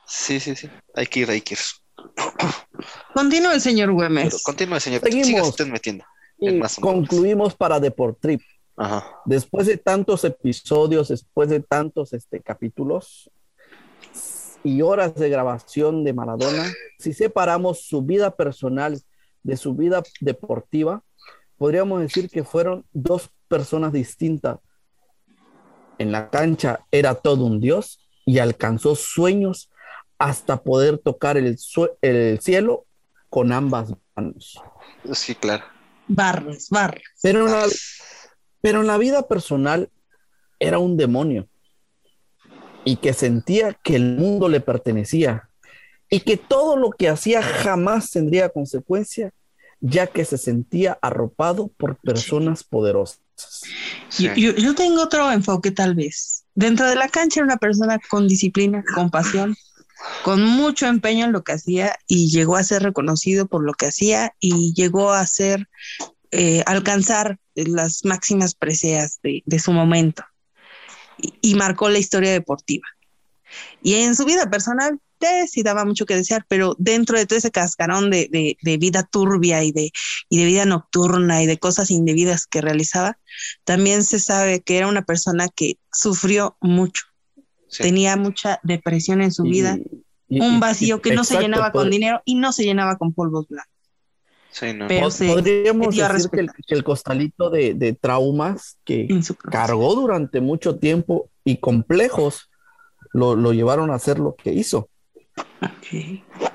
Sí, 0.06 0.40
sí, 0.40 0.56
sí, 0.56 0.70
hay 0.96 1.08
que 1.08 1.20
ir, 1.22 1.30
hay 1.30 1.42
que 1.42 1.56
ir. 1.56 1.60
Continúa 3.14 3.54
el 3.54 3.62
señor 3.62 3.88
Pero 3.88 3.96
Güemes. 3.96 4.44
continúe, 4.44 4.80
señor. 4.80 5.02
Seguimos. 5.02 5.28
Siga 5.28 5.44
usted 5.44 5.68
metiendo. 5.68 6.06
Y 6.38 6.52
más 6.52 6.76
concluimos 6.76 7.56
para 7.56 7.80
Deportrip. 7.80 8.42
Ajá. 8.76 9.06
Después 9.26 9.68
de 9.68 9.78
tantos 9.78 10.24
episodios, 10.24 11.10
después 11.10 11.50
de 11.50 11.60
tantos 11.60 12.12
este, 12.14 12.42
capítulos 12.42 13.30
y 14.64 14.82
horas 14.82 15.16
de 15.16 15.30
grabación 15.30 16.04
de 16.04 16.14
Maradona, 16.14 16.72
si 16.98 17.14
separamos 17.14 17.86
su 17.86 18.02
vida 18.02 18.36
personal 18.36 19.00
de 19.44 19.58
su 19.58 19.76
vida 19.76 20.02
deportiva, 20.22 21.04
podríamos 21.58 22.02
decir 22.02 22.30
que 22.30 22.44
fueron 22.44 22.86
dos 22.92 23.30
personas 23.48 23.94
distintas. 23.94 24.60
En 25.98 26.12
la 26.12 26.30
cancha 26.30 26.86
era 26.92 27.16
todo 27.16 27.46
un 27.46 27.60
dios 27.60 28.00
y 28.26 28.40
alcanzó 28.40 28.96
sueños 28.96 29.70
hasta 30.18 30.64
poder 30.64 30.98
tocar 30.98 31.38
el, 31.38 31.58
cielo 32.40 32.86
con 33.30 33.52
ambas 33.52 33.94
manos. 34.16 34.62
Sí, 35.14 35.36
claro. 35.36 35.64
Barras, 36.08 36.70
barras. 36.70 37.04
Pero 37.22 37.46
en 37.46 37.52
la, 37.52 37.66
pero 38.62 38.82
en 38.82 38.88
la 38.88 38.98
vida 38.98 39.28
personal 39.28 39.90
era 40.60 40.80
un 40.80 40.98
demonio 40.98 41.48
y 42.86 42.98
que 42.98 43.14
sentía 43.14 43.74
que 43.74 43.96
el 43.96 44.18
mundo 44.18 44.50
le 44.50 44.60
pertenecía 44.60 45.50
y 46.10 46.20
que 46.22 46.38
todo 46.38 46.78
lo 46.78 46.92
que 46.92 47.10
hacía 47.10 47.42
jamás 47.42 48.12
tendría 48.12 48.50
consecuencia, 48.50 49.32
ya 49.86 50.08
que 50.08 50.24
se 50.24 50.38
sentía 50.38 50.98
arropado 51.02 51.68
por 51.78 51.98
personas 51.98 52.64
poderosas. 52.64 53.20
Sí. 54.08 54.24
Yo, 54.28 54.34
yo- 54.36 54.56
yo 54.56 54.76
tengo 54.76 55.02
otro 55.04 55.30
enfoque 55.32 55.72
tal 55.72 55.94
vez. 55.94 56.46
Dentro 56.56 56.88
de 56.88 56.96
la 56.96 57.10
cancha 57.10 57.42
era 57.42 57.46
una 57.48 57.58
persona 57.58 58.00
con 58.10 58.28
disciplina, 58.30 58.82
con 58.96 59.10
pasión, 59.10 59.56
con 60.24 60.42
mucho 60.42 60.88
empeño 60.88 61.26
en 61.26 61.34
lo 61.34 61.44
que 61.44 61.52
hacía 61.52 61.96
y 62.08 62.30
llegó 62.30 62.56
a 62.56 62.64
ser 62.64 62.84
reconocido 62.84 63.48
por 63.48 63.64
lo 63.64 63.74
que 63.74 63.88
hacía 63.88 64.34
y 64.40 64.74
llegó 64.74 65.12
a 65.12 65.26
ser, 65.28 65.68
eh, 66.32 66.64
alcanzar 66.66 67.38
las 67.56 68.06
máximas 68.06 68.56
preseas 68.56 69.20
de, 69.22 69.44
de 69.46 69.60
su 69.60 69.74
momento 69.74 70.24
y, 71.18 71.34
y 71.42 71.56
marcó 71.56 71.90
la 71.90 72.00
historia 72.00 72.32
deportiva. 72.32 72.88
Y 73.82 73.96
en 73.96 74.16
su 74.16 74.24
vida 74.26 74.50
personal, 74.50 75.00
sí 75.48 75.64
daba 75.64 75.86
mucho 75.86 76.06
que 76.06 76.16
desear, 76.16 76.46
pero 76.48 76.76
dentro 76.78 77.18
de 77.18 77.26
todo 77.26 77.38
ese 77.38 77.52
cascarón 77.52 78.10
de, 78.10 78.30
de- 78.32 78.58
de 78.62 78.78
vida 78.78 79.04
turbia 79.04 79.64
y 79.64 79.72
de, 79.72 79.92
y 80.30 80.38
de 80.38 80.46
vida 80.46 80.66
nocturna 80.66 81.42
y 81.44 81.46
de 81.48 81.58
cosas 81.58 81.92
indebidas 81.92 82.46
que 82.48 82.62
realizaba, 82.62 83.18
también 83.64 84.04
se 84.04 84.20
sabe 84.20 84.62
que 84.62 84.78
era 84.78 84.88
una 84.88 85.04
persona 85.04 85.48
que 85.50 85.78
sufrió 85.92 86.58
mucho, 86.62 87.04
Sí. 87.68 87.84
tenía 87.84 88.16
mucha 88.18 88.60
depresión 88.64 89.22
en 89.22 89.32
su 89.32 89.46
Y- 89.46 89.50
vida, 89.50 89.78
y- 90.30 90.40
un 90.42 90.56
y- 90.58 90.60
vacío 90.60 91.02
que 91.02 91.14
no 91.16 91.24
se 91.24 91.40
llenaba 91.40 91.72
con 91.72 91.90
dinero 91.90 92.22
y 92.26 92.36
no 92.36 92.52
se 92.54 92.64
llenaba 92.64 92.98
con 92.98 93.14
polvos 93.14 93.48
blancos. 93.50 93.70
Sí, 94.52 94.68
no. 94.74 94.88
Pero 94.88 95.08
pod- 95.08 95.12
se- 95.12 95.28
Podríamos 95.28 95.96
se 95.96 96.04
decir 96.08 96.30
que 96.30 96.40
el, 96.42 96.50
que 96.68 96.76
el 96.76 96.84
costalito 96.84 97.50
de, 97.50 97.74
de 97.74 97.94
traumas 97.94 98.78
que 98.84 99.08
cargó 99.52 99.96
durante 99.96 100.42
mucho 100.42 100.78
tiempo 100.78 101.30
y 101.44 101.58
complejos 101.58 102.52
lo, 103.14 103.36
lo 103.36 103.54
llevaron 103.54 103.90
a 103.90 103.96
hacer 103.96 104.20
lo 104.20 104.36
que 104.36 104.54
hizo. 104.54 104.90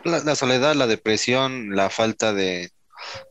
La, 0.05 0.18
la 0.20 0.35
soledad, 0.35 0.74
la 0.74 0.87
depresión, 0.87 1.74
la 1.74 1.91
falta 1.91 2.33
de, 2.33 2.70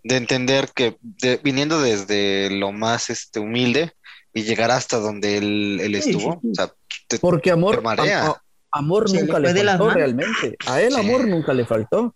de 0.03 0.15
entender 0.15 0.69
que 0.73 0.97
de- 1.01 1.37
viniendo 1.43 1.81
desde 1.81 2.49
lo 2.49 2.71
más 2.71 3.09
este, 3.09 3.39
humilde 3.39 3.93
y 4.33 4.43
llegar 4.43 4.71
hasta 4.71 4.97
donde 4.97 5.37
él, 5.37 5.79
él 5.81 5.95
estuvo, 5.95 6.33
sí, 6.33 6.39
sí. 6.43 6.51
o 6.51 6.55
sea, 6.55 6.73
te- 7.07 7.19
Porque 7.19 7.51
amor, 7.51 7.75
Te 7.77 7.81
marea. 7.81 8.25
am- 8.25 8.31
a- 8.31 8.41
amor 8.71 9.09
Se 9.09 9.19
nunca 9.19 9.39
le 9.39 9.53
faltó 9.53 9.89
realmente. 9.89 10.57
A 10.67 10.81
él 10.81 10.93
Sí. 10.93 10.99
amor 10.99 11.27
nunca 11.27 11.53
le 11.53 11.65
faltó. 11.65 12.15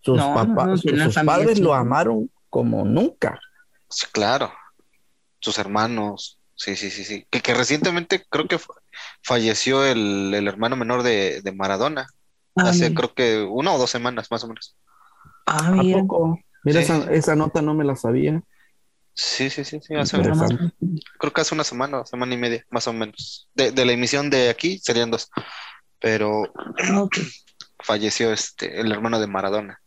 Sus, 0.00 0.16
No, 0.16 0.44
no, 0.44 0.54
papás, 0.54 0.66
no, 0.68 0.76
sus, 0.76 1.02
sus 1.14 1.14
padres 1.24 1.60
lo 1.60 1.74
amaron 1.74 2.30
como 2.50 2.84
nunca. 2.84 3.38
sí, 3.88 4.06
claro, 4.10 4.52
sus 5.38 5.58
hermanos, 5.58 6.38
sí, 6.54 6.76
sí, 6.76 6.90
sí, 6.90 7.04
sí, 7.04 7.26
que, 7.30 7.40
que 7.40 7.54
recientemente 7.54 8.24
creo 8.28 8.48
que 8.48 8.58
fa- 8.58 8.74
falleció 9.22 9.84
el, 9.84 10.32
el 10.34 10.48
hermano 10.48 10.76
menor 10.76 11.02
de, 11.02 11.40
de 11.42 11.52
Maradona, 11.52 12.06
Ah, 12.56 12.68
hace 12.68 12.90
mira. 12.90 12.94
creo 13.00 13.14
que 13.14 13.42
una 13.42 13.72
o 13.72 13.78
dos 13.78 13.90
semanas 13.90 14.30
más 14.30 14.44
o 14.44 14.48
menos. 14.48 14.76
Ah, 15.46 15.68
¿A 15.68 15.72
mira. 15.72 16.00
poco? 16.00 16.38
Mira, 16.64 16.80
Sí. 16.82 16.92
esa, 16.92 17.12
esa 17.12 17.34
nota 17.36 17.62
no 17.62 17.74
me 17.74 17.84
la 17.84 17.96
sabía. 17.96 18.42
Sí, 19.14 19.50
sí, 19.50 19.64
sí, 19.64 19.80
sí, 19.82 19.94
hace, 19.94 20.16
Interesante. 20.16 20.72
creo 21.18 21.32
que 21.32 21.40
hace 21.42 21.54
una 21.54 21.64
semana, 21.64 22.04
semana 22.06 22.32
y 22.34 22.38
media, 22.38 22.64
más 22.70 22.86
o 22.88 22.92
menos. 22.92 23.48
De, 23.54 23.70
de 23.70 23.84
la 23.84 23.92
emisión 23.92 24.30
de 24.30 24.48
aquí 24.48 24.78
serían 24.78 25.10
dos, 25.10 25.28
pero 25.98 26.42
Ok, 26.96 27.18
falleció 27.82 28.32
este, 28.32 28.80
el 28.80 28.90
hermano 28.90 29.20
de 29.20 29.26
Maradona. 29.26 29.80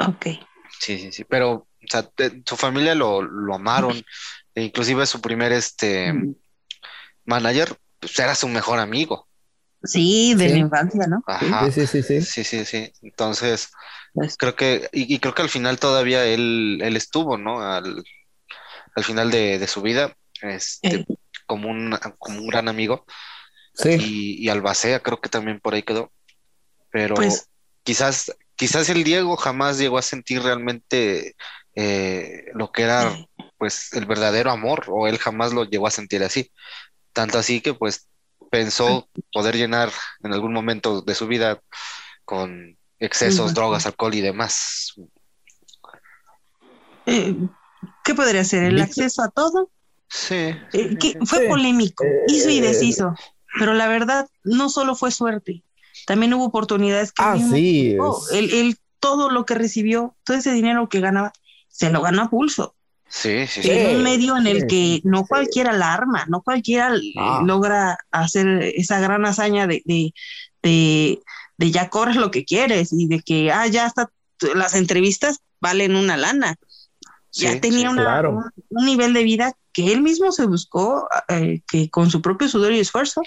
ok. 0.00 0.26
Sí, 0.80 0.98
sí, 0.98 1.12
sí, 1.12 1.24
pero 1.24 1.50
o 1.52 1.66
sea, 1.88 2.02
te- 2.02 2.42
su 2.44 2.56
familia 2.56 2.94
lo, 2.94 3.22
lo 3.22 3.54
amaron, 3.54 4.02
e 4.54 4.62
inclusive 4.64 5.06
su 5.06 5.20
primer 5.20 5.52
este 5.52 6.12
Mm. 6.12 6.34
manager 7.24 7.76
pues, 8.00 8.18
era 8.18 8.34
su 8.34 8.48
mejor 8.48 8.78
amigo. 8.80 9.27
Sí, 9.82 10.34
de 10.34 10.46
Sí. 10.48 10.52
la 10.54 10.58
infancia, 10.58 11.06
¿no? 11.06 11.22
Ajá. 11.26 11.70
Sí, 11.70 11.86
sí, 11.86 11.86
sí, 11.86 12.02
sí. 12.02 12.22
Sí, 12.22 12.44
sí, 12.44 12.64
sí. 12.64 12.92
Entonces, 13.02 13.70
Pues- 14.12 14.36
creo 14.36 14.56
que, 14.56 14.88
y, 14.92 15.14
y 15.14 15.18
creo 15.20 15.34
que 15.34 15.42
al 15.42 15.48
final 15.48 15.78
todavía 15.78 16.24
él, 16.24 16.80
él 16.82 16.96
estuvo, 16.96 17.38
¿no? 17.38 17.60
Al, 17.60 18.02
al 18.96 19.04
final 19.04 19.30
de, 19.30 19.58
de 19.58 19.66
su 19.68 19.80
vida, 19.82 20.16
este, 20.42 20.88
Eh. 20.96 21.06
como 21.46 21.68
un, 21.70 21.96
como 22.18 22.40
un 22.40 22.46
gran 22.48 22.68
amigo. 22.68 23.04
Sí. 23.74 23.90
Y, 24.00 24.44
y 24.44 24.48
Albacea 24.48 25.00
creo 25.00 25.20
que 25.20 25.28
también 25.28 25.60
por 25.60 25.74
ahí 25.74 25.82
quedó. 25.84 26.10
Pero 26.90 27.14
Pues- 27.14 27.46
quizás, 27.84 28.32
quizás 28.56 28.88
el 28.88 29.04
Diego 29.04 29.36
jamás 29.36 29.78
llegó 29.78 29.98
a 29.98 30.02
sentir 30.02 30.42
realmente 30.42 31.36
eh, 31.76 32.46
lo 32.54 32.72
que 32.72 32.82
era 32.82 33.14
pues 33.56 33.92
el 33.92 34.04
verdadero 34.06 34.50
amor, 34.50 34.84
o 34.88 35.06
él 35.06 35.18
jamás 35.18 35.52
lo 35.52 35.64
llegó 35.64 35.86
a 35.86 35.92
sentir 35.92 36.22
así. 36.24 36.50
Tanto 37.12 37.38
así 37.38 37.60
que 37.60 37.74
pues 37.74 38.08
pensó 38.50 39.08
poder 39.32 39.56
llenar 39.56 39.90
en 40.22 40.32
algún 40.32 40.52
momento 40.52 41.02
de 41.02 41.14
su 41.14 41.26
vida 41.26 41.60
con 42.24 42.76
excesos, 42.98 43.54
drogas, 43.54 43.86
alcohol 43.86 44.14
y 44.14 44.20
demás. 44.20 44.94
Eh, 47.06 47.36
¿Qué 48.04 48.14
podría 48.14 48.44
ser? 48.44 48.64
¿El 48.64 48.80
acceso 48.80 49.22
a 49.22 49.28
todo? 49.28 49.70
Sí, 50.08 50.34
Eh, 50.72 50.96
que 51.00 51.16
fue 51.24 51.40
Sí. 51.40 51.48
polémico, 51.48 52.04
hizo 52.28 52.50
y 52.50 52.58
Eh, 52.58 52.62
deshizo, 52.62 53.14
pero 53.58 53.74
la 53.74 53.88
verdad 53.88 54.28
no 54.44 54.68
solo 54.68 54.94
fue 54.94 55.10
suerte, 55.10 55.62
también 56.06 56.32
hubo 56.34 56.44
oportunidades 56.46 57.12
que 57.12 57.22
Ah, 57.24 57.34
mismo 57.34 57.56
sí. 57.56 57.94
buscó. 57.96 58.28
es- 58.28 58.32
Él, 58.38 58.50
él 58.52 58.76
todo 59.00 59.30
lo 59.30 59.44
que 59.46 59.54
recibió, 59.54 60.16
todo 60.24 60.36
ese 60.36 60.52
dinero 60.52 60.88
que 60.88 61.00
ganaba, 61.00 61.32
se 61.68 61.90
lo 61.90 62.02
ganó 62.02 62.22
a 62.22 62.30
pulso. 62.30 62.74
Sí, 63.08 63.46
sí, 63.46 63.62
sí. 63.62 63.70
En 63.70 63.96
un 63.96 64.02
medio 64.02 64.36
en 64.36 64.46
el 64.46 64.60
sí, 64.62 64.66
que 64.66 65.00
no 65.04 65.18
sí. 65.20 65.24
cualquiera 65.28 65.72
la 65.72 65.92
arma, 65.94 66.24
no 66.28 66.42
cualquiera 66.42 66.92
Ah. 67.16 67.42
logra 67.44 67.98
hacer 68.10 68.46
esa 68.76 69.00
gran 69.00 69.24
hazaña 69.26 69.66
de, 69.66 69.82
de, 69.84 70.12
de, 70.62 71.20
de 71.56 71.70
ya 71.70 71.88
corres 71.88 72.16
lo 72.16 72.30
que 72.30 72.44
quieres 72.44 72.92
y 72.92 73.06
de 73.08 73.20
que, 73.20 73.50
ah, 73.52 73.66
ya 73.66 73.86
hasta 73.86 74.10
las 74.54 74.74
entrevistas 74.74 75.38
valen 75.60 75.96
una 75.96 76.16
lana. 76.16 76.56
ya 77.32 77.52
Sí, 77.52 77.60
tenía 77.60 77.80
sí. 77.82 77.86
una- 77.88 78.02
claro. 78.04 78.30
un, 78.30 78.44
un 78.70 78.86
nivel 78.86 79.12
de 79.12 79.22
vida 79.22 79.52
que 79.72 79.92
él 79.92 80.00
mismo 80.02 80.32
se 80.32 80.46
buscó, 80.46 81.08
eh, 81.28 81.60
que 81.68 81.88
con 81.90 82.10
su 82.10 82.20
propio 82.22 82.48
sudor 82.48 82.72
y 82.72 82.80
esfuerzo 82.80 83.20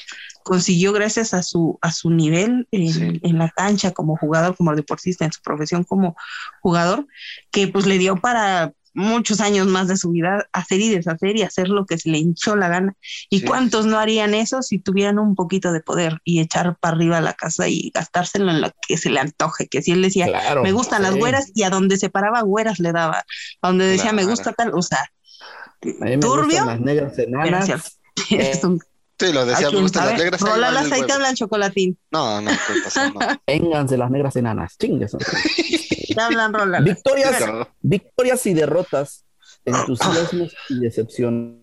consiguió 0.44 0.92
gracias 0.92 1.34
a 1.34 1.44
su, 1.44 1.78
a 1.82 1.92
su 1.94 2.10
nivel 2.10 2.68
en, 2.72 2.92
Sí. 2.94 3.20
en 3.24 3.38
la 3.38 3.50
cancha 3.50 3.92
como 3.92 4.18
jugador, 4.18 4.58
como 4.58 4.76
deportista, 4.76 5.24
en 5.24 5.32
su 5.32 5.42
profesión 5.42 5.84
como 5.86 6.16
jugador, 6.62 7.06
que 7.52 7.68
pues 7.68 7.86
le 7.86 8.00
dio 8.00 8.18
para 8.18 8.74
muchos 8.94 9.40
años 9.42 9.68
más 9.68 9.88
de 9.88 9.96
su 9.98 10.12
vida 10.12 10.48
hacer 10.52 10.82
y 10.82 10.90
deshacer 10.90 11.38
y 11.38 11.44
hacer 11.44 11.70
lo 11.70 11.86
que 11.86 11.98
se 11.98 12.10
le 12.10 12.18
hinchó 12.18 12.56
la 12.56 12.68
gana. 12.68 12.94
¿Y 13.30 13.40
Sí. 13.40 13.46
cuántos 13.46 13.86
no 13.86 13.98
harían 14.00 14.34
eso 14.34 14.62
si 14.62 14.80
tuvieran 14.80 15.18
un 15.20 15.36
poquito 15.36 15.72
de 15.72 15.82
poder 15.82 16.20
y 16.26 16.40
echar 16.42 16.78
para 16.80 16.96
arriba 16.96 17.22
la 17.22 17.34
casa 17.34 17.68
y 17.68 17.92
gastárselo 17.94 18.52
en 18.52 18.62
lo 18.62 18.70
que 18.88 18.98
se 18.98 19.10
le 19.10 19.20
antoje? 19.20 19.68
Que 19.68 19.82
si 19.82 19.92
él 19.92 20.02
decía, 20.02 20.26
Claro. 20.28 20.64
me 20.64 20.72
gustan 20.72 21.04
las 21.04 21.16
güeras 21.16 21.52
y 21.54 21.64
a 21.64 21.70
donde 21.70 21.98
se 21.98 22.10
paraba 22.10 22.42
güeras 22.42 22.80
le 22.80 22.92
daba, 22.92 23.24
a 23.62 23.68
donde 23.68 23.86
decía 23.86 24.12
me 24.14 24.26
gusta 24.26 24.52
tal, 24.54 24.72
o 24.74 24.82
sea, 24.82 25.00
A 25.00 25.86
mí 25.86 25.94
me 26.02 26.18
turbio, 26.18 26.44
gustan 26.60 26.68
las 26.68 26.80
negras 26.82 27.18
enanas. 27.20 27.48
Gracias. 27.68 28.00
es 28.30 28.64
un, 28.64 28.80
Sí, 29.22 29.32
lo 29.32 29.46
decía, 29.46 29.68
¿a 29.68 29.70
me 29.70 29.74
quién 29.74 29.84
gustan 29.84 30.06
las 30.06 30.12
sabe? 30.14 30.24
negras. 30.24 30.42
Rola 30.42 30.70
el 30.70 30.78
aceite, 30.78 31.14
chocolatín. 31.36 31.98
No, 32.10 32.42
no, 32.42 32.50
¿qué 32.50 32.74
pasó? 32.84 33.10
No. 33.12 33.20
Vénganse 33.48 33.96
las 33.96 34.10
negras 34.10 34.36
enanas. 34.36 34.78
Chingues. 34.80 35.12
Te 35.12 36.20
hablan, 36.20 36.52
rola. 36.52 36.80
Victorias, 36.82 37.44
victorias 37.82 38.46
y 38.48 38.56
derrotas, 38.56 39.26
entusiasmos 39.64 40.56
y 40.70 40.80
decepciones. 40.80 41.62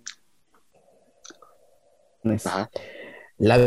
Ajá. 2.45 2.71
La 3.39 3.59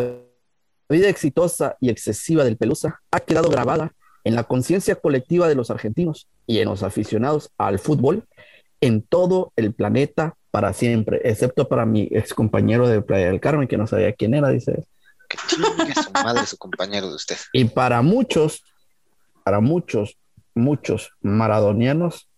vida 0.87 1.09
exitosa 1.09 1.75
y 1.81 1.89
excesiva 1.89 2.45
del 2.45 2.55
Pelusa 2.55 3.01
ha 3.11 3.19
quedado 3.19 3.49
grabada 3.49 3.93
en 4.23 4.35
la 4.35 4.45
conciencia 4.45 4.95
colectiva 4.95 5.49
de 5.49 5.55
los 5.55 5.69
argentinos 5.69 6.29
y 6.47 6.59
en 6.59 6.69
los 6.69 6.83
aficionados 6.83 7.51
al 7.57 7.77
fútbol 7.77 8.25
en 8.79 9.01
todo 9.01 9.51
el 9.57 9.73
planeta 9.73 10.37
para 10.51 10.73
siempre, 10.73 11.21
excepto 11.23 11.67
para 11.67 11.85
mi 11.85 12.09
ex 12.11 12.33
compañero 12.33 12.87
de 12.87 13.01
Playa 13.01 13.27
del 13.27 13.39
Carmen, 13.39 13.67
que 13.67 13.77
no 13.77 13.87
sabía 13.87 14.13
quién 14.13 14.33
era, 14.33 14.49
dice. 14.49 14.85
Que 15.29 15.37
chingue 15.47 15.93
su 15.93 16.11
madre, 16.11 16.45
su 16.45 16.57
compañero 16.57 17.09
de 17.09 17.15
usted. 17.15 17.37
Y 17.53 17.65
para 17.65 18.01
muchos, 18.01 18.63
para 19.43 19.61
muchos, 19.61 20.17
muchos 20.53 21.11
maradonianos, 21.21 22.29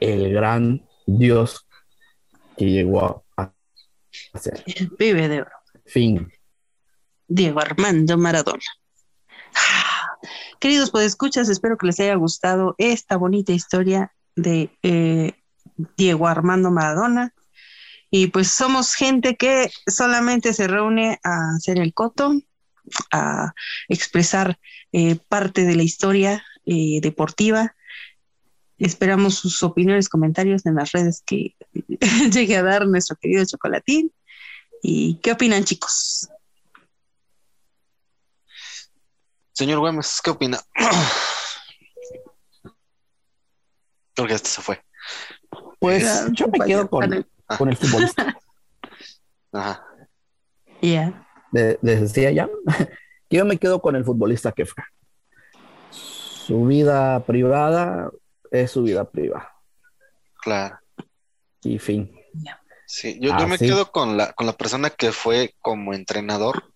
el 0.00 0.32
gran 0.32 0.88
Dios 1.06 1.66
que 2.56 2.70
llegó 2.70 3.24
a 3.36 3.52
ser. 4.38 4.64
Vive 4.98 5.28
de 5.28 5.42
oro. 5.42 5.50
Fin. 5.84 6.32
Diego 7.28 7.60
Armando 7.60 8.16
Maradona. 8.16 8.62
Queridos 10.58 10.90
podescuchas, 10.90 11.48
espero 11.48 11.76
que 11.78 11.86
les 11.86 12.00
haya 12.00 12.14
gustado 12.14 12.74
esta 12.78 13.16
bonita 13.16 13.52
historia 13.52 14.12
de 14.36 14.70
eh, 14.82 15.39
Diego 15.96 16.26
Armando 16.26 16.70
Maradona. 16.70 17.34
Y 18.10 18.26
pues 18.28 18.50
somos 18.50 18.94
gente 18.94 19.36
que 19.36 19.70
solamente 19.86 20.52
se 20.52 20.66
reúne 20.66 21.20
a 21.22 21.54
hacer 21.56 21.78
el 21.78 21.94
coto, 21.94 22.40
a 23.12 23.54
expresar 23.88 24.58
eh, 24.92 25.16
parte 25.28 25.64
de 25.64 25.76
la 25.76 25.82
historia 25.82 26.44
eh, 26.66 27.00
deportiva. 27.00 27.76
Esperamos 28.78 29.36
sus 29.36 29.62
opiniones, 29.62 30.08
comentarios 30.08 30.66
en 30.66 30.74
las 30.74 30.90
redes 30.92 31.22
que 31.24 31.54
llegue 32.32 32.56
a 32.56 32.62
dar 32.62 32.86
nuestro 32.86 33.16
querido 33.16 33.44
Chocolatín. 33.44 34.12
¿Y 34.82 35.20
qué 35.22 35.32
opinan, 35.32 35.64
chicos? 35.64 36.28
Señor 39.52 39.80
Güemes, 39.80 40.20
¿qué 40.24 40.30
opina? 40.30 40.58
Creo 44.14 44.26
que 44.26 44.34
este 44.34 44.48
se 44.48 44.62
fue. 44.62 44.82
Pues 45.80 46.30
yo 46.32 46.46
me 46.48 46.64
quedo 46.64 46.88
con, 46.88 47.26
con 47.58 47.68
el 47.68 47.76
futbolista. 47.76 48.38
Ajá. 49.52 49.84
Ya. 50.80 51.26
De- 51.50 51.78
Les 51.82 52.00
decía 52.02 52.30
ya, 52.30 52.48
yo 53.30 53.44
me 53.44 53.56
quedo 53.56 53.80
con 53.82 53.96
el 53.96 54.04
futbolista 54.04 54.52
que 54.52 54.66
fue. 54.66 54.84
Su 55.90 56.66
vida 56.66 57.24
privada 57.24 58.10
es 58.50 58.70
su 58.70 58.82
vida 58.82 59.04
privada. 59.10 59.52
Claro. 60.42 60.78
Y 61.62 61.78
fin. 61.78 62.14
Sí, 62.86 63.18
yo, 63.20 63.38
yo 63.38 63.46
me 63.46 63.56
sí. 63.56 63.66
quedo 63.66 63.92
con 63.92 64.16
la, 64.16 64.32
con 64.32 64.46
la 64.46 64.52
persona 64.52 64.90
que 64.90 65.12
fue 65.12 65.54
como 65.60 65.94
entrenador, 65.94 66.72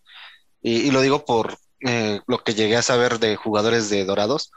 y, 0.62 0.76
y 0.76 0.90
lo 0.92 1.00
digo 1.00 1.24
por 1.24 1.58
eh, 1.80 2.20
lo 2.28 2.38
que 2.38 2.54
llegué 2.54 2.76
a 2.76 2.82
saber 2.82 3.18
de 3.18 3.34
jugadores 3.36 3.90
de 3.90 4.04
Dorados, 4.04 4.52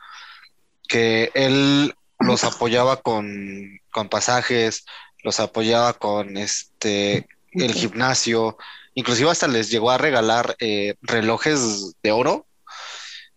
que 0.87 1.31
él 1.33 1.95
los 2.19 2.43
apoyaba 2.43 2.97
con, 3.01 3.79
con 3.91 4.09
pasajes, 4.09 4.85
los 5.23 5.39
apoyaba 5.39 5.93
con 5.93 6.37
este 6.37 7.27
el 7.51 7.73
gimnasio, 7.73 8.57
inclusive 8.93 9.31
hasta 9.31 9.47
les 9.47 9.69
llegó 9.69 9.91
a 9.91 9.97
regalar 9.97 10.55
eh, 10.59 10.95
relojes 11.01 11.93
de 12.03 12.11
oro. 12.11 12.47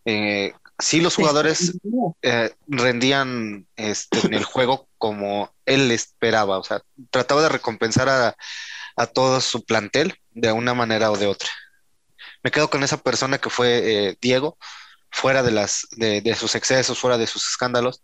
Eh, 0.05 0.53
sí, 0.79 1.01
los 1.01 1.15
jugadores 1.17 1.73
eh, 2.23 2.53
rendían 2.67 3.67
este, 3.77 4.27
en 4.27 4.35
el 4.35 4.45
juego 4.45 4.89
como 4.99 5.55
él 5.65 5.91
esperaba, 5.91 6.59
o 6.59 6.65
sea, 6.65 6.83
trataba 7.11 7.43
de 7.43 7.49
recompensar 7.49 8.09
a, 8.09 8.37
a 8.97 9.07
todo 9.07 9.41
su 9.41 9.65
plantel 9.65 10.15
de 10.33 10.53
una 10.53 10.75
manera 10.75 11.11
o 11.11 11.17
de 11.17 11.27
otra. 11.27 11.49
Me 12.43 12.51
quedo 12.51 12.71
con 12.71 12.83
esa 12.83 12.97
persona 12.99 13.39
que 13.39 13.51
fue 13.51 14.09
eh, 14.09 14.17
Diego, 14.21 14.59
fuera 15.11 15.43
de, 15.43 15.51
las, 15.51 15.87
de, 15.93 16.21
de 16.21 16.35
sus 16.35 16.55
excesos, 16.55 16.99
fuera 16.99 17.19
de 17.19 17.27
sus 17.27 17.47
escándalos. 17.49 18.01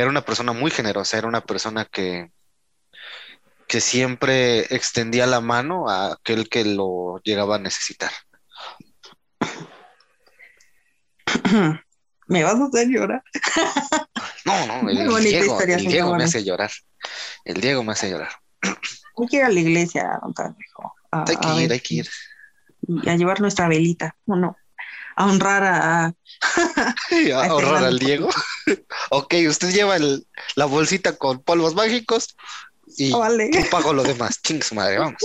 Era 0.00 0.08
una 0.08 0.24
persona 0.24 0.54
muy 0.54 0.70
generosa, 0.70 1.18
era 1.18 1.28
una 1.28 1.42
persona 1.42 1.84
que, 1.84 2.32
que 3.66 3.82
siempre 3.82 4.60
extendía 4.74 5.26
la 5.26 5.42
mano 5.42 5.90
a 5.90 6.14
aquel 6.14 6.48
que 6.48 6.64
lo 6.64 7.20
llegaba 7.22 7.56
a 7.56 7.58
necesitar. 7.58 8.10
Me 12.28 12.44
vas 12.44 12.54
a 12.54 12.64
hacer 12.64 12.88
llorar. 12.88 13.22
No, 14.46 14.66
no, 14.66 14.88
el, 14.88 15.06
Muy 15.06 15.22
Diego, 15.22 15.60
el 15.60 15.86
Diego 15.86 16.16
me 16.16 16.24
hace 16.24 16.42
llorar. 16.42 16.70
El 17.44 17.60
Diego 17.60 17.84
me 17.84 17.92
hace 17.92 18.08
llorar. 18.08 18.30
Hay 18.62 19.26
que 19.28 19.36
ir 19.36 19.42
a 19.42 19.50
la 19.50 19.60
iglesia, 19.60 20.18
don. 20.22 20.56
A, 21.12 21.24
Hay 21.28 21.36
que 21.36 21.62
ir, 21.62 21.72
hay 21.72 21.80
que 21.80 21.94
ir. 21.96 22.08
a 23.06 23.16
llevar 23.16 23.42
nuestra 23.42 23.68
velita, 23.68 24.16
¿o 24.24 24.34
no? 24.34 24.56
A 25.20 25.24
honrar 25.26 25.62
a, 25.64 26.14
Sí, 27.10 27.30
ahorrar 27.30 27.60
Fernando. 27.60 27.86
al 27.88 27.98
Diego. 27.98 28.28
ok, 29.10 29.34
usted 29.48 29.70
lleva 29.70 29.96
el- 29.96 30.26
la 30.56 30.64
bolsita 30.64 31.16
con 31.16 31.40
polvos 31.42 31.74
mágicos 31.74 32.36
y 32.96 33.12
Vale. 33.12 33.50
yo 33.52 33.60
pago 33.70 33.92
lo 33.92 34.02
demás. 34.02 34.40
Ching 34.42 34.62
su 34.62 34.74
madre, 34.74 34.98
vamos. 34.98 35.20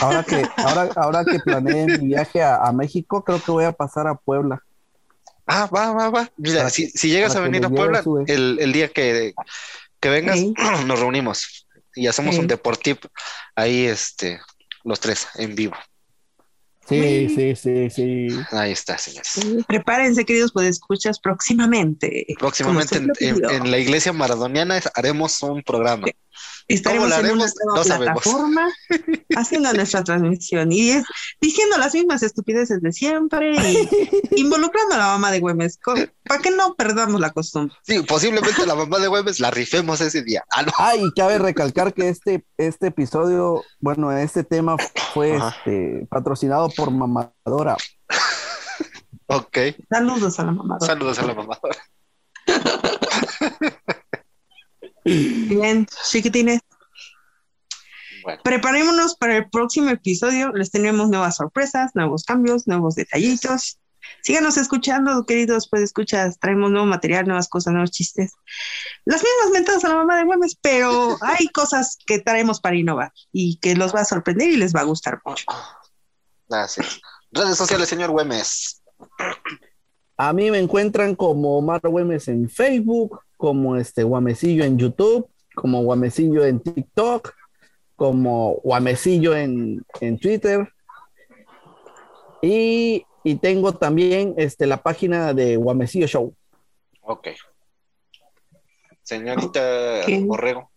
Ahora 0.00 0.22
que, 0.24 0.42
ahora, 0.56 0.88
ahora 0.96 1.24
que 1.26 1.38
planeé 1.40 1.86
mi 1.98 2.06
viaje 2.08 2.42
a, 2.42 2.56
a 2.56 2.72
México, 2.72 3.22
creo 3.22 3.42
que 3.42 3.50
voy 3.50 3.64
a 3.64 3.72
pasar 3.72 4.06
a 4.06 4.14
Puebla. 4.14 4.62
Ah, 5.46 5.68
va, 5.74 5.92
va, 5.92 6.08
va. 6.08 6.30
Mira, 6.38 6.58
Para 6.60 6.70
si, 6.70 6.88
llegas 7.10 7.36
a 7.36 7.40
venir 7.40 7.64
a 7.66 7.68
Puebla, 7.68 8.02
el, 8.28 8.56
el 8.60 8.72
día 8.72 8.88
que, 8.88 9.34
que 10.00 10.08
vengas, 10.08 10.38
Sí. 10.38 10.54
nos 10.86 10.98
reunimos 10.98 11.66
y 11.94 12.06
hacemos 12.06 12.36
un 12.36 12.42
Sí. 12.42 12.46
deportip 12.48 13.04
ahí, 13.56 13.84
este, 13.84 14.40
los 14.84 15.00
tres 15.00 15.28
en 15.34 15.54
vivo. 15.54 15.74
Sí, 16.88 17.28
sí, 17.28 17.54
sí, 17.56 17.90
sí. 17.90 18.28
Ahí 18.50 18.72
está, 18.72 18.98
señores. 18.98 19.40
Prepárense, 19.68 20.24
queridos 20.24 20.52
podescuchas, 20.52 21.20
próximamente. 21.20 22.26
Próximamente 22.38 22.96
en, 23.20 23.50
en 23.50 23.70
la 23.70 23.78
iglesia 23.78 24.12
maradoniana 24.12 24.80
haremos 24.94 25.42
un 25.42 25.62
programa. 25.62 26.06
Estaremos 26.74 27.10
¿Cómo 27.10 27.22
la 27.22 27.28
en 27.28 27.34
una 27.34 27.44
haremos? 27.44 27.54
nueva 27.64 27.78
No 27.78 27.84
sabemos. 27.84 28.22
plataforma 28.22 28.68
haciendo 29.36 29.72
nuestra 29.72 30.04
transmisión 30.04 30.72
y 30.72 30.90
es 30.90 31.04
diciendo 31.40 31.78
las 31.78 31.94
mismas 31.94 32.22
estupideces 32.22 32.80
de 32.82 32.92
siempre 32.92 33.54
y 33.54 33.88
involucrando 34.40 34.94
a 34.94 34.98
la 34.98 35.06
mamá 35.06 35.30
de 35.30 35.40
Güemes 35.40 35.78
para 35.84 36.42
que 36.42 36.50
no 36.50 36.74
perdamos 36.74 37.20
la 37.20 37.30
costumbre. 37.30 37.74
Sí, 37.82 38.00
posiblemente 38.02 38.66
la 38.66 38.74
mamá 38.74 38.98
de 38.98 39.08
Güemes 39.08 39.40
la 39.40 39.50
rifemos 39.50 40.00
ese 40.00 40.22
día. 40.22 40.44
Ah, 40.50 40.62
no. 40.62 40.72
Ah, 40.78 40.96
y 40.96 41.10
cabe 41.12 41.38
recalcar 41.38 41.92
que 41.94 42.08
este, 42.08 42.44
este 42.56 42.88
episodio, 42.88 43.62
bueno, 43.80 44.12
este 44.12 44.44
tema 44.44 44.76
fue 45.14 45.36
Ajá. 45.36 45.54
este, 45.58 46.06
patrocinado 46.10 46.68
por 46.70 46.90
Mamadora. 46.90 47.76
Ok. 49.26 49.58
Saludos 49.88 50.38
a 50.40 50.44
la 50.44 50.52
mamá. 50.52 50.78
Saludos 50.80 51.18
a 51.18 51.26
la 51.26 51.34
mamá. 51.34 51.58
Bien, 55.04 55.86
chiquitines. 56.10 56.60
Bueno, 58.22 58.40
Preparémonos 58.44 59.16
para 59.16 59.36
el 59.36 59.50
próximo 59.50 59.90
episodio. 59.90 60.52
Les 60.52 60.70
tenemos 60.70 61.08
nuevas 61.08 61.36
sorpresas, 61.36 61.90
nuevos 61.94 62.24
cambios, 62.24 62.66
nuevos 62.68 62.94
detallitos. 62.94 63.78
Síganos 64.22 64.56
escuchando, 64.56 65.24
queridos, 65.26 65.68
pues 65.68 65.82
escuchas, 65.82 66.38
traemos 66.38 66.70
nuevo 66.70 66.86
material, 66.86 67.26
nuevas 67.26 67.48
cosas, 67.48 67.72
nuevos 67.72 67.90
chistes. 67.90 68.32
Las 69.04 69.22
mismas 69.22 69.50
mentadas 69.52 69.84
a 69.84 69.88
la 69.88 69.96
mamá 69.96 70.16
de 70.16 70.24
Güemes, 70.24 70.56
pero 70.60 71.16
hay 71.22 71.48
cosas 71.48 71.98
que 72.06 72.20
traemos 72.20 72.60
para 72.60 72.76
innovar 72.76 73.12
y 73.32 73.58
que 73.58 73.74
los 73.74 73.94
va 73.94 74.00
a 74.00 74.04
sorprender 74.04 74.48
y 74.48 74.56
les 74.56 74.74
va 74.74 74.80
a 74.80 74.84
gustar 74.84 75.20
mucho. 75.24 75.44
gracias. 76.48 77.00
Redes 77.32 77.56
sociales, 77.56 77.88
señor 77.88 78.10
Güemes. 78.10 78.82
A 80.24 80.32
mí 80.32 80.52
me 80.52 80.60
encuentran 80.60 81.16
como 81.16 81.58
Omar 81.58 81.80
Güemes 81.82 82.28
en 82.28 82.48
Facebook, 82.48 83.22
como 83.36 83.74
este 83.74 84.04
Guamecillo 84.04 84.62
en 84.62 84.78
YouTube, 84.78 85.28
como 85.52 85.82
Guamecillo 85.82 86.44
en 86.44 86.60
TikTok, 86.60 87.34
como 87.96 88.52
Guamecillo 88.62 89.34
en, 89.34 89.84
en 90.00 90.18
Twitter. 90.20 90.72
Y, 92.40 93.04
y 93.24 93.34
tengo 93.34 93.72
también 93.74 94.34
este, 94.36 94.68
la 94.68 94.80
página 94.80 95.34
de 95.34 95.56
Guamecillo 95.56 96.06
Show. 96.06 96.36
Ok. 97.00 97.30
Señorita 99.02 100.02
Ok. 100.02 100.24
Borrego. 100.24 100.70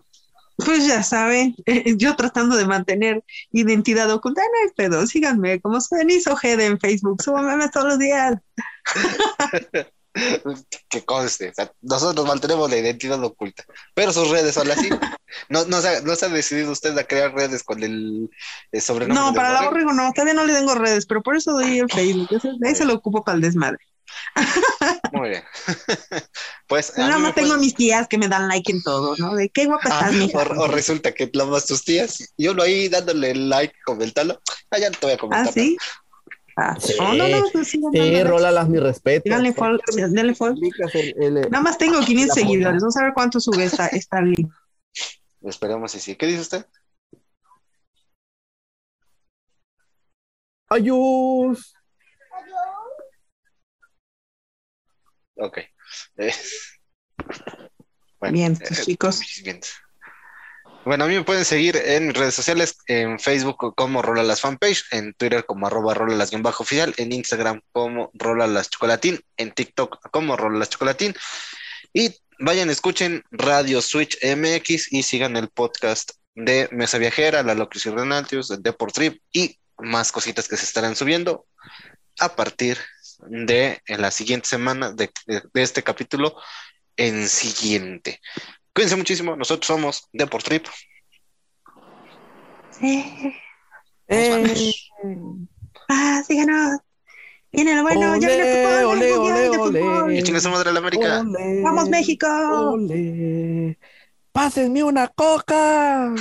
Pues 0.58 0.88
ya 0.88 1.04
saben, 1.04 1.56
eh, 1.66 1.96
yo 1.98 2.16
tratando 2.16 2.56
de 2.56 2.66
mantener 2.66 3.24
identidad 3.52 4.10
oculta, 4.12 4.42
no 4.42 4.64
hay 4.64 4.74
pedo, 4.76 5.06
síganme 5.08 5.60
como 5.62 5.80
Denise 5.92 6.30
Ojeda 6.30 6.66
en 6.66 6.80
Facebook, 6.80 7.22
subo 7.22 7.40
memes 7.40 7.72
todos 7.72 7.88
los 7.88 8.00
días. 8.00 8.36
Que 10.88 11.04
conste, 11.04 11.50
o 11.50 11.54
sea, 11.54 11.70
nosotros 11.82 12.26
mantenemos 12.26 12.70
la 12.70 12.78
identidad 12.78 13.22
oculta, 13.22 13.66
pero 13.94 14.14
sus 14.14 14.30
redes 14.30 14.56
son 14.56 14.72
así. 14.72 14.88
No, 15.50 15.66
no, 15.66 15.82
se, 15.82 15.90
ha, 15.90 16.02
no 16.02 16.16
se 16.16 16.28
ha 16.28 16.30
decidido 16.30 16.72
usted 16.72 16.98
a 16.98 17.04
crear 17.04 17.34
redes 17.34 17.64
con 17.64 17.84
el, 17.84 18.30
el 18.72 18.82
sobrenombre. 18.82 19.22
No, 19.22 19.34
para 19.34 19.52
la 19.52 19.64
Borrego? 19.64 19.92
no, 19.92 20.14
todavía 20.14 20.34
no 20.34 20.46
le 20.46 20.54
tengo 20.54 20.74
redes, 20.74 21.06
pero 21.06 21.22
por 21.22 21.36
eso 21.36 21.52
doy 21.52 21.80
el 21.80 21.92
Facebook, 21.92 22.30
ahí 22.66 22.76
se 22.76 22.86
lo 22.86 22.94
ocupo 22.94 23.26
para 23.26 23.36
el 23.36 23.42
desmadre. 23.42 23.80
Muy 25.14 25.30
bien. 25.30 25.44
pues. 26.68 26.94
Nada 26.98 27.18
más 27.18 27.34
tengo 27.36 27.48
a 27.48 27.52
pueden- 27.56 27.62
mis 27.62 27.76
tías 27.76 28.08
que 28.08 28.18
me 28.18 28.28
dan 28.28 28.48
like 28.48 28.72
en 28.72 28.82
todo, 28.84 29.16
¿no? 29.18 29.36
De 29.36 29.50
qué 29.50 29.66
guapa 29.66 29.90
Ah, 29.92 30.00
estás, 30.10 30.14
mija. 30.14 30.40
o, 30.40 30.64
o 30.64 30.68
resulta 30.68 31.14
que 31.14 31.28
más 31.48 31.66
tus 31.66 31.84
tías, 31.84 32.34
y 32.38 32.48
uno 32.48 32.64
ahí 32.64 32.90
dándole 32.90 33.34
like, 33.36 33.74
comentarlo. 33.86 34.42
Ah, 34.72 34.78
ya 34.80 34.90
no 34.90 34.98
te 34.98 35.06
voy 35.06 35.16
a 35.16 35.18
comentar. 35.18 35.48
Ah, 35.48 35.52
sí. 35.52 35.78
Ah, 36.58 36.78
Sí, 36.80 36.94
no, 36.98 37.14
no, 37.14 37.28
no, 37.28 37.50
pues 37.52 37.68
sí, 37.68 37.78
no, 37.80 37.90
Sí, 37.92 38.12
no. 38.12 38.30
Rólalas, 38.30 38.70
mi 38.70 38.80
respeto. 38.80 39.30
Denle 39.30 39.54
follow. 39.54 39.78
Nada 41.50 41.62
más 41.62 41.78
tengo 41.78 42.00
500 42.00 42.28
La 42.28 42.34
foto. 42.34 42.34
seguidores. 42.34 42.82
Vamos 42.82 42.98
a 42.98 43.04
ver 43.04 43.14
cuánto 43.14 43.40
sube 43.42 43.66
esta, 43.66 43.88
esta 43.88 44.22
link. 44.22 44.50
Esperemos 45.42 45.92
si 45.92 46.00
sí. 46.00 46.16
¿Qué 46.16 46.28
dice 46.28 46.40
usted? 46.42 46.66
Ayús. 50.70 51.75
Ok. 55.36 55.60
Eh, 56.18 56.34
bueno, 58.20 58.34
Bien, 58.34 58.58
eh, 58.62 58.76
chicos. 58.84 59.22
bien. 59.44 59.60
Bueno, 60.86 61.06
a 61.06 61.08
mí 61.08 61.16
me 61.16 61.24
pueden 61.24 61.46
seguir 61.46 61.76
en 61.78 62.08
mis 62.08 62.16
redes 62.16 62.36
sociales, 62.36 62.78
en 62.86 63.20
Facebook 63.20 63.74
como 63.76 64.04
Rola 64.04 64.22
las 64.22 64.42
Fanpage, 64.42 64.84
en 64.92 65.16
Twitter 65.16 65.44
como 65.46 65.66
arroba 65.66 65.96
Rola 65.96 66.16
las 66.16 66.30
guion 66.30 66.44
bajo 66.44 66.62
oficial, 66.62 66.94
en 66.98 67.12
Instagram 67.12 67.62
como 67.72 68.12
Rola 68.14 68.46
las 68.46 68.70
Chocolatín, 68.70 69.20
en 69.38 69.52
TikTok 69.52 70.12
como 70.12 70.38
Rola 70.38 70.60
las 70.60 70.70
Chocolatín. 70.70 71.16
Y 71.92 72.16
vayan, 72.38 72.70
escuchen 72.70 73.24
Radio 73.32 73.82
Switch 73.82 74.18
MX 74.24 74.94
y 74.94 75.02
sigan 75.02 75.38
el 75.38 75.50
podcast 75.50 76.12
de 76.36 76.70
Mesa 76.72 77.00
Viajera, 77.00 77.42
La 77.42 77.56
Locución 77.56 77.98
Renaltius, 77.98 78.50
de 78.50 78.58
Deport 78.58 78.94
Trip 78.94 79.22
y 79.34 79.58
más 79.80 80.12
cositas 80.12 80.48
que 80.48 80.58
se 80.58 80.66
estarán 80.66 80.96
subiendo 80.96 81.48
a 82.20 82.36
partir 82.36 82.78
de 82.78 82.84
en 83.88 84.02
la 84.02 84.12
siguiente 84.12 84.48
semana 84.48 84.92
de, 84.92 85.10
de- 85.28 85.44
de 85.54 85.62
este 85.62 85.84
capítulo 85.84 86.36
en 86.98 87.28
siguiente. 87.28 88.20
Cuídense 88.74 88.96
muchísimo, 88.96 89.36
nosotros 89.36 89.68
somos 89.68 90.08
Deport 90.14 90.46
Trip. 90.46 90.66
Sí. 92.72 93.34
Eh, 94.08 94.72
Ah, 95.88 96.22
síganos. 96.28 96.80
Viene 97.52 97.76
lo 97.76 97.84
bueno, 97.84 98.18
ya 98.18 98.28
viene 98.28 98.44
fútbol, 98.44 98.74
de 100.34 100.42
su 100.42 100.50
madre 100.50 100.74
la 100.74 100.80
América. 100.80 101.24
¡Vamos, 101.64 101.90
México! 101.90 102.28
ole. 102.28 103.78
Pásenme 104.32 104.84
una 104.84 105.08
coca. 105.08 106.14